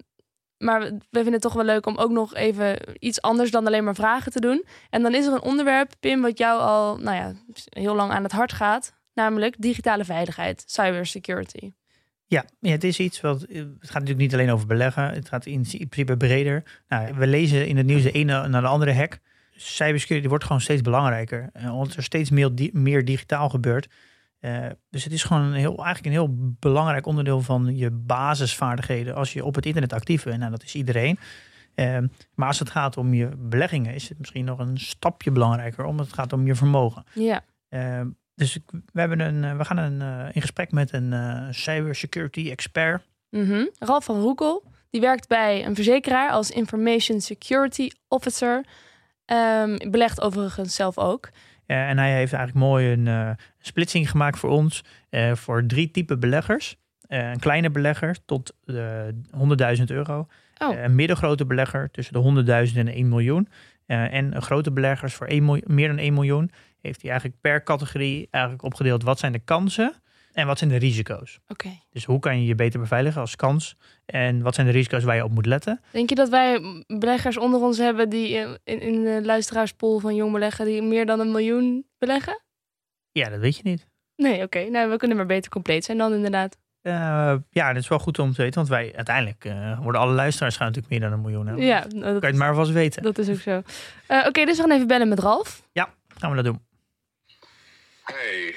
maar 0.64 0.80
we 0.80 0.98
vinden 1.10 1.32
het 1.32 1.42
toch 1.42 1.52
wel 1.52 1.64
leuk 1.64 1.86
om 1.86 1.96
ook 1.96 2.10
nog 2.10 2.34
even 2.34 2.76
iets 2.98 3.22
anders 3.22 3.50
dan 3.50 3.66
alleen 3.66 3.84
maar 3.84 3.94
vragen 3.94 4.32
te 4.32 4.40
doen. 4.40 4.64
En 4.90 5.02
dan 5.02 5.14
is 5.14 5.26
er 5.26 5.32
een 5.32 5.42
onderwerp, 5.42 5.92
Pim, 6.00 6.22
wat 6.22 6.38
jou 6.38 6.60
al 6.60 6.96
nou 6.96 7.16
ja, 7.16 7.32
heel 7.64 7.94
lang 7.94 8.12
aan 8.12 8.22
het 8.22 8.32
hart 8.32 8.52
gaat. 8.52 8.92
Namelijk 9.14 9.54
digitale 9.58 10.04
veiligheid, 10.04 10.62
cybersecurity. 10.66 11.72
Ja, 12.26 12.44
ja, 12.60 12.70
het 12.70 12.84
is 12.84 12.98
iets 12.98 13.20
wat. 13.20 13.40
Het 13.40 13.68
gaat 13.80 13.92
natuurlijk 13.92 14.18
niet 14.18 14.34
alleen 14.34 14.50
over 14.50 14.66
beleggen. 14.66 15.10
Het 15.10 15.28
gaat 15.28 15.46
in 15.46 15.66
principe 15.88 16.16
breder. 16.16 16.82
Nou, 16.88 17.14
we 17.14 17.26
lezen 17.26 17.66
in 17.66 17.76
het 17.76 17.86
nieuws 17.86 18.02
de 18.02 18.10
ene 18.10 18.48
naar 18.48 18.60
de 18.60 18.68
andere 18.68 18.92
hack. 18.92 19.18
Cybersecurity 19.56 20.28
wordt 20.28 20.44
gewoon 20.44 20.60
steeds 20.60 20.82
belangrijker. 20.82 21.50
Omdat 21.70 21.94
er 21.94 22.02
steeds 22.02 22.30
meer 22.72 23.04
digitaal 23.04 23.48
gebeurt, 23.48 23.88
uh, 24.44 24.66
dus 24.90 25.04
het 25.04 25.12
is 25.12 25.22
gewoon 25.22 25.42
een 25.42 25.52
heel, 25.52 25.76
eigenlijk 25.76 26.06
een 26.06 26.12
heel 26.12 26.54
belangrijk 26.58 27.06
onderdeel 27.06 27.40
van 27.40 27.76
je 27.76 27.90
basisvaardigheden 27.90 29.14
als 29.14 29.32
je 29.32 29.44
op 29.44 29.54
het 29.54 29.66
internet 29.66 29.92
actief 29.92 30.24
bent. 30.24 30.38
Nou, 30.38 30.50
dat 30.50 30.62
is 30.62 30.74
iedereen. 30.74 31.18
Uh, 31.74 31.98
maar 32.34 32.48
als 32.48 32.58
het 32.58 32.70
gaat 32.70 32.96
om 32.96 33.14
je 33.14 33.28
beleggingen, 33.36 33.94
is 33.94 34.08
het 34.08 34.18
misschien 34.18 34.44
nog 34.44 34.58
een 34.58 34.78
stapje 34.78 35.30
belangrijker, 35.30 35.84
omdat 35.84 36.06
het 36.06 36.14
gaat 36.14 36.32
om 36.32 36.46
je 36.46 36.54
vermogen. 36.54 37.04
Ja. 37.12 37.44
Uh, 37.70 38.00
Dus 38.34 38.58
we, 38.92 39.00
hebben 39.00 39.20
een, 39.20 39.58
we 39.58 39.64
gaan 39.64 39.76
een, 39.76 40.32
in 40.32 40.40
gesprek 40.40 40.72
met 40.72 40.92
een 40.92 41.14
cybersecurity 41.54 42.50
expert. 42.50 43.02
Mm 43.30 43.70
Ralf 43.78 44.04
van 44.04 44.20
Roekel. 44.20 44.62
Die 44.90 45.00
werkt 45.00 45.28
bij 45.28 45.64
een 45.66 45.74
verzekeraar 45.74 46.30
als 46.30 46.50
Information 46.50 47.20
Security 47.20 47.88
Officer. 48.08 48.64
Um, 49.26 49.90
belegt 49.90 50.20
overigens 50.20 50.74
zelf 50.74 50.98
ook. 50.98 51.30
Uh, 51.66 51.88
en 51.88 51.98
hij 51.98 52.14
heeft 52.14 52.32
eigenlijk 52.32 52.66
mooi 52.66 52.92
een 52.92 53.06
uh, 53.06 53.30
splitsing 53.58 54.10
gemaakt 54.10 54.38
voor 54.38 54.50
ons. 54.50 54.84
Uh, 55.10 55.34
voor 55.34 55.66
drie 55.66 55.90
typen 55.90 56.20
beleggers. 56.20 56.76
een 57.08 57.38
kleine 57.38 57.70
belegger 57.70 58.16
tot 58.24 58.54
100.000 58.70 59.84
euro. 59.86 60.26
Oh. 60.58 60.82
een 60.82 60.94
middengrote 60.94 61.46
belegger 61.46 61.90
tussen 61.90 62.34
de 62.34 62.66
100.000 62.70 62.76
en 62.76 62.88
1 62.88 63.08
miljoen. 63.08 63.48
en 63.86 64.42
grote 64.42 64.72
beleggers 64.72 65.14
voor 65.14 65.26
1 65.26 65.62
meer 65.64 65.88
dan 65.88 65.98
1 65.98 66.14
miljoen. 66.14 66.50
Heeft 66.80 67.00
hij 67.00 67.10
eigenlijk 67.10 67.40
per 67.40 67.62
categorie 67.62 68.28
eigenlijk 68.30 68.64
opgedeeld. 68.64 69.02
Wat 69.02 69.18
zijn 69.18 69.32
de 69.32 69.38
kansen 69.38 69.94
en 70.34 70.46
wat 70.46 70.58
zijn 70.58 70.70
de 70.70 70.76
risico's? 70.76 71.38
Oké. 71.48 71.68
Dus 71.90 72.04
hoe 72.04 72.18
kan 72.18 72.40
je 72.40 72.46
je 72.46 72.54
beter 72.54 72.80
beveiligen 72.80 73.20
als 73.20 73.36
kans? 73.36 73.76
En 74.04 74.42
wat 74.42 74.54
zijn 74.54 74.66
de 74.66 74.72
risico's 74.72 75.04
waar 75.04 75.16
je 75.16 75.24
op 75.24 75.30
moet 75.30 75.46
letten? 75.46 75.80
Denk 75.90 76.08
je 76.08 76.14
dat 76.14 76.28
wij 76.28 76.84
beleggers 76.86 77.36
onder 77.36 77.60
ons 77.60 77.78
hebben 77.78 78.08
die 78.08 78.28
in, 78.64 78.80
in 78.80 79.04
de 79.04 79.20
luisteraarspool 79.22 79.98
van 79.98 80.14
jong 80.14 80.32
beleggen 80.32 80.64
die 80.64 80.82
meer 80.82 81.06
dan 81.06 81.20
een 81.20 81.30
miljoen 81.30 81.86
beleggen? 81.98 82.42
Ja, 83.12 83.28
dat 83.28 83.40
weet 83.40 83.56
je 83.56 83.62
niet. 83.64 83.86
Nee, 84.16 84.42
oké. 84.42 84.68
Nou, 84.68 84.90
we 84.90 84.96
kunnen 84.96 85.16
maar 85.16 85.26
beter 85.26 85.50
compleet 85.50 85.84
zijn 85.84 85.98
dan 85.98 86.12
inderdaad. 86.12 86.56
Uh, 86.82 87.34
ja, 87.50 87.72
dat 87.72 87.82
is 87.82 87.88
wel 87.88 87.98
goed 87.98 88.18
om 88.18 88.32
te 88.32 88.42
weten, 88.42 88.54
want 88.54 88.68
wij 88.68 88.92
uiteindelijk 88.96 89.44
uh, 89.44 89.80
worden 89.80 90.00
alle 90.00 90.12
luisteraars 90.12 90.56
gaan 90.56 90.66
natuurlijk 90.66 90.92
meer 90.92 91.02
dan 91.02 91.12
een 91.12 91.20
miljoen 91.20 91.46
hebben. 91.46 91.64
Ja, 91.64 91.80
dat 91.80 91.90
kan 91.90 92.12
je 92.12 92.26
het 92.26 92.36
maar 92.36 92.54
vast 92.54 92.70
weten. 92.70 93.02
Dat 93.02 93.18
is 93.18 93.28
ook 93.28 93.38
zo. 93.40 93.62
Uh, 94.08 94.24
oké, 94.26 94.44
dus 94.44 94.56
we 94.56 94.62
gaan 94.62 94.72
even 94.72 94.86
bellen 94.86 95.08
met 95.08 95.18
Ralf. 95.18 95.68
Ja, 95.72 95.88
gaan 96.18 96.30
we 96.30 96.36
dat 96.36 96.44
doen. 96.44 96.60
Hey, 98.02 98.54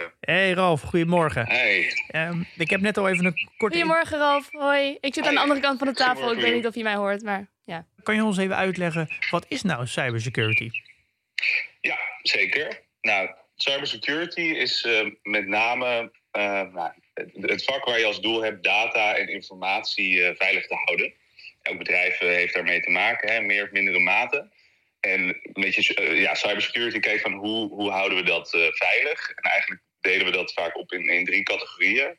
goedemorgen. 0.00 0.16
Hey 0.20 0.52
Ralf, 0.52 0.80
goedemorgen. 0.80 1.46
Hey. 1.46 1.92
Um, 2.14 2.46
ik 2.56 2.70
heb 2.70 2.80
net 2.80 2.98
al 2.98 3.08
even 3.08 3.24
een 3.24 3.48
korte... 3.56 3.76
Goedemorgen 3.76 4.18
Ralf, 4.18 4.48
hoi. 4.50 4.96
Ik 5.00 5.14
zit 5.14 5.26
aan 5.26 5.34
de 5.34 5.40
andere 5.40 5.60
kant 5.60 5.78
van 5.78 5.86
de 5.88 5.94
tafel, 5.94 6.32
ik 6.32 6.40
weet 6.40 6.54
niet 6.54 6.66
of 6.66 6.74
je 6.74 6.82
mij 6.82 6.94
hoort, 6.94 7.22
maar 7.22 7.46
ja. 7.64 7.86
Kan 8.02 8.14
je 8.14 8.24
ons 8.24 8.38
even 8.38 8.56
uitleggen, 8.56 9.08
wat 9.30 9.46
is 9.48 9.62
nou 9.62 9.86
cybersecurity? 9.86 10.70
Ja, 11.80 11.98
zeker. 12.22 12.80
Nou, 13.00 13.30
cybersecurity 13.56 14.40
is 14.40 14.84
uh, 14.84 15.10
met 15.22 15.46
name 15.46 16.12
uh, 16.32 16.62
nou, 16.72 16.92
het, 17.40 17.64
vak 17.64 17.84
waar 17.84 17.98
je 17.98 18.04
als 18.04 18.20
doel 18.20 18.42
hebt 18.42 18.64
data 18.64 19.16
en 19.16 19.28
informatie 19.28 20.12
uh, 20.14 20.30
veilig 20.36 20.66
te 20.66 20.74
houden. 20.74 21.12
Elk 21.62 21.78
bedrijf 21.78 22.18
heeft 22.18 22.54
daarmee 22.54 22.80
te 22.80 22.90
maken, 22.90 23.32
hè, 23.32 23.40
meer 23.40 23.64
of 23.64 23.70
mindere 23.70 23.98
mate. 23.98 24.48
En 25.00 25.20
een 25.20 25.52
beetje 25.52 26.14
ja, 26.14 26.34
cybersecurity 26.34 26.98
kijkt 26.98 27.22
van 27.22 27.32
hoe, 27.32 27.68
hoe 27.68 27.90
houden 27.90 28.18
we 28.18 28.24
dat 28.24 28.54
uh, 28.54 28.66
veilig. 28.70 29.30
En 29.30 29.50
eigenlijk 29.50 29.80
delen 30.00 30.26
we 30.26 30.32
dat 30.32 30.52
vaak 30.52 30.76
op 30.76 30.92
in, 30.92 31.08
in 31.08 31.24
drie 31.24 31.42
categorieën. 31.42 32.18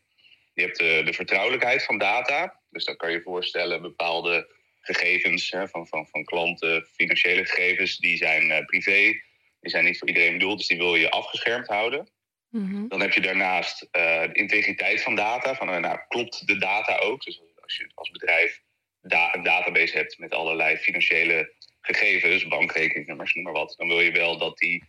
Je 0.54 0.62
hebt 0.62 0.78
de, 0.78 1.02
de 1.06 1.14
vertrouwelijkheid 1.14 1.84
van 1.84 1.98
data. 1.98 2.60
Dus 2.70 2.86
dan 2.86 2.96
kan 2.96 3.12
je 3.12 3.18
je 3.18 3.24
voorstellen 3.24 3.82
bepaalde 3.82 4.56
gegevens 4.82 5.52
hè, 5.52 5.68
van, 5.68 5.88
van, 5.88 6.08
van 6.08 6.24
klanten, 6.24 6.88
financiële 6.94 7.46
gegevens, 7.46 7.98
die 7.98 8.18
zijn 8.18 8.44
uh, 8.50 8.66
privé. 8.66 9.20
Die 9.60 9.72
zijn 9.72 9.86
niet 9.86 9.98
voor 9.98 10.08
iedereen 10.08 10.34
bedoeld, 10.34 10.58
dus 10.58 10.68
die 10.68 10.78
wil 10.78 10.96
je 10.96 11.10
afgeschermd 11.10 11.68
houden. 11.68 12.10
Mm 12.50 12.72
-hmm. 12.72 12.88
Dan 12.88 13.02
heb 13.02 13.14
je 13.14 13.22
daarnaast 13.22 13.88
de 13.92 14.30
integriteit 14.34 15.02
van 15.02 15.16
data. 15.16 15.56
Van, 15.56 15.82
nou, 15.82 16.00
klopt 16.08 16.48
de 16.48 16.58
data 16.58 16.98
ook? 16.98 17.24
Dus 17.24 17.42
als 17.62 17.78
je 17.78 17.92
als 17.94 18.12
bedrijf 18.12 18.62
da 19.02 19.36
een 19.36 19.44
database 19.44 19.98
hebt 19.98 20.18
met 20.18 20.34
allerlei 20.34 20.78
financiële 20.78 21.54
gegevens, 21.82 22.48
bankrekeningnummers, 22.48 23.34
noem 23.34 23.44
maar 23.44 23.54
wat, 23.54 23.74
dan 23.78 23.88
wil 23.88 24.02
je 24.02 24.12
wel 24.12 24.38
dat 24.38 24.58
die 24.58 24.84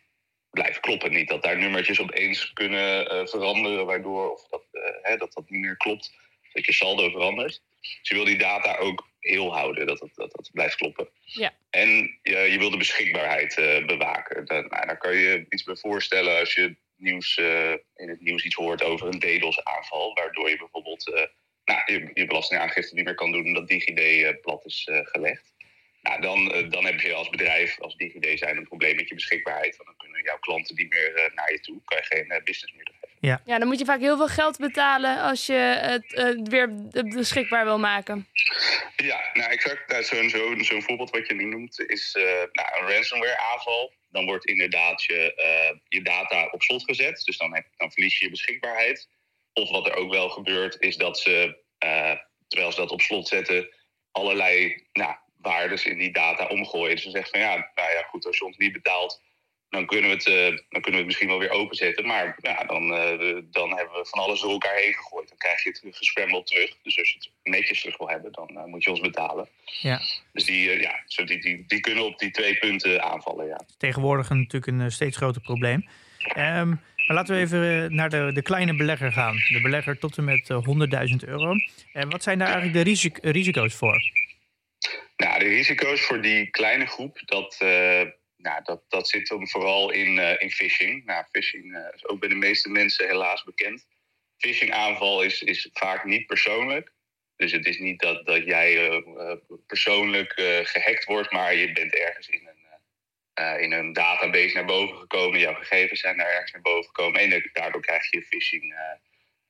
blijft 0.53 0.81
kloppen. 0.81 1.13
Niet 1.13 1.29
dat 1.29 1.43
daar 1.43 1.59
nummertjes 1.59 2.01
opeens 2.01 2.53
kunnen 2.53 3.15
uh, 3.15 3.27
veranderen, 3.27 3.87
waardoor 3.87 4.33
of 4.33 4.49
dat, 4.49 4.65
uh, 4.73 4.83
hè, 5.03 5.17
dat 5.17 5.33
dat 5.33 5.51
niet 5.51 5.61
meer 5.61 5.77
klopt, 5.77 6.13
dat 6.53 6.65
je 6.65 6.73
saldo 6.73 7.11
verandert. 7.11 7.63
Dus 7.81 8.09
je 8.09 8.15
wil 8.15 8.25
die 8.25 8.39
data 8.39 8.77
ook 8.77 9.09
heel 9.21 9.53
houden, 9.55 9.87
dat 9.87 10.01
het, 10.01 10.11
dat, 10.15 10.33
dat 10.33 10.51
blijft 10.53 10.77
kloppen. 10.77 11.09
Ja. 11.25 11.55
En 11.71 12.19
je, 12.23 12.37
je 12.37 12.59
wil 12.59 12.71
de 12.71 12.77
beschikbaarheid 12.77 13.59
uh, 13.59 13.87
bewaken. 13.87 14.47
Dan, 14.47 14.67
nou, 14.69 14.87
daar 14.87 14.99
kan 14.99 15.17
je 15.17 15.47
iets 15.49 15.63
bij 15.63 15.77
voorstellen 15.77 16.39
als 16.39 16.55
je 16.55 16.77
nieuws, 16.97 17.37
in 17.97 18.09
het 18.09 18.21
nieuws 18.21 18.45
iets 18.45 18.55
hoort 18.55 18.83
over 18.83 19.07
een 19.07 19.19
DDoS-aanval, 19.19 20.15
waardoor 20.15 20.51
je 20.51 20.57
bijvoorbeeld 20.57 21.31
nou, 21.65 21.81
je, 21.87 22.11
je 22.15 22.27
belastingaangifte 22.27 22.95
niet 22.95 23.05
meer 23.05 23.15
kan 23.15 23.33
doen 23.33 23.45
omdat 23.45 23.69
DigiD 23.69 24.41
plat 24.41 24.65
is 24.65 24.89
gelegd. 24.91 25.53
Nou, 26.03 26.21
dan, 26.21 26.57
uh, 26.57 26.71
dan 26.71 26.85
heb 26.85 27.01
je 27.01 27.15
als 27.15 27.29
bedrijf, 27.29 27.81
als 27.81 27.97
DigiD 27.97 28.39
zijn, 28.39 28.57
een 28.57 28.69
probleem 28.69 28.97
met 28.97 29.09
je 29.09 29.15
beschikbaarheid. 29.15 29.77
Want 29.77 29.89
dan 29.89 29.97
kunnen 29.97 30.23
jouw 30.23 30.39
klanten 30.39 30.77
niet 30.77 30.91
meer 30.91 31.17
uh, 31.17 31.35
naar 31.35 31.53
je 31.53 31.61
toe. 31.61 31.81
Kan 31.85 31.99
je 31.99 32.05
geen 32.05 32.33
uh, 32.33 32.43
business 32.45 32.73
meer 32.75 32.89
hebben. 32.91 33.11
Ja. 33.21 33.43
ja, 33.45 33.59
dan 33.59 33.69
moet 33.69 33.79
je 33.79 33.85
vaak 33.85 34.01
heel 34.01 34.17
veel 34.17 34.29
geld 34.29 34.59
betalen 34.59 35.21
als 35.21 35.47
je 35.47 35.53
het 35.53 36.49
weer 36.49 36.89
beschikbaar 37.03 37.65
wil 37.65 37.79
maken. 37.79 38.29
Ja, 38.97 39.31
nou 39.33 39.51
exact. 39.51 39.89
Nou, 39.89 40.03
Zo'n 40.03 40.31
zo, 40.31 40.63
zo 40.63 40.81
voorbeeld 40.81 41.11
wat 41.11 41.27
je 41.27 41.35
nu 41.35 41.45
noemt 41.45 41.81
is 41.81 42.13
nou, 42.53 42.69
een 42.79 42.95
ransomware 42.95 43.39
aanval. 43.39 43.93
Dan 44.11 44.25
wordt 44.25 44.47
inderdaad 44.47 45.03
je, 45.03 45.83
je 45.89 46.03
data 46.03 46.49
op 46.51 46.63
slot 46.63 46.85
gezet. 46.85 47.23
Dus 47.25 47.37
dan, 47.37 47.55
heb, 47.55 47.67
dan 47.77 47.93
verlies 47.93 48.19
je 48.19 48.25
je 48.25 48.31
beschikbaarheid. 48.31 49.09
Of 49.53 49.71
wat 49.71 49.87
er 49.87 49.95
ook 49.95 50.13
wel 50.13 50.29
gebeurt, 50.29 50.81
is 50.81 50.97
dat 50.97 51.19
ze, 51.19 51.59
terwijl 52.49 52.73
ze 52.73 52.81
dat 52.81 52.91
op 52.91 53.01
slot 53.01 53.29
zetten, 53.29 53.69
allerlei 54.11 54.85
nou, 54.93 55.15
waardes 55.43 55.85
in 55.85 55.99
die 55.99 56.13
data 56.13 56.47
omgooien. 56.47 56.95
Dus 56.95 57.05
ze 57.05 57.11
zegt 57.11 57.31
van 57.31 57.41
ja, 57.41 57.71
nou 57.75 57.93
ja, 57.93 58.03
goed, 58.03 58.27
als 58.27 58.39
je 58.39 58.45
ons 58.45 58.57
niet 58.57 58.73
betaalt, 58.73 59.21
dan 59.69 59.87
kunnen 59.87 60.11
we 60.11 60.17
het, 60.17 60.27
uh, 60.27 60.59
dan 60.69 60.81
kunnen 60.81 60.91
we 60.91 60.97
het 60.97 61.07
misschien 61.07 61.29
wel 61.29 61.39
weer 61.39 61.51
openzetten. 61.51 62.07
Maar 62.07 62.39
ja, 62.41 62.65
dan, 62.65 62.83
uh, 62.83 63.43
dan 63.51 63.77
hebben 63.77 63.99
we 63.99 64.07
van 64.07 64.23
alles 64.23 64.41
door 64.41 64.51
elkaar 64.51 64.75
heen 64.75 64.93
gegooid. 64.93 65.29
Dan 65.29 65.39
krijg 65.39 65.65
je 65.65 65.71
het 65.71 65.97
gescrambled 65.97 66.47
terug. 66.47 66.77
Dus 66.83 66.99
als 66.99 67.13
je 67.13 67.19
het 67.19 67.31
netjes 67.43 67.81
terug 67.81 67.99
wil 67.99 68.09
hebben, 68.09 68.33
dan 68.33 68.51
uh, 68.53 68.65
moet 68.65 68.85
je 68.85 68.91
ons 68.91 69.01
betalen. 69.01 69.49
Ja. 69.65 70.01
Dus 70.33 70.45
die, 70.45 70.81
ja, 70.81 71.03
zo 71.07 71.25
die, 71.25 71.41
die, 71.41 71.65
die 71.67 71.81
kunnen 71.81 72.05
op 72.05 72.19
die 72.19 72.31
twee 72.31 72.59
punten 72.59 73.03
aanvallen. 73.03 73.47
Ja. 73.47 73.61
Tegenwoordig 73.79 74.29
natuurlijk 74.29 74.67
een 74.67 74.93
steeds 74.93 75.17
groter 75.17 75.41
probleem. 75.41 75.89
Um, 76.37 76.81
maar 77.07 77.17
laten 77.17 77.35
we 77.35 77.41
even 77.41 77.95
naar 77.95 78.11
de, 78.11 78.31
de 78.35 78.43
kleine 78.43 78.75
belegger 78.75 79.13
gaan. 79.13 79.35
De 79.35 79.61
belegger 79.63 79.99
tot 79.99 80.17
en 80.17 80.25
met 80.25 80.49
100.000 80.53 81.29
euro. 81.29 81.57
En 81.93 82.11
wat 82.11 82.23
zijn 82.23 82.39
daar 82.39 82.49
eigenlijk 82.49 82.77
de 82.77 82.91
risic 82.91 83.19
risico's 83.23 83.75
voor? 83.75 84.03
Nou, 85.23 85.39
de 85.39 85.49
risico's 85.49 86.01
voor 86.01 86.21
die 86.21 86.51
kleine 86.51 86.87
groep, 86.87 87.21
dat, 87.25 87.59
uh, 87.63 88.03
nou, 88.37 88.63
dat, 88.63 88.83
dat 88.89 89.09
zit 89.09 89.29
dan 89.29 89.49
vooral 89.49 89.91
in, 89.91 90.17
uh, 90.17 90.35
in 90.39 90.51
phishing. 90.51 91.05
Nou, 91.05 91.25
phishing 91.31 91.65
uh, 91.65 91.87
is 91.95 92.07
ook 92.07 92.21
bij 92.21 92.29
de 92.29 92.35
meeste 92.35 92.69
mensen 92.69 93.07
helaas 93.07 93.45
bekend. 93.45 93.87
Phishing 94.37 94.73
aanval 94.73 95.23
is, 95.23 95.43
is 95.43 95.69
vaak 95.73 96.05
niet 96.05 96.27
persoonlijk. 96.27 96.93
Dus 97.37 97.53
het 97.53 97.67
is 97.67 97.79
niet 97.79 98.01
dat, 98.01 98.27
dat 98.27 98.45
jij 98.45 99.03
persoonlijk 99.67 100.33
gehackt 100.65 101.05
wordt, 101.05 101.33
maar 101.33 101.55
je 101.55 101.73
bent 101.73 101.95
ergens 101.95 102.29
in 102.29 102.49
een, 102.49 103.61
in 103.61 103.73
een 103.73 103.93
database 103.93 104.55
naar 104.55 104.65
boven 104.65 104.97
gekomen. 104.97 105.41
Jouw 105.41 105.55
gegevens 105.55 106.01
zijn 106.01 106.17
daar 106.17 106.31
ergens 106.31 106.53
naar 106.53 106.63
boven 106.63 106.85
gekomen. 106.85 107.21
En 107.21 107.51
daardoor 107.53 107.81
krijg 107.81 108.11
je 108.11 108.23
phishing 108.23 108.75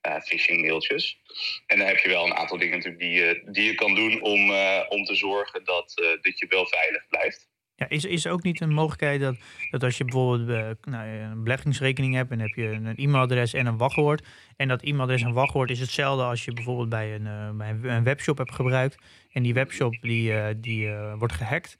uh, 0.06 0.20
phishing 0.20 0.60
mailtjes. 0.60 1.18
En 1.66 1.78
dan 1.78 1.86
heb 1.86 1.98
je 1.98 2.08
wel 2.08 2.26
een 2.26 2.34
aantal 2.34 2.58
dingen 2.58 2.76
natuurlijk 2.76 3.02
die, 3.02 3.12
je, 3.12 3.42
die 3.46 3.64
je 3.64 3.74
kan 3.74 3.94
doen 3.94 4.22
om, 4.22 4.50
uh, 4.50 4.80
om 4.88 5.04
te 5.04 5.14
zorgen 5.14 5.64
dat, 5.64 5.92
uh, 6.02 6.22
dat 6.22 6.38
je 6.38 6.46
wel 6.48 6.66
veilig 6.66 7.06
blijft. 7.08 7.50
Ja, 7.76 7.88
is, 7.88 8.04
is 8.04 8.26
ook 8.26 8.42
niet 8.42 8.60
een 8.60 8.72
mogelijkheid 8.72 9.20
dat, 9.20 9.36
dat 9.70 9.82
als 9.82 9.98
je 9.98 10.04
bijvoorbeeld 10.04 10.86
nou, 10.86 11.08
een 11.08 11.42
beleggingsrekening 11.42 12.14
hebt 12.14 12.30
en 12.30 12.40
heb 12.40 12.54
je 12.54 12.64
een 12.64 12.96
e-mailadres 12.96 13.52
en 13.52 13.66
een 13.66 13.76
wachtwoord. 13.76 14.26
En 14.56 14.68
dat 14.68 14.82
e-mailadres 14.82 15.22
en 15.22 15.32
wachtwoord 15.32 15.70
is 15.70 15.80
hetzelfde 15.80 16.24
als 16.24 16.44
je 16.44 16.52
bijvoorbeeld 16.52 16.88
bij 16.88 17.14
een, 17.14 17.56
bij 17.56 17.68
een 17.82 18.04
webshop 18.04 18.38
hebt 18.38 18.54
gebruikt. 18.54 18.96
En 19.32 19.42
die 19.42 19.54
webshop 19.54 19.96
die, 20.00 20.60
die 20.60 20.90
wordt 21.18 21.34
gehackt. 21.34 21.78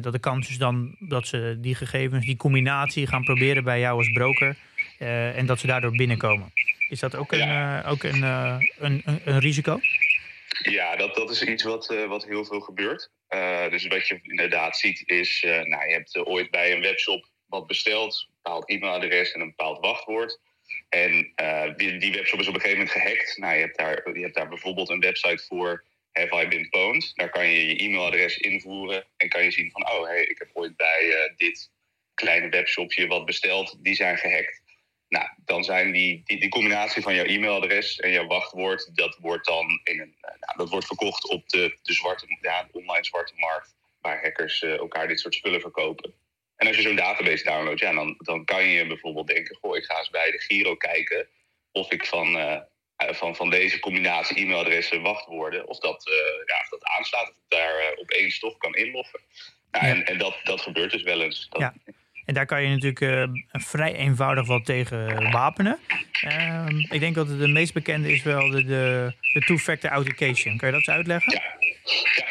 dat 0.00 0.12
de 0.12 0.18
kans 0.18 0.48
is 0.48 0.58
dan 0.58 0.96
dat 0.98 1.26
ze 1.26 1.56
die 1.60 1.74
gegevens, 1.74 2.26
die 2.26 2.36
combinatie 2.36 3.06
gaan 3.06 3.24
proberen 3.24 3.64
bij 3.64 3.80
jou 3.80 3.96
als 3.96 4.12
broker. 4.12 4.56
en 5.34 5.46
dat 5.46 5.58
ze 5.58 5.66
daardoor 5.66 5.96
binnenkomen. 5.96 6.52
Is 6.90 7.00
dat 7.00 7.16
ook 7.16 7.32
een, 7.32 7.38
ja. 7.38 7.84
uh, 7.84 7.90
ook 7.90 8.02
een, 8.02 8.22
uh, 8.22 8.56
een, 8.78 9.02
een, 9.04 9.20
een, 9.24 9.38
risico? 9.38 9.80
Ja, 10.62 10.96
dat, 10.96 11.14
dat 11.14 11.30
is 11.30 11.42
iets 11.42 11.62
wat, 11.62 11.90
uh, 11.92 12.06
wat 12.06 12.24
heel 12.24 12.44
veel 12.44 12.60
gebeurt. 12.60 13.10
dus 13.70 13.86
wat 13.86 14.08
je 14.08 14.18
inderdaad 14.22 14.76
ziet 14.76 15.02
is, 15.08 15.42
nou, 15.42 15.86
je 15.86 15.92
hebt 15.92 16.16
ooit 16.16 16.50
bij 16.50 16.72
een 16.72 16.80
webshop 16.80 17.28
wat 17.46 17.66
besteld, 17.66 18.26
een 18.28 18.34
bepaald 18.42 18.70
e-mailadres 18.70 19.32
en 19.32 19.40
een 19.40 19.54
bepaald 19.56 19.80
wachtwoord. 19.80 20.40
En 20.88 21.32
die, 21.76 21.98
die 21.98 22.12
webshop 22.12 22.40
is 22.40 22.48
op 22.48 22.54
een 22.54 22.60
gegeven 22.60 22.84
moment 22.84 23.02
gehackt. 23.02 23.36
Nou, 23.38 23.54
je 23.54 23.60
hebt 23.60 23.78
daar, 23.78 24.16
je 24.16 24.22
hebt 24.22 24.34
daar 24.34 24.48
bijvoorbeeld 24.48 24.88
een 24.88 25.00
website 25.00 25.44
voor, 25.46 25.84
Have 26.12 26.42
I 26.42 26.48
Been 26.48 26.68
Pwned? 26.68 27.12
Daar 27.14 27.30
kan 27.30 27.48
je 27.48 27.66
je 27.66 27.76
e-mailadres 27.76 28.38
invoeren 28.38 29.04
en 29.16 29.28
kan 29.28 29.44
je 29.44 29.50
zien 29.50 29.70
van, 29.70 29.90
oh, 29.90 30.06
hey, 30.06 30.24
ik 30.24 30.38
heb 30.38 30.50
ooit 30.52 30.76
bij 30.76 31.32
dit 31.36 31.70
kleine 32.14 32.48
webshopje 32.48 33.06
wat 33.06 33.24
besteld, 33.24 33.76
die 33.78 33.94
zijn 33.94 34.18
gehackt. 34.18 34.62
Nou, 35.10 35.28
dan 35.44 35.64
zijn 35.64 35.92
die, 35.92 36.22
die, 36.24 36.40
die, 36.40 36.48
combinatie 36.48 37.02
van 37.02 37.14
jouw 37.14 37.24
e-mailadres 37.24 37.96
en 38.00 38.10
jouw 38.10 38.26
wachtwoord, 38.26 38.90
dat 38.96 39.16
wordt 39.20 39.46
dan 39.46 39.80
in 39.84 40.00
een, 40.00 40.14
nou, 40.20 40.56
dat 40.56 40.68
wordt 40.70 40.86
verkocht 40.86 41.28
op 41.28 41.48
de, 41.48 41.78
de, 41.82 41.92
zwarte, 41.92 42.38
ja, 42.40 42.62
de 42.62 42.78
online 42.78 43.04
zwarte 43.04 43.32
markt, 43.36 43.74
waar 44.00 44.22
hackers 44.22 44.62
uh, 44.62 44.76
elkaar 44.76 45.08
dit 45.08 45.20
soort 45.20 45.34
spullen 45.34 45.60
verkopen. 45.60 46.14
En 46.56 46.66
als 46.66 46.76
je 46.76 46.82
zo'n 46.82 46.96
database 46.96 47.44
downloadt, 47.44 47.80
ja, 47.80 47.92
dan, 47.92 48.14
dan 48.18 48.44
kan 48.44 48.66
je 48.66 48.86
bijvoorbeeld 48.86 49.26
denken: 49.26 49.56
Goh, 49.56 49.76
ik 49.76 49.84
ga 49.84 49.98
eens 49.98 50.10
bij 50.10 50.30
de 50.30 50.38
Giro 50.38 50.76
kijken 50.76 51.28
of 51.72 51.92
ik 51.92 52.06
van, 52.06 52.36
uh, 52.36 52.60
van, 52.96 53.36
van 53.36 53.50
deze 53.50 53.78
combinatie 53.78 54.36
e-mailadressen, 54.36 55.02
wachtwoorden, 55.02 55.68
of 55.68 55.78
dat, 55.78 56.08
uh, 56.08 56.14
ja, 56.46 56.60
of 56.60 56.68
dat 56.68 56.84
aanslaat, 56.84 57.28
of 57.28 57.36
ik 57.36 57.44
daar 57.48 57.96
opeens 57.96 58.38
toch 58.38 58.56
kan 58.56 58.74
inloggen. 58.74 59.20
Nou. 59.70 59.84
En, 59.86 60.04
en 60.04 60.18
dat, 60.18 60.40
dat 60.44 60.60
gebeurt 60.60 60.90
dus 60.90 61.02
wel 61.02 61.22
eens. 61.22 61.46
Dat, 61.48 61.60
ja. 61.60 61.74
En 62.24 62.34
daar 62.34 62.46
kan 62.46 62.62
je 62.62 62.68
natuurlijk 62.68 63.00
uh, 63.00 63.24
vrij 63.52 63.94
eenvoudig 63.94 64.46
wat 64.46 64.64
tegen 64.64 65.30
wapenen. 65.30 65.78
Uh, 66.24 66.66
ik 66.90 67.00
denk 67.00 67.14
dat 67.14 67.28
de 67.28 67.48
meest 67.48 67.72
bekende 67.72 68.12
is 68.12 68.22
wel 68.22 68.50
de, 68.50 68.64
de, 68.64 69.12
de 69.32 69.40
two-factor 69.40 69.90
authentication. 69.90 70.56
Kan 70.56 70.68
je 70.68 70.74
dat 70.74 70.86
eens 70.86 70.96
uitleggen? 70.96 71.32
Ja, 71.32 72.26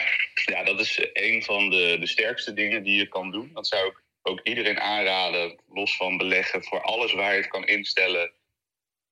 ja. 0.45 0.63
dat 0.63 0.79
is 0.79 1.09
een 1.13 1.43
van 1.43 1.69
de, 1.69 1.97
de 1.99 2.07
sterkste 2.07 2.53
dingen 2.53 2.83
die 2.83 2.97
je 2.97 3.07
kan 3.07 3.31
doen. 3.31 3.49
Dat 3.53 3.67
zou 3.67 3.87
ik 3.87 4.01
ook 4.21 4.39
iedereen 4.43 4.79
aanraden, 4.79 5.59
los 5.69 5.95
van 5.95 6.17
beleggen, 6.17 6.63
voor 6.63 6.81
alles 6.81 7.13
waar 7.13 7.31
je 7.31 7.41
het 7.41 7.49
kan 7.49 7.67
instellen. 7.67 8.31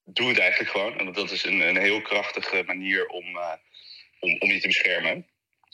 Doe 0.06 0.28
het 0.28 0.40
eigenlijk 0.40 0.72
gewoon. 0.72 0.98
Want 0.98 1.16
dat 1.16 1.32
is 1.32 1.46
een, 1.46 1.68
een 1.68 1.78
heel 1.78 2.02
krachtige 2.02 2.64
manier 2.66 3.08
om, 3.08 3.26
uh, 3.26 3.54
om, 4.20 4.36
om 4.40 4.52
je 4.52 4.60
te 4.60 4.68
beschermen. 4.68 5.26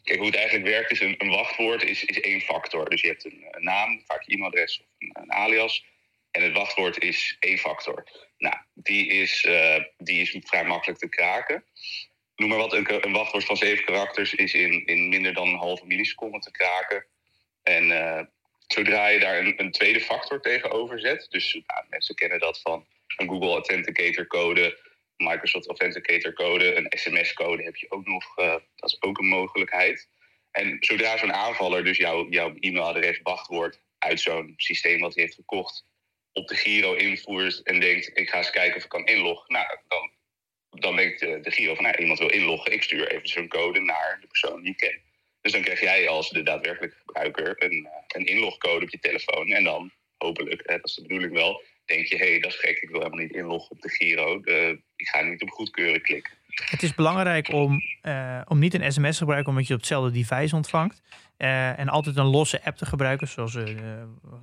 Kijk, 0.04 0.18
hoe 0.18 0.28
het 0.28 0.36
eigenlijk 0.36 0.68
werkt 0.68 0.92
is 0.92 1.00
een, 1.00 1.30
wachtwoord 1.30 1.84
is, 1.84 2.04
is 2.04 2.20
één 2.20 2.42
factor. 2.42 2.90
Dus 2.90 3.02
je 3.02 3.08
hebt 3.08 3.26
een, 3.26 3.46
een 3.52 3.64
naam, 3.64 4.02
vaak 4.06 4.24
je 4.24 4.34
e-mailadres 4.34 4.80
of 4.80 4.86
een, 4.98 5.10
een, 5.14 5.32
alias. 5.32 5.86
En 6.32 6.44
het 6.44 6.54
wachtwoord 6.54 7.04
is 7.04 7.36
één 7.40 7.58
factor. 7.58 8.04
Nou, 8.38 8.56
die 8.74 9.08
is, 9.08 9.44
uh, 9.44 9.80
die 9.98 10.22
is 10.22 10.38
vrij 10.44 10.66
makkelijk 10.66 11.00
te 11.00 11.10
kraken. 11.10 11.66
Noem 12.36 12.50
maar 12.50 12.58
wat, 12.58 12.74
een, 12.74 13.06
een, 13.06 13.12
wachtwoord 13.12 13.46
van 13.46 13.58
zeven 13.58 13.86
karakters 13.86 14.34
is 14.34 14.54
in, 14.54 14.86
in 14.86 15.10
minder 15.10 15.34
dan 15.34 15.48
een 15.48 15.58
halve 15.58 15.86
milliseconde 15.86 16.40
te 16.40 16.52
kraken. 16.52 17.06
En 17.64 17.90
uh, 17.90 18.22
zodra 18.68 19.08
je 19.08 19.20
daar 19.20 19.40
een, 19.40 19.54
een, 19.60 19.72
tweede 19.72 20.02
factor 20.02 20.42
tegenover 20.42 21.00
zet, 21.00 21.28
dus 21.30 21.54
nou, 21.54 21.86
mensen 21.90 22.16
kennen 22.16 22.40
dat 22.40 22.62
van 22.62 22.88
een 23.18 23.30
Google 23.30 23.52
Authenticator 23.52 24.28
code, 24.28 24.80
Microsoft 25.24 25.68
Authenticator 25.68 26.34
code, 26.34 26.76
een 26.76 26.88
SMS-code 26.90 27.64
heb 27.64 27.76
je 27.76 27.92
ook 27.92 28.06
nog. 28.06 28.38
Uh, 28.40 28.56
dat 28.76 28.90
is 28.90 29.02
ook 29.02 29.18
een 29.18 29.28
mogelijkheid. 29.28 30.08
En 30.52 30.78
zodra 30.80 31.18
zo'n 31.18 31.34
aanvaller 31.34 31.84
dus 31.84 31.98
jouw, 31.98 32.30
jouw 32.30 32.54
e-mailadres, 32.60 33.20
wachtwoord 33.24 33.82
uit 33.98 34.20
zo'n 34.20 34.54
systeem 34.56 35.00
wat 35.00 35.14
hij 35.14 35.24
heeft 35.24 35.36
gekocht, 35.36 35.86
op 36.34 36.48
de 36.48 36.56
Giro 36.56 36.94
invoert 36.94 37.62
en 37.64 37.80
denkt: 37.80 38.18
ik 38.18 38.30
ga 38.30 38.38
eens 38.38 38.50
kijken 38.50 38.78
of 38.78 38.84
ik 38.84 38.90
kan 38.90 39.06
inloggen. 39.06 39.54
Nou, 39.54 39.78
dan, 39.88 40.12
dan 40.70 40.96
denkt 40.96 41.20
de, 41.20 41.40
de 41.40 41.52
Giro 41.52 41.76
van: 41.76 41.84
nou, 41.84 41.98
iemand 41.98 42.20
wil 42.20 42.30
inloggen, 42.32 42.72
ik 42.72 42.84
stuur 42.84 43.12
even 43.12 43.28
zo'n 43.28 43.48
code 43.48 43.80
naar 43.80 44.18
de 44.22 44.28
persoon 44.28 44.62
die 44.62 44.72
ik 44.72 44.78
ken. 44.78 45.02
Dus 45.42 45.52
dan 45.52 45.62
krijg 45.62 45.80
jij 45.80 46.10
als 46.10 46.30
de 46.30 46.44
daadwerkelijke 46.44 46.98
gebruiker 46.98 47.64
een, 47.64 47.88
een 48.08 48.26
inlogcode 48.26 48.86
op 48.86 48.92
je 48.92 49.00
telefoon. 49.00 49.52
En 49.52 49.64
dan 49.64 49.92
hopelijk, 50.18 50.62
hè, 50.66 50.76
dat 50.76 50.88
is 50.88 50.96
de 50.96 51.02
bedoeling 51.02 51.34
wel, 51.34 51.64
denk 51.86 52.06
je, 52.06 52.18
hé, 52.18 52.30
hey, 52.30 52.40
dat 52.40 52.52
is 52.52 52.60
gek, 52.60 52.78
ik 52.78 52.90
wil 52.90 53.00
helemaal 53.00 53.20
niet 53.20 53.36
inloggen 53.36 53.72
op 53.72 53.82
de 53.82 53.90
Giro. 53.90 54.40
De, 54.42 54.82
ik 54.96 55.08
ga 55.08 55.22
niet 55.22 55.42
op 55.42 55.50
goedkeuren 55.50 56.02
klikken. 56.02 56.34
Het 56.54 56.84
is 56.84 56.96
belangrijk 56.96 57.54
om, 57.54 57.82
uh, 58.04 58.42
om 58.48 58.60
niet 58.60 58.74
een 58.74 58.92
sms 58.92 59.12
te 59.12 59.18
gebruiken 59.18 59.50
omdat 59.50 59.68
je 59.68 59.74
op 59.74 59.80
hetzelfde 59.80 60.12
device 60.12 60.56
ontvangt. 60.56 61.02
Uh, 61.38 61.80
en 61.80 61.90
altijd 61.90 62.18
een 62.18 62.26
losse 62.26 62.66
app 62.66 62.78
te 62.78 62.86
gebruiken, 62.86 63.28
zoals 63.28 63.56
uh, 63.56 63.64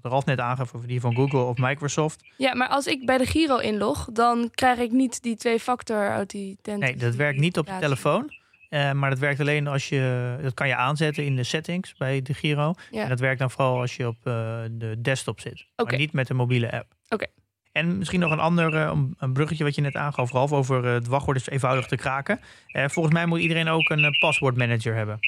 Ralf 0.02 0.24
net 0.24 0.38
aangaf, 0.38 0.74
of 0.74 0.84
die 0.84 1.00
van 1.00 1.14
Google 1.14 1.40
of 1.40 1.56
Microsoft. 1.56 2.24
Ja, 2.36 2.54
maar 2.54 2.68
als 2.68 2.86
ik 2.86 3.06
bij 3.06 3.18
de 3.18 3.26
Giro 3.26 3.56
inlog, 3.56 4.08
dan 4.12 4.50
krijg 4.54 4.78
ik 4.78 4.90
niet 4.90 5.22
die 5.22 5.36
twee-factor 5.36 6.08
authenticatie. 6.08 6.78
Nee, 6.78 6.96
dat 6.96 7.14
werkt 7.14 7.38
niet 7.38 7.58
op 7.58 7.66
je 7.66 7.78
telefoon. 7.80 8.32
Uh, 8.70 8.92
maar 8.92 9.10
dat 9.10 9.18
werkt 9.18 9.40
alleen 9.40 9.66
als 9.66 9.88
je, 9.88 10.36
dat 10.42 10.54
kan 10.54 10.68
je 10.68 10.76
aanzetten 10.76 11.24
in 11.24 11.36
de 11.36 11.44
settings 11.44 11.94
bij 11.94 12.22
de 12.22 12.34
Giro. 12.34 12.74
Ja. 12.90 13.02
En 13.02 13.08
dat 13.08 13.20
werkt 13.20 13.38
dan 13.38 13.50
vooral 13.50 13.80
als 13.80 13.96
je 13.96 14.06
op 14.06 14.16
uh, 14.24 14.62
de 14.70 15.00
desktop 15.00 15.40
zit. 15.40 15.66
Okay. 15.76 15.90
Maar 15.90 16.00
niet 16.00 16.12
met 16.12 16.28
een 16.28 16.36
mobiele 16.36 16.72
app. 16.72 16.98
Oké. 17.10 17.14
Okay. 17.14 17.28
En 17.72 17.98
misschien 17.98 18.20
nog 18.20 18.32
een 18.32 18.40
ander 18.40 18.74
uh, 18.74 18.92
een 19.18 19.32
bruggetje 19.32 19.64
wat 19.64 19.74
je 19.74 19.80
net 19.80 19.94
aangaf, 19.94 20.32
Ralf, 20.32 20.52
over 20.52 20.84
het 20.84 21.06
wachtwoord 21.06 21.36
is 21.36 21.48
eenvoudig 21.48 21.86
te 21.86 21.96
kraken. 21.96 22.40
volgens 22.72 23.14
mij 23.14 23.26
moet 23.26 23.40
iedereen 23.40 23.68
ook 23.68 23.90
een 23.90 24.18
paswoordmanager 24.18 24.94
hebben. 24.94 25.18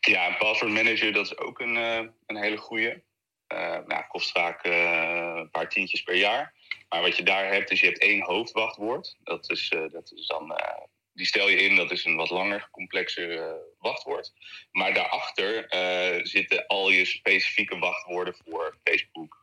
Ja, 0.00 0.28
een 0.28 0.36
paswoordmanager 0.36 1.12
dat 1.12 1.24
is 1.24 1.38
ook 1.38 1.60
een, 1.60 1.76
een 2.26 2.36
hele 2.36 2.56
goede. 2.56 3.02
nou, 3.86 4.02
kost 4.08 4.30
vaak 4.30 4.64
een 4.64 5.50
paar 5.50 5.68
tientjes 5.68 6.02
per 6.02 6.16
jaar. 6.16 6.54
Maar 6.88 7.00
wat 7.00 7.16
je 7.16 7.22
daar 7.22 7.52
hebt, 7.52 7.70
is 7.70 7.80
je 7.80 7.86
hebt 7.86 8.00
één 8.00 8.22
hoofdwachtwoord. 8.22 9.16
Dat 9.22 9.50
is, 9.50 9.72
dat 9.92 10.12
is 10.14 10.26
dan 10.26 10.54
die 11.12 11.26
stel 11.26 11.48
je 11.48 11.56
in, 11.56 11.76
dat 11.76 11.90
is 11.90 12.04
een 12.04 12.16
wat 12.16 12.30
langer, 12.30 12.68
complexer 12.70 13.30
uh, 13.30 13.52
wachtwoord. 13.78 14.32
Maar 14.70 14.94
daarachter 14.94 15.74
uh, 15.74 16.24
zitten 16.24 16.66
al 16.66 16.90
je 16.90 17.04
specifieke 17.04 17.78
wachtwoorden 17.78 18.34
voor 18.44 18.78
Facebook, 18.84 19.34
uh, 19.34 19.41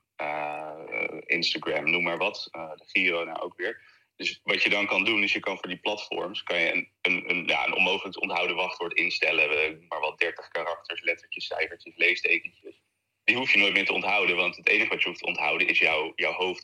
Instagram, 1.26 1.92
noem 1.92 2.04
maar 2.04 2.18
wat. 2.18 2.48
de 2.52 2.84
Giro 2.86 3.24
nou 3.24 3.40
ook 3.40 3.58
weer. 3.58 3.82
Dus 4.20 4.40
wat 4.44 4.64
je 4.64 4.70
dan 4.70 4.86
kan 4.86 5.04
doen, 5.04 5.24
is 5.24 5.34
je 5.34 5.40
kan 5.40 5.58
voor 5.58 5.68
die 5.68 5.78
platforms 5.78 6.44
kan 6.44 6.60
je 6.60 6.72
een, 6.74 6.90
een, 7.02 7.30
een, 7.30 7.48
ja, 7.48 7.66
een 7.66 7.76
onmogelijk 7.76 8.22
onthouden 8.22 8.56
wachtwoord 8.56 8.94
instellen. 8.94 9.86
Maar 9.88 10.00
wat 10.00 10.20
30 10.20 10.48
karakters, 10.48 11.02
lettertjes, 11.02 11.46
cijfertjes, 11.46 11.96
leestekentjes. 11.96 12.82
Die 13.24 13.36
hoef 13.36 13.52
je 13.52 13.58
nooit 13.58 13.74
meer 13.74 13.86
te 13.86 13.94
onthouden, 13.94 14.36
want 14.36 14.56
het 14.56 14.68
enige 14.68 14.90
wat 14.90 15.02
je 15.02 15.08
hoeft 15.08 15.20
te 15.20 15.26
onthouden 15.26 15.68
is 15.68 15.80
jouw, 15.80 16.12
jouw 16.16 16.56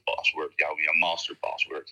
jouw, 0.55 0.79
jouw. 0.79 1.83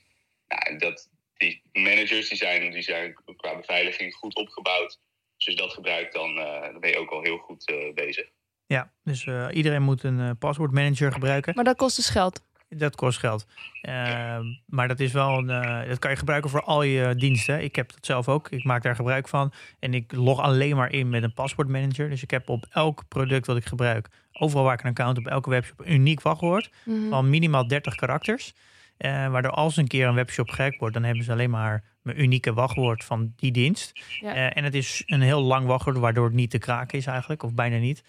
Nou, 0.48 0.78
dat, 0.78 1.10
die 1.38 1.62
managers 1.72 2.30
die 2.30 2.38
zijn, 2.38 2.72
die 2.72 2.82
zijn 2.82 3.16
qua 3.38 3.56
beveiliging 3.56 4.16
goed 4.16 4.36
opgebouwd. 4.36 5.00
Dus 5.38 5.56
dat 5.56 5.74
gebruikt, 5.74 6.14
dan, 6.14 6.38
uh, 6.38 6.78
ben 6.78 6.90
je 6.90 6.98
ook 6.98 7.12
al 7.12 7.22
heel 7.22 7.38
goed 7.38 7.66
bezig. 7.94 8.30
Ja, 8.74 8.90
dus 9.04 9.26
uh, 9.26 9.48
iedereen 9.52 9.82
moet 9.82 10.04
een 10.04 10.38
paswoordmanager 10.38 11.12
gebruiken. 11.12 11.56
Maar 11.56 11.64
dat 11.64 11.76
kost 11.76 11.96
dus 11.96 12.10
geld. 12.10 12.42
Dat 12.70 12.96
kost 12.96 13.20
geld. 13.20 13.46
Ehm, 13.82 14.44
maar 14.66 14.88
dat 14.88 15.00
is 15.00 15.12
wel 15.12 15.38
een, 15.38 15.88
dat 15.88 16.00
kan 16.00 16.12
je 16.12 16.18
gebruiken 16.18 16.50
voor 16.50 16.62
al 16.62 16.84
je 16.84 17.16
diensten. 17.16 17.64
Ik 17.64 17.76
heb 17.76 17.92
dat 17.92 18.06
zelf 18.06 18.28
ook. 18.28 18.50
Ik 18.50 18.64
maak 18.64 18.84
daar 18.84 18.96
gebruik 18.96 19.28
van. 19.28 19.52
En 19.80 19.94
ik 19.94 20.12
log 20.12 20.40
alleen 20.40 20.76
maar 20.76 20.92
in 20.92 21.10
met 21.10 21.24
een 21.24 21.34
paswoordmanager. 21.34 22.10
Dus 22.10 22.24
ik 22.24 22.32
heb 22.32 22.50
op 22.50 22.66
elk 22.70 23.04
product 23.08 23.48
wat 23.48 23.58
ik 23.58 23.66
gebruik, 23.66 24.10
overal 24.32 24.64
waar 24.64 24.74
ik 24.74 24.84
een 24.84 24.90
account 24.90 25.18
op 25.18 25.28
elke 25.28 25.50
webshop, 25.50 25.80
een 25.80 25.94
uniek 25.94 26.22
wachtwoord 26.22 26.70
mm 26.84 26.96
-hmm. 26.96 27.10
van 27.10 27.30
minimaal 27.30 27.68
30 27.68 27.96
karakters. 27.96 28.54
Uh, 28.98 29.28
waardoor 29.28 29.52
als 29.52 29.78
een 29.78 29.88
keer 29.88 30.08
een 30.08 30.16
webshop 30.16 30.50
gek 30.50 30.80
wordt, 30.80 30.94
dan 30.94 31.04
hebben 31.04 31.24
ze 31.24 31.32
alleen 31.32 31.50
maar 31.50 31.84
mijn 32.02 32.22
unieke 32.22 32.54
wachtwoord 32.54 33.04
van 33.04 33.34
die 33.36 33.52
dienst. 33.52 33.92
Ja. 34.20 34.36
Uh, 34.36 34.58
en 34.58 34.64
het 34.64 34.74
is 34.74 35.04
een 35.06 35.22
heel 35.22 35.42
lang 35.42 35.66
wachtwoord, 35.66 35.98
waardoor 35.98 36.26
het 36.26 36.34
niet 36.34 36.50
te 36.50 36.58
kraken 36.58 36.98
is 36.98 37.06
eigenlijk, 37.06 37.44
of 37.44 37.54
bijna 37.54 37.78
niet. 37.78 38.04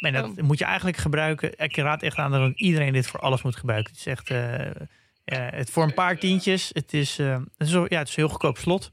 En 0.00 0.12
dat 0.12 0.24
oh. 0.24 0.44
moet 0.44 0.58
je 0.58 0.64
eigenlijk 0.64 0.96
gebruiken. 0.96 1.58
Ik 1.58 1.76
raad 1.76 2.02
echt 2.02 2.16
aan 2.16 2.30
dat 2.30 2.52
iedereen 2.54 2.92
dit 2.92 3.06
voor 3.06 3.20
alles 3.20 3.42
moet 3.42 3.56
gebruiken. 3.56 3.90
Het 3.90 4.00
is 4.00 4.06
echt 4.06 4.30
uh, 4.30 4.38
het 5.24 5.70
voor 5.70 5.82
een 5.82 5.94
paar 5.94 6.18
tientjes. 6.18 6.70
Het 6.72 6.92
is, 6.92 7.16
het 7.16 7.46
is, 7.58 7.72
ja, 7.72 7.98
het 7.98 8.08
is 8.08 8.16
een 8.16 8.22
heel 8.22 8.28
goedkoop 8.28 8.58
slot. 8.58 8.90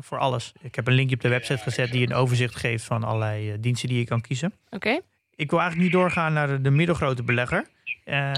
voor 0.00 0.18
alles. 0.18 0.52
Ik 0.62 0.74
heb 0.74 0.86
een 0.86 0.94
linkje 0.94 1.16
op 1.16 1.22
de 1.22 1.28
website 1.28 1.62
gezet 1.62 1.90
die 1.90 2.06
een 2.06 2.14
overzicht 2.14 2.56
geeft 2.56 2.84
van 2.84 3.04
allerlei 3.04 3.60
diensten 3.60 3.88
die 3.88 3.98
je 3.98 4.04
kan 4.04 4.20
kiezen. 4.20 4.52
Oké. 4.70 4.76
Okay. 4.76 5.00
Ik 5.36 5.50
wil 5.50 5.60
eigenlijk 5.60 5.90
nu 5.90 5.98
doorgaan 5.98 6.32
naar 6.32 6.46
de, 6.46 6.60
de 6.60 6.70
middelgrote 6.70 7.22
belegger. 7.22 7.66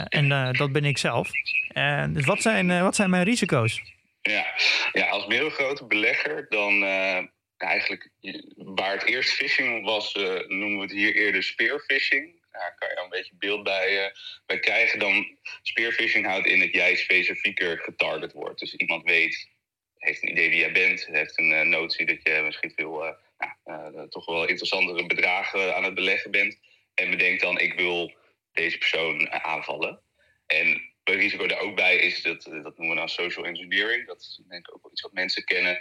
en 0.09 0.53
dat 0.53 0.73
ben 0.73 0.85
ik 0.85 0.99
zelf. 0.99 1.31
Uh, 1.79 2.05
dus 2.09 2.27
wat 2.27 2.43
zijn, 2.43 2.69
uh, 2.69 2.83
wat 2.83 2.95
zijn 2.95 3.11
mijn 3.11 3.25
risico's? 3.25 3.83
Ja, 4.23 4.47
ja 4.93 5.09
als 5.09 5.27
middelgrote 5.27 5.85
belegger 5.85 6.47
dan 6.49 6.83
uh, 6.83 7.19
eigenlijk 7.57 8.11
waar 8.57 8.93
het 8.93 9.05
eerst 9.05 9.31
phishing 9.31 9.85
was, 9.85 10.15
noemen 10.47 10.77
we 10.77 10.83
het 10.83 10.93
hier 10.93 11.15
eerder 11.15 11.43
spearfishing. 11.43 12.37
Daar 12.51 12.75
kan 12.79 12.89
je 12.89 13.01
een 13.03 13.11
beetje 13.11 13.35
beeld 13.39 13.63
bij, 13.63 14.13
bij 14.47 14.59
krijgen. 14.59 14.99
Dan 14.99 15.39
spearfishing 15.63 16.27
houdt 16.27 16.47
in 16.47 16.59
dat 16.59 16.73
jij 16.73 16.97
specifieker 16.97 17.79
getarget 17.79 18.33
wordt. 18.33 18.61
Dus 18.61 18.75
iemand 18.75 19.05
weet, 19.05 19.49
heeft 19.97 20.23
een 20.23 20.31
idee 20.31 20.49
wie 20.49 20.59
jij 20.59 20.73
bent, 20.73 21.07
heeft 21.07 21.39
een 21.39 21.69
notie 21.69 22.07
dat 22.07 22.23
je 22.23 22.43
misschien 22.45 22.73
veel 22.77 23.17
nou, 23.65 24.09
toch 24.09 24.27
wel 24.27 24.47
interessantere 24.47 25.07
bedragen 25.07 25.77
aan 25.77 25.85
het 25.85 25.95
beleggen 25.95 26.31
bent. 26.31 26.59
En 26.99 27.11
bedenkt 27.11 27.43
dan, 27.43 27.59
ik 27.59 27.75
wil 27.75 28.17
deze 28.53 28.79
persoon 28.79 29.31
aanvallen. 29.31 30.01
En 30.47 30.67
het 31.05 31.15
risico 31.15 31.47
daar 31.47 31.61
ook 31.61 31.77
bij 31.77 31.97
is, 31.97 32.23
dat, 32.23 32.43
dat 32.43 32.79
noemen 32.79 32.89
we 32.89 32.95
dan 32.95 33.09
social 33.09 33.45
engineering. 33.45 34.07
Dat 34.07 34.21
is 34.21 34.41
denk 34.49 34.69
ik 34.69 34.75
ook 34.75 34.83
wel 34.83 34.93
iets 34.93 35.01
wat 35.01 35.13
mensen 35.13 35.45
kennen. 35.45 35.79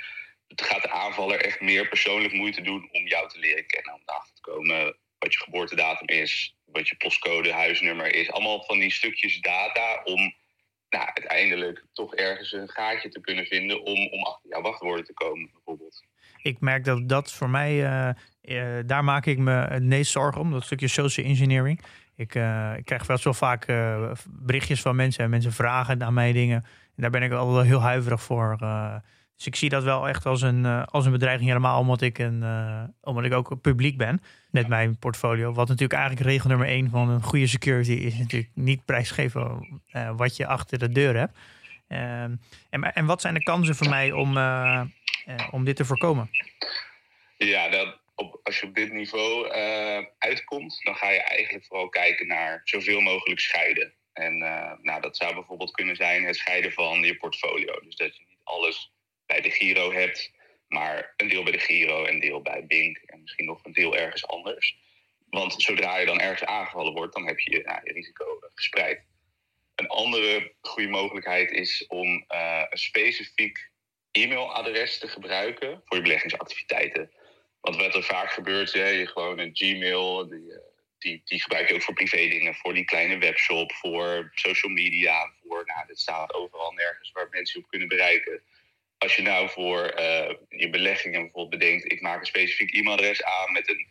Het 0.48 0.62
gaat 0.62 0.82
de 0.82 0.90
aanvaller 0.90 1.42
echt 1.42 1.62
meer 1.62 1.88
persoonlijk 1.88 2.34
moeite 2.34 2.62
doen 2.62 2.90
om 2.92 3.08
jou 3.08 3.30
te 3.30 3.40
leren 3.40 3.66
kennen. 3.66 3.94
Om 3.94 4.02
erachter 4.06 4.36
te 4.36 4.42
komen 4.42 4.98
wat 5.20 5.34
je 5.34 5.40
geboortedatum 5.40 6.08
is, 6.08 6.56
wat 6.66 6.88
je 6.88 6.96
postcode, 6.96 7.52
huisnummer 7.52 8.16
is. 8.16 8.32
Allemaal 8.32 8.64
van 8.64 8.80
die 8.80 8.92
stukjes 8.92 9.40
data 9.40 10.02
om 10.04 10.36
nou, 10.90 11.10
uiteindelijk 11.14 11.86
toch 11.94 12.16
ergens 12.16 12.52
een 12.52 12.70
gaatje 12.70 13.10
te 13.10 13.22
kunnen 13.22 13.46
vinden 13.46 13.82
om, 13.82 14.08
om 14.08 14.24
achter 14.24 14.50
jouw 14.50 14.62
wachtwoorden 14.62 15.06
te 15.06 15.14
komen, 15.14 15.50
bijvoorbeeld. 15.52 16.07
Ik 16.48 16.60
merk 16.60 16.84
dat 16.84 17.10
dat 17.10 17.34
voor 17.34 17.50
mij, 17.50 17.74
uh, 17.74 18.10
uh, 18.42 18.84
daar 18.86 19.04
maak 19.04 19.26
ik 19.26 19.38
me 19.38 19.52
het 19.52 19.84
meest 19.84 20.12
zorgen 20.12 20.42
om, 20.42 20.52
dat 20.52 20.64
stukje 20.64 20.88
social 20.88 21.26
engineering. 21.26 21.82
Ik, 22.16 22.36
uh, 22.36 22.78
ik 22.78 22.86
krijg 22.86 23.08
wel 23.08 23.18
zo 23.18 23.32
vaak 23.32 23.68
uh, 23.68 24.12
berichtjes 24.30 24.82
van 24.82 24.96
mensen 24.96 25.24
en 25.24 25.30
mensen 25.30 25.54
vragen 25.54 26.04
aan 26.04 26.14
mij 26.14 26.32
dingen. 26.32 26.64
En 26.96 27.02
daar 27.02 27.10
ben 27.10 27.24
ik 27.24 27.32
al 27.32 27.54
wel 27.54 27.62
heel 27.62 27.82
huiverig 27.82 28.22
voor. 28.22 28.58
Dus 29.36 29.46
ik 29.46 29.56
zie 29.56 29.70
dat 29.70 29.84
wel 29.84 30.08
echt 30.08 30.26
als 30.26 30.42
een, 30.42 30.66
eh, 30.66 30.84
als 30.86 31.06
een 31.06 31.12
bedreiging 31.12 31.48
helemaal 31.48 31.80
omdat 31.80 32.02
ik, 32.02 32.18
een, 32.18 32.44
omdat 33.02 33.24
ik 33.24 33.34
ook 33.34 33.62
publiek 33.62 33.98
ben 33.98 34.22
met 34.52 34.68
mijn 34.68 34.98
portfolio. 34.98 35.54
Wat 35.54 35.68
natuurlijk 35.68 36.00
eigenlijk 36.00 36.30
regel 36.30 36.50
nummer 36.50 36.68
één 36.68 36.90
van 36.90 37.10
een 37.10 37.24
goede 37.24 37.48
security 37.48 37.92
is 37.92 38.18
natuurlijk 38.18 38.52
niet 38.54 38.86
prijsgeven 38.86 39.68
wat 40.16 40.36
je 40.36 40.48
achter 40.48 40.80
de 40.80 40.90
deur 40.90 41.18
hebt. 41.18 41.38
Ehm, 41.88 42.36
en, 42.70 42.94
en 42.94 43.06
wat 43.06 43.22
zijn 43.22 43.34
de 43.34 43.44
kansen 43.44 43.76
voor 43.76 43.90
mij 43.90 44.12
om, 44.12 44.38
om 45.52 45.64
dit 45.64 45.76
te 45.76 45.86
voorkomen? 45.86 46.30
Ja, 47.38 47.70
dat, 47.70 48.00
op, 48.16 48.40
als 48.44 48.60
je 48.60 48.66
op 48.66 48.76
dit 48.76 48.92
niveau 48.92 49.50
uitkomt, 50.18 50.80
dan 50.84 50.96
ga 50.96 51.10
je 51.10 51.22
eigenlijk 51.22 51.66
vooral 51.66 51.90
kijken 51.90 52.28
naar 52.28 52.62
zoveel 52.64 53.00
mogelijk 53.02 53.40
scheiden. 53.40 53.94
En 54.14 54.38
nou, 54.82 55.02
dat 55.02 55.18
zou 55.18 55.34
bijvoorbeeld 55.34 55.72
kunnen 55.72 55.96
zijn 55.96 56.24
het 56.24 56.36
scheiden 56.36 56.72
van 56.72 57.04
je 57.04 57.18
portfolio. 57.18 57.80
Dus 57.80 57.96
dat 57.96 58.18
je 58.18 58.24
niet 58.28 58.42
alles 58.44 58.92
bij 59.26 59.42
de 59.42 59.52
Giro 59.52 59.92
hebt, 59.92 60.32
maar 60.68 61.14
een 61.18 61.28
deel 61.28 61.44
bij 61.44 61.52
de 61.52 61.60
Giro, 61.60 62.06
een 62.06 62.20
deel 62.20 62.42
bij 62.42 62.66
Bink 62.66 62.98
en 62.98 63.22
misschien 63.22 63.46
nog 63.46 63.66
een 63.66 63.74
deel 63.74 63.98
ergens 63.98 64.28
anders. 64.28 64.78
Want 65.30 65.62
zodra 65.62 65.98
je 65.98 66.06
dan 66.06 66.20
ergens 66.20 66.44
aangevallen 66.44 66.94
wordt, 66.94 67.14
dan 67.14 67.28
heb 67.28 67.40
je 67.40 67.62
nou, 67.66 67.80
je 67.84 67.94
risico 67.94 68.26
gespreid. 68.56 69.02
Een 69.76 69.88
andere 69.88 70.54
goede 70.62 70.90
mogelijkheid 70.90 71.52
is 71.52 71.88
om 71.88 72.26
een 72.28 72.78
specifiek 72.78 73.70
e-mailadres 74.24 74.98
te 74.98 75.08
gebruiken 75.08 75.82
voor 75.86 75.98
je 75.98 76.04
beleggingsactiviteiten. 76.04 77.12
Want 77.62 77.76
wat 77.76 77.96
er 77.96 78.04
vaak 78.04 78.32
gebeurt, 78.32 78.74
hè, 78.74 78.88
je 78.88 79.08
gewoon 79.08 79.40
een 79.40 79.50
Gmail, 79.54 80.28
die, 80.28 80.54
eh, 80.54 80.60
die, 80.98 81.22
die 81.26 81.42
gebruik 81.42 81.68
je 81.70 81.76
ook 81.76 81.82
voor 81.82 81.94
privé 81.94 82.28
dingen, 82.28 82.56
voor 82.56 82.74
die 82.74 82.86
kleine 82.86 83.18
webshop, 83.18 83.72
voor 83.72 84.32
social 84.34 84.72
media, 84.72 85.32
voor, 85.44 85.64
nou, 85.66 85.88
dit 85.88 86.00
staat 86.00 86.34
overal 86.34 86.72
nergens 86.72 87.12
waar 87.12 87.28
mensen 87.30 87.60
op 87.60 87.70
kunnen 87.70 87.88
bereiken 87.88 88.42
als 88.98 89.16
je 89.16 89.22
nou 89.22 89.50
voor 89.50 90.00
uh, 90.00 90.34
je 90.50 90.70
beleggingen 90.70 91.22
bijvoorbeeld 91.22 91.62
bedenkt, 91.62 91.92
ik 91.92 92.02
maak 92.02 92.20
een 92.20 92.26
specifiek 92.26 92.74
e-mailadres 92.74 93.24
aan 93.24 93.52
met 93.52 93.70
een 93.70 93.88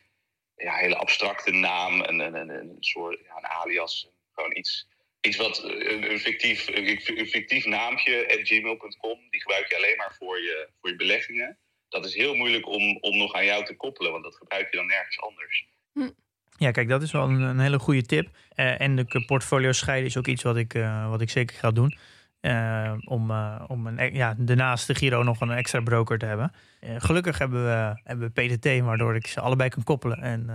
ja, 0.57 0.75
hele 0.75 0.97
abstracte 0.97 1.51
naam, 1.51 2.01
een, 2.01 2.21
een, 2.21 2.35
een, 2.35 2.51
een 2.51 2.77
soort 2.81 3.21
ja, 3.25 3.37
een 3.37 3.47
alias, 3.47 4.09
gewoon 4.33 4.57
iets, 4.57 4.89
iets 5.27 5.37
wat 5.37 5.65
een, 5.65 6.11
een 6.11 6.19
fictief, 6.19 6.69
een 6.69 7.27
fictief 7.27 7.67
naampje 7.67 8.29
at 8.29 8.49
gmail.com, 8.49 9.19
die 9.31 9.41
gebruik 9.41 9.69
je 9.69 9.77
alleen 9.77 9.97
maar 9.97 10.15
voor 10.19 10.41
je, 10.41 10.69
voor 10.81 10.91
je 10.91 10.97
beleggingen. 10.97 11.59
Dat 11.89 12.05
is 12.05 12.15
heel 12.15 12.35
moeilijk 12.35 12.69
om, 12.69 12.99
om 13.01 13.19
nog 13.19 13.33
aan 13.33 13.45
jou 13.45 13.65
te 13.65 13.77
koppelen, 13.77 14.13
want 14.13 14.25
dat 14.25 14.37
gebruik 14.37 14.71
je 14.71 14.77
dan 14.77 14.87
nergens 14.87 15.21
anders. 15.21 15.67
Hm. 15.93 16.11
Ja, 16.57 16.71
kijk, 16.71 16.89
dat 16.89 17.03
is 17.03 17.13
wel 17.13 17.29
een, 17.29 17.41
een 17.41 17.61
hele 17.61 17.79
goede 17.79 18.03
tip. 18.03 18.29
Uh, 18.55 18.81
en 18.81 18.97
de 18.97 19.25
portfolio 19.27 19.73
scheiden 19.73 20.07
is 20.07 20.17
ook 20.17 20.27
iets 20.27 20.43
wat 20.43 20.57
ik, 20.57 20.75
uh, 20.75 21.09
wat 21.11 21.21
ik 21.21 21.31
zeker 21.31 21.57
ga 21.57 21.71
doen. 21.71 21.99
Uh, 22.41 22.93
om 23.05 23.31
uh, 23.31 23.65
om 23.67 23.87
een, 23.87 23.99
e-, 23.99 24.11
ja, 24.13 24.35
daarnaast 24.39 24.87
de 24.87 24.95
Giro 24.95 25.23
nog 25.23 25.41
een 25.41 25.51
extra 25.51 25.81
broker 25.81 26.19
te 26.19 26.27
hebben. 26.27 26.53
Uh, 26.81 26.95
gelukkig 26.99 27.39
hebben 27.39 27.65
we, 27.65 28.01
hebben 28.05 28.33
we 28.33 28.57
PTT, 28.57 28.81
waardoor 28.81 29.15
ik 29.15 29.27
ze 29.27 29.41
allebei 29.41 29.69
kan 29.69 29.83
koppelen. 29.83 30.23
En, 30.23 30.47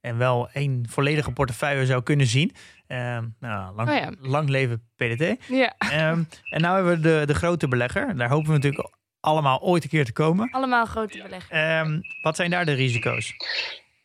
en 0.00 0.18
wel 0.18 0.48
één 0.52 0.86
volledige 0.88 1.32
portefeuille 1.32 1.86
zou 1.86 2.02
kunnen 2.02 2.26
zien. 2.26 2.52
Ehm, 2.86 3.26
nou, 3.40 3.74
lang, 3.74 3.88
oh 3.88 3.94
ja. 3.94 4.12
lang, 4.20 4.48
leven 4.48 4.90
PTT. 4.96 5.48
Ja. 5.48 5.74
Um, 6.10 6.28
en 6.44 6.60
nu 6.60 6.66
hebben 6.66 6.96
we 6.96 7.00
de, 7.00 7.22
de 7.26 7.34
grote 7.34 7.68
belegger. 7.68 8.16
Daar 8.16 8.28
hopen 8.28 8.48
we 8.48 8.54
natuurlijk 8.54 8.90
allemaal 9.20 9.60
ooit 9.60 9.82
een 9.82 9.88
keer 9.88 10.04
te 10.04 10.12
komen. 10.12 10.50
Allemaal 10.50 10.86
grote 10.86 11.22
belegger. 11.22 11.78
Um, 11.80 12.00
wat 12.22 12.36
zijn 12.36 12.50
daar 12.50 12.64
de 12.64 12.72
risico's? 12.72 13.34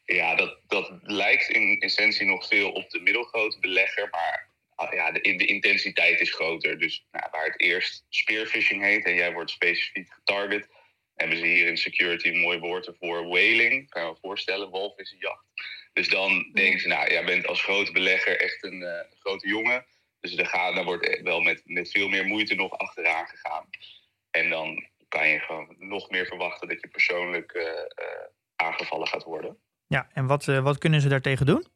Ja, 0.05 0.35
dat, 0.35 0.57
dat 0.67 0.91
lijkt 1.01 1.49
in 1.49 1.79
essentie 1.79 2.25
nog 2.25 2.47
veel 2.47 2.71
op 2.71 2.89
de 2.89 2.99
middelgrote 2.99 3.59
belegger. 3.59 4.07
Maar 4.11 4.51
Ah, 4.75 4.93
ja, 4.93 5.11
de, 5.11 5.35
de, 5.35 5.45
intensiteit 5.45 6.19
is 6.19 6.33
groter. 6.33 6.79
Dus 6.79 7.05
nou, 7.11 7.27
waar 7.31 7.45
het 7.45 7.59
eerst 7.59 8.05
spearfishing 8.09 8.81
heet 8.81 9.05
en 9.05 9.15
jij 9.15 9.33
wordt 9.33 9.51
specifiek 9.51 10.13
getarget, 10.13 10.67
hebben 11.15 11.37
ze 11.37 11.45
hier 11.45 11.67
in 11.67 11.77
security 11.77 12.27
een 12.27 12.39
mooi 12.39 12.59
woord 12.59 12.87
ervoor. 12.87 13.27
Whaling, 13.27 13.89
kan 13.89 14.03
je 14.03 14.09
me 14.09 14.17
voorstellen, 14.21 14.69
walvissenjacht. 14.69 15.45
Dus 15.93 16.09
dan 16.09 16.49
denken 16.53 16.79
ze, 16.79 16.87
nou, 16.87 17.11
jij 17.11 17.25
bent 17.25 17.47
als 17.47 17.61
grote 17.61 17.91
belegger 17.91 18.39
echt 18.39 18.63
een 18.63 18.81
uh, 18.81 18.99
grote 19.19 19.47
jongen. 19.47 19.85
Dus 20.19 20.35
daar 20.35 20.83
wordt 20.83 21.21
wel 21.23 21.41
met, 21.41 21.61
met 21.65 21.91
veel 21.91 22.09
meer 22.09 22.25
moeite 22.25 22.55
nog 22.55 22.77
achteraan 22.77 23.27
gegaan. 23.27 23.69
En 24.31 24.49
dan 24.49 24.87
kan 25.07 25.27
je 25.27 25.39
gewoon 25.39 25.75
nog 25.77 26.09
meer 26.09 26.25
verwachten 26.25 26.67
dat 26.67 26.81
je 26.81 26.87
persoonlijk 26.87 27.53
uh, 27.53 27.63
uh, 27.63 27.69
aangevallen 28.55 29.07
gaat 29.07 29.23
worden. 29.23 29.57
Ja, 29.87 30.09
en 30.13 30.25
wat, 30.25 30.45
wat 30.45 30.77
kunnen 30.77 31.01
ze 31.01 31.07
daartegen 31.07 31.45
doen? 31.45 31.67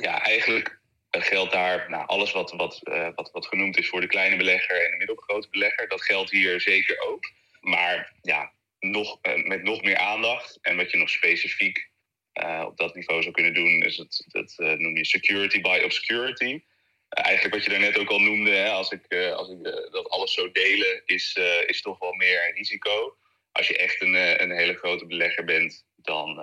Ja, 0.00 0.24
eigenlijk 0.24 0.80
geldt 1.10 1.52
daar 1.52 1.90
nou, 1.90 2.06
alles 2.06 2.32
wat, 2.32 2.52
wat, 2.52 2.80
wat, 3.14 3.30
wat 3.32 3.46
genoemd 3.46 3.78
is 3.78 3.88
voor 3.88 4.00
de 4.00 4.06
kleine 4.06 4.36
belegger 4.36 4.84
en 4.84 4.90
de 4.90 4.96
middelgrote 4.96 5.48
belegger. 5.50 5.88
Dat 5.88 6.02
geldt 6.02 6.30
hier 6.30 6.60
zeker 6.60 7.00
ook. 7.00 7.30
Maar 7.60 8.12
ja, 8.22 8.52
nog, 8.78 9.18
met 9.22 9.62
nog 9.62 9.82
meer 9.82 9.96
aandacht. 9.96 10.58
En 10.62 10.76
wat 10.76 10.90
je 10.90 10.96
nog 10.96 11.10
specifiek 11.10 11.90
uh, 12.34 12.64
op 12.66 12.76
dat 12.76 12.94
niveau 12.94 13.22
zou 13.22 13.34
kunnen 13.34 13.54
doen, 13.54 13.82
is 13.82 13.96
het, 13.96 14.24
dat 14.26 14.54
noem 14.78 14.96
je 14.96 15.04
security 15.04 15.60
by 15.60 15.80
obscurity. 15.84 16.62
eigenlijk 17.08 17.54
wat 17.54 17.64
je 17.64 17.70
daarnet 17.70 17.98
ook 17.98 18.10
al 18.10 18.20
noemde, 18.20 18.50
hè, 18.50 18.70
als 18.70 18.90
ik, 18.90 19.14
als 19.14 19.48
ik 19.50 19.62
dat 19.90 20.08
alles 20.08 20.34
zou 20.34 20.52
delen, 20.52 21.02
is, 21.04 21.38
is 21.66 21.82
toch 21.82 21.98
wel 21.98 22.12
meer 22.12 22.46
een 22.46 22.54
risico. 22.54 23.16
Als 23.52 23.68
je 23.68 23.76
echt 23.76 24.00
een, 24.00 24.42
een 24.42 24.50
hele 24.50 24.74
grote 24.74 25.06
belegger 25.06 25.44
bent, 25.44 25.84
dan 25.96 26.42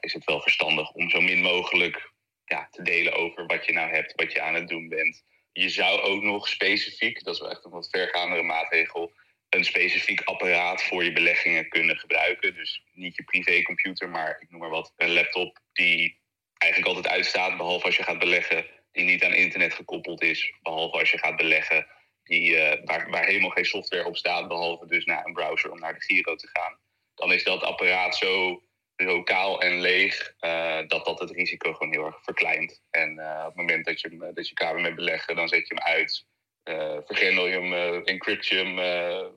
is 0.00 0.12
het 0.12 0.24
wel 0.24 0.40
verstandig 0.40 0.90
om 0.90 1.10
zo 1.10 1.20
min 1.20 1.42
mogelijk 1.42 2.10
ja, 2.44 2.68
te 2.70 2.82
delen 2.82 3.12
over 3.12 3.46
wat 3.46 3.66
je 3.66 3.72
nou 3.72 3.90
hebt, 3.90 4.12
wat 4.14 4.32
je 4.32 4.40
aan 4.40 4.54
het 4.54 4.68
doen 4.68 4.88
bent. 4.88 5.24
Je 5.52 5.68
zou 5.68 6.00
ook 6.00 6.22
nog 6.22 6.48
specifiek, 6.48 7.24
dat 7.24 7.34
is 7.34 7.40
wel 7.40 7.50
echt 7.50 7.64
een 7.64 7.70
wat 7.70 7.88
vergaandere 7.90 8.42
maatregel, 8.42 9.12
een 9.50 9.64
specifiek 9.64 10.20
apparaat 10.20 10.82
voor 10.82 11.04
je 11.04 11.12
beleggingen 11.12 11.68
kunnen 11.68 11.98
gebruiken. 11.98 12.54
Dus 12.54 12.82
niet 12.92 13.16
je 13.16 13.24
privécomputer, 13.24 14.08
maar 14.08 14.36
ik 14.40 14.50
noem 14.50 14.60
maar 14.60 14.70
wat, 14.70 14.92
een 14.96 15.12
laptop 15.12 15.58
die 15.72 16.20
eigenlijk 16.58 16.94
altijd 16.94 17.14
uitstaat, 17.14 17.56
behalve 17.56 17.86
als 17.86 17.96
je 17.96 18.02
gaat 18.02 18.18
beleggen, 18.18 18.66
die 18.92 19.04
niet 19.04 19.24
aan 19.24 19.34
internet 19.34 19.74
gekoppeld 19.74 20.22
is, 20.22 20.54
behalve 20.62 20.98
als 20.98 21.10
je 21.10 21.18
gaat 21.18 21.36
beleggen, 21.36 21.86
die, 22.24 22.50
uh, 22.50 22.72
waar, 22.84 23.10
waar 23.10 23.24
helemaal 23.24 23.50
geen 23.50 23.64
software 23.64 24.04
op 24.04 24.16
staat, 24.16 24.48
behalve 24.48 24.86
dus 24.86 25.04
naar 25.04 25.24
een 25.26 25.32
browser 25.32 25.70
om 25.70 25.78
naar 25.78 25.94
de 25.94 26.02
Giro 26.02 26.34
te 26.34 26.48
gaan. 26.52 26.78
Dan 27.14 27.32
is 27.32 27.44
dat 27.44 27.62
apparaat 27.62 28.16
zo 28.16 28.62
lokaal 28.96 29.60
en 29.62 29.80
leeg, 29.80 30.34
uh, 30.40 30.78
dat 30.86 31.04
dat 31.04 31.20
het 31.20 31.30
risico 31.30 31.72
gewoon 31.72 31.92
heel 31.92 32.06
erg 32.06 32.22
verkleint. 32.22 32.82
En 32.90 33.18
uh, 33.18 33.38
op 33.40 33.46
het 33.46 33.56
moment 33.56 33.84
dat 33.84 34.00
je, 34.00 34.30
dat 34.34 34.48
je 34.48 34.54
klaar 34.54 34.82
bent 34.82 34.94
beleggen, 34.94 35.36
dan 35.36 35.48
zet 35.48 35.68
je 35.68 35.74
hem 35.74 35.94
uit. 35.94 36.26
Uh, 36.64 36.96
vergrendel 37.06 37.46
je 37.46 37.60
hem, 37.60 38.02
encrypt 38.04 38.46
je 38.46 38.56
hem 38.56 38.74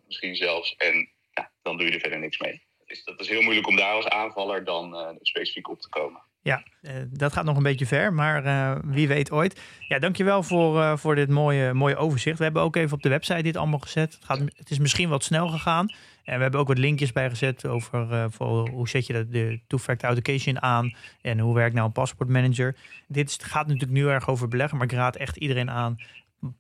misschien 0.08 0.36
zelfs. 0.36 0.76
En 0.76 1.10
ja, 1.34 1.52
dan 1.62 1.78
doe 1.78 1.88
je 1.88 1.94
er 1.94 2.00
verder 2.00 2.20
niks 2.20 2.40
mee. 2.40 2.64
Dus 2.86 3.04
dat 3.04 3.20
is 3.20 3.30
heel 3.30 3.42
moeilijk 3.42 3.68
om 3.68 3.76
daar 3.76 3.94
als 3.94 4.08
aanvaller 4.08 4.64
dan 4.64 5.18
specifiek 5.22 5.70
op 5.70 5.82
te 5.82 5.90
komen. 5.90 6.22
Ja, 6.42 6.64
dat 7.10 7.34
gaat 7.34 7.46
nog 7.46 7.58
een 7.58 7.64
beetje 7.64 7.86
ver, 7.86 8.14
maar 8.14 8.82
wie 8.86 9.08
weet 9.08 9.32
ooit. 9.32 9.62
Ja, 9.88 10.00
dankjewel 10.00 10.44
voor, 10.44 10.98
voor 11.00 11.16
dit 11.16 11.30
mooie, 11.30 11.74
mooie 11.74 11.96
overzicht. 11.96 12.38
We 12.38 12.44
hebben 12.44 12.62
ook 12.62 12.76
even 12.76 12.96
op 12.96 13.02
de 13.02 13.10
website 13.10 13.42
dit 13.42 13.58
allemaal 13.58 13.80
gezet. 13.80 14.14
Het, 14.14 14.26
gaat, 14.26 14.40
het 14.40 14.70
is 14.70 14.80
misschien 14.80 15.10
wat 15.10 15.24
snel 15.24 15.48
gegaan. 15.48 15.94
En 16.24 16.36
we 16.36 16.42
hebben 16.42 16.60
ook 16.60 16.68
wat 16.68 16.78
linkjes 16.78 17.12
bijgezet 17.12 17.66
over 17.66 18.12
uh, 18.12 18.26
voor 18.30 18.70
hoe 18.70 18.90
zet 18.90 19.08
je 19.08 19.28
de 19.28 19.60
two-factor 19.68 20.10
authentication 20.10 20.62
aan 20.62 20.96
en 21.22 21.40
hoe 21.40 21.56
werkt 21.56 21.74
nou 21.74 21.88
een 21.88 21.94
paspoortmanager. 21.94 22.76
Dit 23.08 23.44
gaat 23.44 23.68
natuurlijk 23.68 23.92
nu 23.92 24.08
erg 24.08 24.30
over 24.30 24.48
beleggen, 24.48 24.78
maar 24.78 24.88
ik 24.88 24.94
raad 24.94 25.16
echt 25.16 25.38
iedereen 25.38 25.70
aan. 25.70 25.98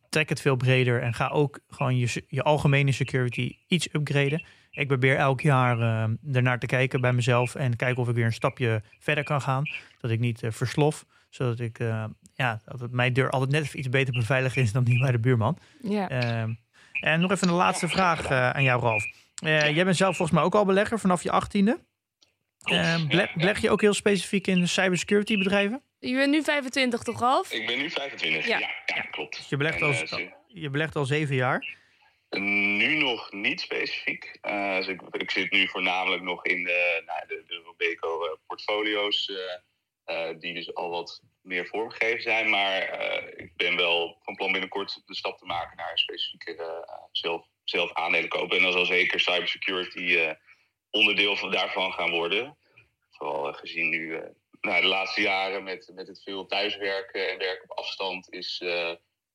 Trek 0.09 0.29
het 0.29 0.41
veel 0.41 0.55
breder 0.55 1.01
en 1.01 1.13
ga 1.13 1.27
ook 1.27 1.59
gewoon 1.69 1.97
je, 1.97 2.23
je 2.27 2.43
algemene 2.43 2.91
security 2.91 3.57
iets 3.67 3.93
upgraden. 3.93 4.43
Ik 4.71 4.87
probeer 4.87 5.17
elk 5.17 5.41
jaar 5.41 5.79
uh, 5.79 6.35
ernaar 6.35 6.59
te 6.59 6.65
kijken 6.65 7.01
bij 7.01 7.13
mezelf 7.13 7.55
en 7.55 7.75
kijken 7.75 8.01
of 8.01 8.09
ik 8.09 8.15
weer 8.15 8.25
een 8.25 8.33
stapje 8.33 8.81
verder 8.99 9.23
kan 9.23 9.41
gaan. 9.41 9.63
Dat 9.99 10.11
ik 10.11 10.19
niet 10.19 10.43
uh, 10.43 10.51
verslof, 10.51 11.05
zodat 11.29 11.59
ik, 11.59 11.77
ja, 12.33 12.61
dat 12.65 12.79
het 12.79 12.91
mijn 12.91 13.13
deur 13.13 13.29
altijd 13.29 13.51
net 13.51 13.63
even 13.63 13.79
iets 13.79 13.89
beter 13.89 14.13
beveiligd 14.13 14.57
is 14.57 14.71
dan 14.71 14.83
die 14.83 14.99
bij 14.99 15.11
de 15.11 15.19
buurman. 15.19 15.57
Ja. 15.81 16.09
Ehm, 16.09 16.53
en 16.99 17.19
nog 17.19 17.31
even 17.31 17.47
een 17.47 17.53
laatste 17.53 17.87
vraag 17.87 18.31
aan 18.31 18.63
jou, 18.63 18.81
Ralf. 18.81 19.03
Uh, 19.43 19.75
jij 19.75 19.83
bent 19.83 19.97
zelf 19.97 20.15
volgens 20.15 20.37
mij 20.37 20.47
ook 20.47 20.55
al 20.55 20.65
belegger 20.65 20.99
vanaf 20.99 21.23
je 21.23 21.31
achttiende. 21.31 21.79
Uh, 22.71 22.95
beleg 23.35 23.61
je 23.61 23.69
ook 23.69 23.81
heel 23.81 23.93
specifiek 23.93 24.47
in 24.47 24.67
cybersecurity 24.67 25.37
bedrijven? 25.37 25.81
Je 26.09 26.15
bent 26.15 26.31
nu 26.31 26.43
25 26.43 27.03
toch, 27.03 27.19
Ralf? 27.19 27.51
Ik 27.51 27.67
ben 27.67 27.77
nu 27.77 27.89
25, 27.89 28.47
ja, 28.47 28.59
ja, 28.85 29.01
klopt. 29.01 29.37
Dus 29.37 29.49
je 29.49 29.57
belegt, 29.57 29.81
al, 29.81 29.91
uh, 29.91 30.29
je 30.47 30.69
belegt 30.69 30.95
al 30.95 31.05
zeven 31.05 31.35
jaar? 31.35 31.77
Nu 32.29 32.97
nog 32.97 33.31
niet 33.31 33.61
specifiek. 33.61 34.37
Uh, 34.41 34.77
dus 34.77 34.87
ik, 34.87 35.01
ik, 35.11 35.31
zit 35.31 35.51
nu 35.51 35.67
voornamelijk 35.67 36.21
nog 36.21 36.45
in 36.45 36.63
de, 36.63 37.03
nou, 37.05 37.27
de, 37.27 37.43
de 37.47 37.61
Robeco-portfolio's, 37.65 39.31
die 40.39 40.53
dus 40.53 40.73
al 40.73 40.89
wat 40.89 41.21
meer 41.41 41.67
vormgegeven 41.67 42.21
zijn. 42.21 42.49
Maar 42.49 43.03
ik 43.35 43.55
ben 43.55 43.75
wel 43.75 44.17
van 44.21 44.35
plan 44.35 44.51
binnenkort 44.51 45.01
de 45.05 45.15
stap 45.15 45.37
te 45.37 45.45
maken 45.45 45.77
naar 45.77 45.91
een 45.91 45.97
specifieke 45.97 46.85
zelf 47.11 47.47
zelf 47.63 47.93
aandelen 47.93 48.29
kopen. 48.29 48.57
En 48.57 48.63
dan 48.63 48.71
zal 48.71 48.85
zeker 48.85 49.19
cybersecurity 49.19 49.99
uh, 49.99 50.31
onderdeel 50.89 51.35
van, 51.35 51.51
daarvan 51.51 51.93
gaan 51.93 52.11
worden. 52.11 52.57
Vooral 53.11 53.49
uh, 53.49 53.55
gezien 53.55 53.89
nu 53.89 53.99
uh, 53.99 54.19
nou, 54.63 54.81
de 54.81 54.87
laatste 54.87 55.21
jaren 55.21 55.63
met, 55.63 55.91
met 55.95 56.07
het 56.07 56.23
veel 56.23 56.45
thuiswerken 56.45 57.31
en 57.31 57.37
werken 57.37 57.69
op 57.69 57.77
afstand 57.77 58.33
is, 58.33 58.63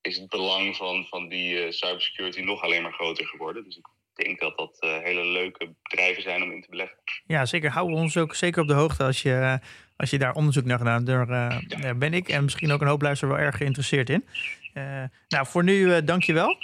is 0.01 0.17
het 0.17 0.29
belang 0.29 0.77
van, 0.77 1.07
van 1.07 1.29
die 1.29 1.73
cybersecurity 1.73 2.41
nog 2.41 2.63
alleen 2.63 2.83
maar 2.83 2.93
groter 2.93 3.27
geworden. 3.27 3.65
Dus 3.65 3.77
ik 3.77 3.87
denk 4.25 4.41
dat 4.41 4.57
dat 4.57 4.77
eh, 4.81 4.99
hele 4.99 5.27
leuke 5.27 5.75
bedrijven 5.83 6.23
zijn 6.23 6.43
om 6.43 6.53
in 6.53 6.63
te 6.63 6.71
beleggen. 6.71 6.97
Ja, 7.27 7.47
zeker. 7.47 7.71
Hou 7.71 7.93
ons 7.93 8.17
ook 8.17 8.35
zeker 8.35 8.63
op 8.63 8.69
de 8.69 8.75
hoogte 8.75 9.05
als 9.05 9.23
je, 9.23 9.59
als 9.97 10.11
je 10.11 10.19
daar 10.19 10.35
onderzoek 10.35 10.65
naar 10.65 10.79
gedaan 10.79 10.95
hebt. 10.95 11.07
Daar, 11.07 11.29
uh, 11.29 11.81
daar 11.83 11.99
ben 11.99 12.15
ik 12.15 12.29
en 12.29 12.45
misschien 12.45 12.73
ook 12.73 12.81
een 12.81 12.87
hoop 12.87 13.03
luisteraars 13.03 13.37
wel 13.37 13.47
erg 13.47 13.57
geïnteresseerd 13.57 14.11
in. 14.11 14.29
Uh, 14.75 15.05
nou, 15.29 15.47
voor 15.47 15.65
nu 15.65 15.75
uh, 15.75 15.97
dank 16.05 16.23
je 16.23 16.33
wel. 16.33 16.57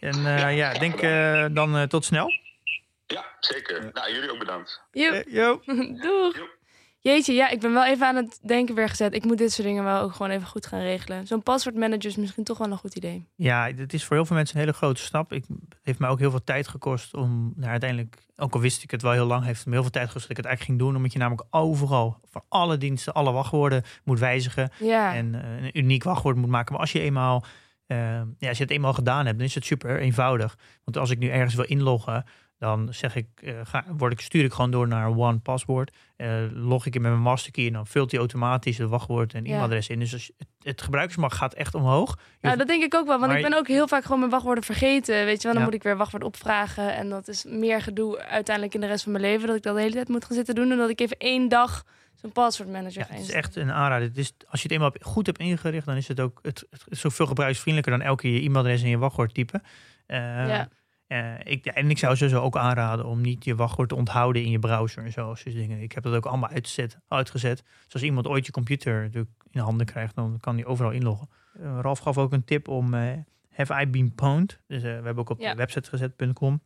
En 0.00 0.22
ja, 0.22 0.48
ja 0.48 0.72
denk 0.72 1.00
dan 1.54 1.88
tot 1.88 2.04
snel. 2.04 2.40
Ja, 3.06 3.24
zeker. 3.40 3.90
Nou, 3.92 4.12
jullie 4.12 4.30
ook 4.30 4.38
bedankt. 4.38 4.82
Jo. 4.92 5.22
yo. 5.26 5.62
Doeg. 6.02 6.36
Jo. 6.36 6.48
Jeetje, 7.02 7.32
ja, 7.32 7.48
ik 7.48 7.60
ben 7.60 7.72
wel 7.72 7.84
even 7.84 8.06
aan 8.06 8.16
het 8.16 8.38
denken 8.42 8.74
weer 8.74 8.88
gezet. 8.88 9.14
Ik 9.14 9.24
moet 9.24 9.38
dit 9.38 9.52
soort 9.52 9.66
dingen 9.66 9.84
wel 9.84 10.00
ook 10.00 10.12
gewoon 10.12 10.32
even 10.32 10.46
goed 10.46 10.66
gaan 10.66 10.80
regelen. 10.80 11.26
Zo'n 11.26 11.42
paswoordmanager 11.42 12.10
is 12.10 12.16
misschien 12.16 12.44
toch 12.44 12.58
wel 12.58 12.70
een 12.70 12.76
goed 12.76 12.94
idee. 12.94 13.26
Ja, 13.34 13.70
het 13.76 13.92
is 13.92 14.04
voor 14.04 14.16
heel 14.16 14.24
veel 14.24 14.36
mensen 14.36 14.56
een 14.56 14.62
hele 14.62 14.76
grote 14.76 15.00
stap. 15.00 15.32
Ik, 15.32 15.44
het 15.48 15.78
heeft 15.82 15.98
mij 15.98 16.08
ook 16.08 16.18
heel 16.18 16.30
veel 16.30 16.44
tijd 16.44 16.68
gekost 16.68 17.14
om 17.14 17.52
nou, 17.56 17.70
uiteindelijk, 17.70 18.16
ook 18.36 18.54
al 18.54 18.60
wist 18.60 18.82
ik 18.82 18.90
het 18.90 19.02
wel 19.02 19.12
heel 19.12 19.26
lang, 19.26 19.44
heeft 19.44 19.58
het 19.58 19.66
me 19.66 19.72
heel 19.72 19.82
veel 19.82 19.90
tijd 19.90 20.06
gekost 20.06 20.28
dat 20.28 20.38
ik 20.38 20.44
het 20.44 20.46
eigenlijk 20.46 20.78
ging 20.78 20.88
doen. 20.88 20.96
Omdat 20.96 21.12
je 21.12 21.18
namelijk 21.18 21.46
overal, 21.50 22.18
van 22.30 22.42
alle 22.48 22.78
diensten, 22.78 23.12
alle 23.12 23.32
wachtwoorden 23.32 23.82
moet 24.04 24.18
wijzigen. 24.18 24.70
Ja. 24.78 25.14
En 25.14 25.34
uh, 25.34 25.62
een 25.62 25.78
uniek 25.78 26.02
wachtwoord 26.02 26.36
moet 26.36 26.50
maken. 26.50 26.72
Maar 26.72 26.80
als 26.80 26.92
je 26.92 27.00
eenmaal 27.00 27.44
uh, 27.86 27.98
ja, 28.38 28.48
als 28.48 28.58
je 28.58 28.64
het 28.64 28.72
eenmaal 28.72 28.94
gedaan 28.94 29.26
hebt, 29.26 29.38
dan 29.38 29.46
is 29.46 29.54
het 29.54 29.64
super 29.64 29.98
eenvoudig. 29.98 30.58
Want 30.84 30.96
als 30.96 31.10
ik 31.10 31.18
nu 31.18 31.28
ergens 31.28 31.54
wil 31.54 31.64
inloggen, 31.64 32.24
dan 32.62 32.88
zeg 32.94 33.16
ik, 33.16 33.26
uh, 33.40 33.60
ga, 33.64 33.84
word 33.96 34.12
ik, 34.12 34.20
stuur 34.20 34.44
ik 34.44 34.52
gewoon 34.52 34.70
door 34.70 34.88
naar 34.88 35.08
One 35.16 35.38
Password. 35.38 35.92
Uh, 36.16 36.34
log 36.52 36.86
ik 36.86 36.94
in 36.94 37.02
met 37.02 37.10
mijn 37.10 37.22
masterkey 37.22 37.66
en 37.66 37.72
dan 37.72 37.86
vult 37.86 38.10
hij 38.10 38.20
automatisch 38.20 38.78
het 38.78 38.88
wachtwoord 38.88 39.34
en 39.34 39.44
e-mailadres 39.44 39.88
in. 39.88 39.98
Dus 39.98 40.12
het, 40.12 40.32
het 40.62 40.82
gebruikersmak 40.82 41.32
gaat 41.32 41.54
echt 41.54 41.74
omhoog. 41.74 42.18
Ja, 42.18 42.24
nou, 42.40 42.56
dat 42.56 42.66
denk 42.66 42.82
ik 42.82 42.94
ook 42.94 43.06
wel. 43.06 43.18
Want 43.18 43.32
ik 43.32 43.42
ben 43.42 43.54
ook 43.54 43.68
heel 43.68 43.88
vaak 43.88 44.02
gewoon 44.02 44.18
mijn 44.18 44.30
wachtwoorden 44.30 44.64
vergeten. 44.64 45.24
Weet 45.24 45.36
je 45.36 45.42
wel, 45.42 45.52
dan 45.52 45.62
ja. 45.62 45.68
moet 45.68 45.74
ik 45.74 45.82
weer 45.82 45.96
wachtwoord 45.96 46.24
opvragen. 46.24 46.94
En 46.94 47.08
dat 47.08 47.28
is 47.28 47.44
meer 47.44 47.82
gedoe 47.82 48.18
uiteindelijk 48.18 48.74
in 48.74 48.80
de 48.80 48.86
rest 48.86 49.02
van 49.02 49.12
mijn 49.12 49.24
leven. 49.24 49.46
Dat 49.46 49.56
ik 49.56 49.62
dat 49.62 49.74
de 49.74 49.80
hele 49.80 49.94
tijd 49.94 50.08
moet 50.08 50.24
gaan 50.24 50.36
zitten 50.36 50.54
doen. 50.54 50.70
En 50.70 50.76
dat 50.76 50.90
ik 50.90 51.00
even 51.00 51.16
één 51.16 51.48
dag 51.48 51.84
zo'n 52.14 52.32
passwordmanager 52.32 52.98
ja, 52.98 53.04
ga 53.04 53.14
Het 53.14 53.22
is 53.22 53.30
echt 53.30 53.56
een 53.56 53.72
aanrader. 53.72 54.08
Het 54.08 54.18
is, 54.18 54.32
als 54.48 54.62
je 54.62 54.68
het 54.68 54.76
eenmaal 54.76 54.94
goed 55.00 55.26
hebt 55.26 55.38
ingericht, 55.38 55.86
dan 55.86 55.96
is 55.96 56.08
het 56.08 56.20
ook 56.20 56.38
het, 56.42 56.66
zoveel 56.88 57.26
gebruiksvriendelijker 57.26 57.98
dan 57.98 58.06
elke 58.06 58.22
keer 58.22 58.32
je 58.32 58.40
e-mailadres 58.40 58.82
en 58.82 58.88
je 58.88 58.98
wachtwoord 58.98 59.34
typen. 59.34 59.62
Uh, 60.06 60.18
ja. 60.48 60.68
Uh, 61.12 61.34
ik, 61.44 61.66
en 61.66 61.90
ik 61.90 61.98
zou 61.98 62.16
sowieso 62.16 62.40
ook 62.40 62.56
aanraden 62.56 63.06
om 63.06 63.20
niet 63.20 63.44
je 63.44 63.54
wachtwoord 63.54 63.88
te 63.88 63.94
onthouden 63.94 64.42
in 64.42 64.50
je 64.50 64.58
browser 64.58 65.04
en 65.04 65.12
zo. 65.12 65.34
Dus 65.44 65.54
dingen. 65.54 65.80
Ik 65.80 65.92
heb 65.92 66.02
dat 66.02 66.14
ook 66.14 66.26
allemaal 66.26 66.48
uitzet, 66.48 66.98
uitgezet. 67.08 67.62
Dus 67.84 67.92
als 67.92 68.02
iemand 68.02 68.26
ooit 68.26 68.46
je 68.46 68.52
computer 68.52 69.10
in 69.50 69.60
handen 69.60 69.86
krijgt, 69.86 70.14
dan 70.14 70.38
kan 70.40 70.56
die 70.56 70.66
overal 70.66 70.90
inloggen. 70.90 71.28
Uh, 71.60 71.78
Ralf 71.80 71.98
gaf 71.98 72.18
ook 72.18 72.32
een 72.32 72.44
tip 72.44 72.68
om 72.68 72.94
uh, 72.94 73.12
Have 73.50 73.80
I 73.80 73.86
Been 73.86 74.14
Pwned? 74.14 74.60
Dus 74.66 74.82
we 74.82 74.88
hebben 74.88 75.18
ook 75.18 75.30
op 75.30 75.40
ja. 75.40 75.50
de 75.50 75.56
website 75.56 75.88
gezet.com. 75.88 76.62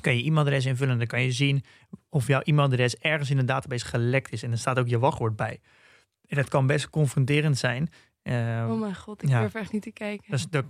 Kan 0.00 0.16
je 0.16 0.24
e-mailadres 0.24 0.66
invullen, 0.66 0.98
dan 0.98 1.06
kan 1.06 1.22
je 1.22 1.32
zien 1.32 1.64
of 2.08 2.26
jouw 2.26 2.40
e-mailadres 2.40 2.98
ergens 2.98 3.30
in 3.30 3.38
een 3.38 3.46
database 3.46 3.86
gelekt 3.86 4.32
is. 4.32 4.42
En 4.42 4.50
er 4.50 4.58
staat 4.58 4.78
ook 4.78 4.88
je 4.88 4.98
wachtwoord 4.98 5.36
bij. 5.36 5.60
En 6.26 6.36
dat 6.36 6.48
kan 6.48 6.66
best 6.66 6.90
confronterend 6.90 7.58
zijn. 7.58 7.88
oh 8.22 8.80
mijn 8.80 8.94
god, 8.94 9.22
ik 9.22 9.28
ja, 9.28 9.40
durf 9.40 9.54
echt 9.54 9.72
niet 9.72 9.82
te 9.82 9.92
kijken. 9.92 10.30
Dus 10.30 10.48
dat, 10.48 10.64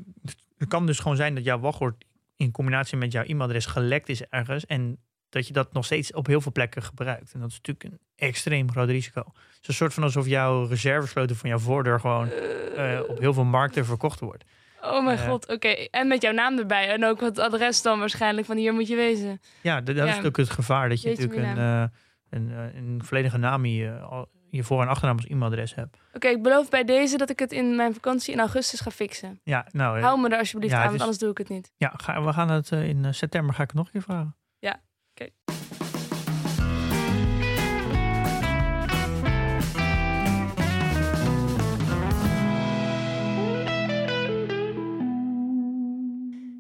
het 0.59 0.69
kan 0.69 0.87
dus 0.87 0.99
gewoon 0.99 1.17
zijn 1.17 1.35
dat 1.35 1.45
jouw 1.45 1.59
wachtwoord 1.59 2.05
in 2.37 2.51
combinatie 2.51 2.97
met 2.97 3.13
jouw 3.13 3.23
e-mailadres 3.23 3.67
gelekt 3.67 4.09
is 4.09 4.23
ergens. 4.23 4.67
En 4.67 4.99
dat 5.29 5.47
je 5.47 5.53
dat 5.53 5.73
nog 5.73 5.85
steeds 5.85 6.13
op 6.13 6.27
heel 6.27 6.41
veel 6.41 6.53
plekken 6.53 6.83
gebruikt. 6.83 7.33
En 7.33 7.41
dat 7.41 7.49
is 7.49 7.61
natuurlijk 7.63 7.85
een 7.85 7.99
extreem 8.17 8.71
groot 8.71 8.89
risico. 8.89 9.21
Het 9.21 9.59
is 9.63 9.69
een 9.69 9.75
soort 9.75 9.95
van 9.95 10.03
alsof 10.03 10.27
jouw 10.27 10.67
reservesleutel 10.67 11.37
van 11.37 11.49
jouw 11.49 11.59
voordeur 11.59 12.01
gewoon 12.01 12.29
uh, 12.77 13.01
op 13.09 13.19
heel 13.19 13.33
veel 13.33 13.45
markten 13.45 13.85
verkocht 13.85 14.21
wordt. 14.21 14.45
Oh 14.83 15.05
mijn 15.05 15.19
uh, 15.19 15.25
god, 15.25 15.45
oké. 15.45 15.53
Okay. 15.53 15.89
En 15.91 16.09
met 16.09 16.23
jouw 16.23 16.33
naam 16.33 16.59
erbij. 16.59 16.89
En 16.89 17.05
ook 17.05 17.21
het 17.21 17.39
adres 17.39 17.83
dan 17.83 17.99
waarschijnlijk 17.99 18.47
van 18.47 18.57
hier 18.57 18.75
moet 18.75 18.89
je 18.89 18.97
wezen. 18.97 19.41
Ja, 19.61 19.81
dat, 19.81 19.97
ja. 19.97 20.19
is 20.19 20.25
ook 20.25 20.37
het 20.37 20.51
gevaar. 20.51 20.89
Dat 20.89 21.03
je 21.03 21.09
natuurlijk 21.09 21.43
een, 21.43 21.57
uh, 21.57 21.85
een, 22.31 22.51
een, 22.77 23.01
volledige 23.05 23.39
naam 23.39 23.65
je, 23.65 24.27
je 24.57 24.65
voor- 24.65 24.83
en 24.83 24.89
achternaam 24.89 25.17
als 25.17 25.27
e-mailadres 25.27 25.75
hebt. 25.75 25.97
Oké, 26.07 26.17
okay, 26.17 26.33
ik 26.33 26.43
beloof 26.43 26.69
bij 26.69 26.85
deze 26.85 27.17
dat 27.17 27.31
ik 27.31 27.39
het 27.39 27.53
in 27.53 27.77
mijn 27.77 27.95
vakantie 27.95 28.33
in 28.33 28.41
augustus 28.41 28.81
ga 28.81 28.91
fixen. 28.91 29.41
Ja, 29.45 29.67
nou... 29.71 30.01
Hou 30.01 30.21
me 30.21 30.29
er 30.29 30.39
alsjeblieft 30.39 30.73
ja, 30.73 30.79
aan, 30.79 30.85
want 30.85 30.97
is, 30.97 31.01
anders 31.03 31.19
doe 31.19 31.31
ik 31.31 31.39
het 31.39 31.49
niet. 31.49 31.73
Ja, 31.77 31.93
ga, 31.97 32.23
we 32.23 32.33
gaan 32.33 32.51
het 32.51 32.71
uh, 32.71 32.89
in 32.89 33.15
september 33.15 33.55
ga 33.55 33.63
ik 33.63 33.69
het 33.69 33.77
nog 33.77 33.87
een 33.87 33.93
keer 33.93 34.03
vragen. 34.03 34.37
Ja, 34.59 34.71
oké. 34.71 34.81
Okay. 35.11 35.33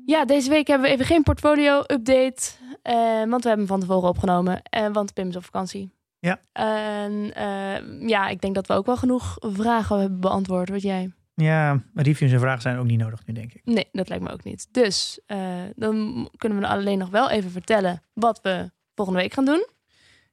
Ja, 0.06 0.24
deze 0.24 0.50
week 0.50 0.66
hebben 0.66 0.88
we 0.88 0.94
even 0.94 1.06
geen 1.06 1.22
portfolio-update. 1.22 2.42
Uh, 2.82 2.94
want 3.30 3.42
we 3.42 3.48
hebben 3.48 3.56
hem 3.58 3.66
van 3.66 3.80
tevoren 3.80 4.08
opgenomen. 4.08 4.62
Uh, 4.78 4.88
want 4.92 5.14
Pim 5.14 5.28
is 5.28 5.36
op 5.36 5.44
vakantie. 5.44 5.92
Ja. 6.24 6.40
En 6.52 7.12
uh, 7.12 8.08
ja, 8.08 8.28
ik 8.28 8.40
denk 8.40 8.54
dat 8.54 8.66
we 8.66 8.74
ook 8.74 8.86
wel 8.86 8.96
genoeg 8.96 9.36
vragen 9.40 9.98
hebben 9.98 10.20
beantwoord. 10.20 10.68
Wat 10.68 10.82
jij? 10.82 11.12
Ja, 11.34 11.82
reviews 11.94 12.32
en 12.32 12.40
vragen 12.40 12.62
zijn 12.62 12.78
ook 12.78 12.86
niet 12.86 12.98
nodig 12.98 13.26
nu, 13.26 13.34
denk 13.34 13.52
ik. 13.52 13.60
Nee, 13.64 13.88
dat 13.92 14.08
lijkt 14.08 14.24
me 14.24 14.30
ook 14.30 14.44
niet. 14.44 14.68
Dus 14.70 15.20
uh, 15.26 15.38
dan 15.76 16.28
kunnen 16.36 16.60
we 16.60 16.66
alleen 16.66 16.98
nog 16.98 17.10
wel 17.10 17.30
even 17.30 17.50
vertellen 17.50 18.02
wat 18.12 18.40
we 18.42 18.70
volgende 18.94 19.20
week 19.20 19.32
gaan 19.32 19.44
doen. 19.44 19.66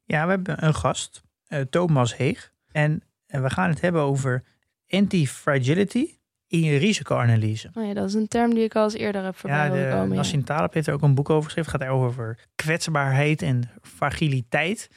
Ja, 0.05 0.23
we 0.23 0.29
hebben 0.29 0.65
een 0.65 0.75
gast, 0.75 1.21
uh, 1.47 1.59
Thomas 1.61 2.17
Heeg. 2.17 2.51
En 2.71 3.03
we 3.25 3.49
gaan 3.49 3.69
het 3.69 3.81
hebben 3.81 4.01
over 4.01 4.43
anti-fragility 4.89 6.07
in 6.47 6.59
je 6.59 6.77
risicoanalyse. 6.77 7.69
Oh 7.73 7.85
ja, 7.85 7.93
dat 7.93 8.07
is 8.07 8.13
een 8.13 8.27
term 8.27 8.53
die 8.53 8.63
ik 8.63 8.75
al 8.75 8.83
eens 8.83 8.93
eerder 8.93 9.23
heb 9.23 9.35
voorbij 9.35 9.65
ja, 9.65 9.73
de, 9.73 9.95
komen. 9.95 10.15
Nassim 10.15 10.43
Taleb 10.43 10.73
heeft 10.73 10.87
er 10.87 10.93
ook 10.93 11.01
een 11.01 11.15
boek 11.15 11.29
over 11.29 11.43
geschreven. 11.43 11.71
Het 11.71 11.81
gaat 11.81 11.91
over 11.91 12.37
kwetsbaarheid 12.55 13.41
en 13.41 13.69
fragiliteit. 13.81 14.89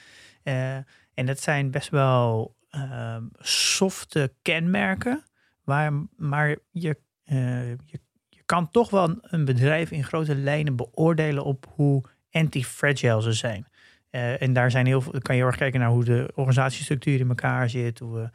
Uh, 0.45 0.76
en 1.14 1.26
dat 1.26 1.40
zijn 1.40 1.70
best 1.70 1.88
wel 1.88 2.57
uh, 2.70 3.16
softe 3.38 4.34
kenmerken, 4.42 5.24
waar, 5.64 5.92
maar 6.16 6.57
je, 6.70 6.99
uh, 7.24 7.70
je, 7.70 8.01
je 8.28 8.42
kan 8.45 8.70
toch 8.70 8.90
wel 8.90 9.18
een 9.20 9.45
bedrijf 9.45 9.90
in 9.90 10.05
grote 10.05 10.34
lijnen 10.34 10.76
beoordelen 10.76 11.45
op 11.45 11.66
hoe 11.74 12.05
anti-fragile 12.30 13.22
ze 13.22 13.32
zijn. 13.32 13.66
Uh, 14.11 14.42
en 14.42 14.53
daar 14.53 14.70
zijn 14.70 14.86
heel 14.86 15.01
veel, 15.01 15.12
kan 15.12 15.34
je 15.34 15.40
heel 15.40 15.51
erg 15.51 15.61
kijken 15.61 15.80
naar 15.80 15.88
hoe 15.88 16.05
de 16.05 16.30
organisatiestructuur 16.34 17.20
in 17.20 17.28
elkaar 17.28 17.70
zit, 17.70 17.99
hoe, 17.99 18.30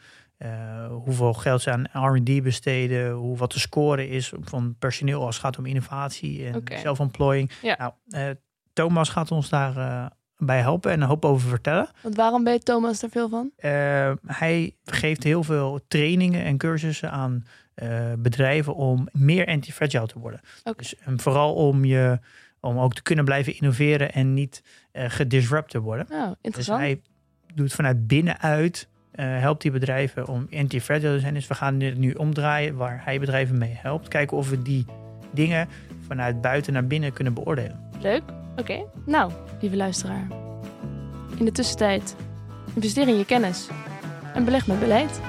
hoeveel 0.90 1.34
geld 1.34 1.62
ze 1.62 1.72
aan 1.72 2.16
R&D 2.16 2.44
besteden, 2.44 3.12
hoe, 3.12 3.38
wat 3.38 3.52
de 3.52 3.60
score 3.60 4.08
is 4.08 4.34
van 4.42 4.76
personeel 4.80 5.26
als 5.26 5.36
het 5.36 5.46
gaat 5.46 5.58
om 5.58 5.66
innovatie 5.66 6.46
en 6.46 6.64
self-employing. 6.80 7.52
Ja. 7.62 7.96
Nou, 8.06 8.36
Thomas 8.74 9.10
gaat 9.10 9.32
ons 9.32 9.50
daar 9.50 10.12
bij 10.42 10.60
helpen 10.60 10.92
en 10.92 11.02
een 11.02 11.08
hoop 11.08 11.26
over 11.26 11.50
vertellen. 11.50 11.90
Want 12.02 12.16
waarom 12.16 12.44
weet 12.44 12.66
Thomas 12.66 13.04
er 13.04 13.10
veel 13.10 13.30
van? 13.30 13.52
Uh, 13.60 14.12
hij 14.26 14.76
geeft 14.86 15.24
heel 15.24 15.44
veel 15.44 15.80
trainingen 15.88 16.44
en 16.44 16.58
cursussen 16.58 17.12
aan 17.12 17.46
uh, 17.76 18.14
bedrijven 18.18 18.76
om 18.76 19.08
meer 19.12 19.48
anti-fragile 19.48 20.08
te 20.08 20.20
worden. 20.20 20.40
Okay. 20.60 20.74
Dus 20.78 20.96
vooral 21.16 21.54
om 21.54 21.86
je 21.86 22.20
om 22.60 22.80
ook 22.80 22.94
te 22.94 23.02
kunnen 23.02 23.26
blijven 23.26 23.56
innoveren 23.56 24.14
en 24.14 24.34
niet 24.34 24.64
uh, 24.94 25.04
gedisrupt 25.08 25.72
te 25.72 25.80
worden. 25.80 26.08
Oh, 26.12 26.32
interessant. 26.42 26.80
Dus 26.80 26.88
hij 26.88 27.02
doet 27.54 27.74
vanuit 27.74 28.08
binnenuit 28.08 28.88
helpt 29.12 29.62
die 29.62 29.72
bedrijven 29.72 30.28
om 30.28 30.48
anti-fragile 30.54 31.14
te 31.14 31.20
zijn. 31.20 31.34
Dus 31.34 31.48
we 31.48 31.54
gaan 31.54 31.78
dit 31.78 31.98
nu 31.98 32.12
omdraaien 32.12 32.76
waar 32.76 33.02
hij 33.04 33.20
bedrijven 33.20 33.58
mee 33.58 33.78
helpt. 33.82 34.08
Kijken 34.08 34.38
of 34.38 34.50
we 34.50 34.62
die 34.62 34.86
dingen 35.32 35.68
vanuit 36.08 36.42
buiten 36.42 36.74
naar 36.74 36.88
binnen 36.88 37.14
kunnen 37.14 37.34
beoordelen. 37.34 37.80
Leuk. 38.02 38.24
Oké, 38.60 38.86
nou, 39.06 39.32
lieve 39.62 39.76
luisteraar. 39.76 40.28
In 41.38 41.46
de 41.46 41.52
tussentijd, 41.52 42.16
investeer 42.74 43.08
in 43.08 43.18
je 43.18 43.26
kennis 43.26 43.68
en 44.34 44.46
beleg 44.46 44.68
met 44.68 44.80
beleid. 44.80 45.20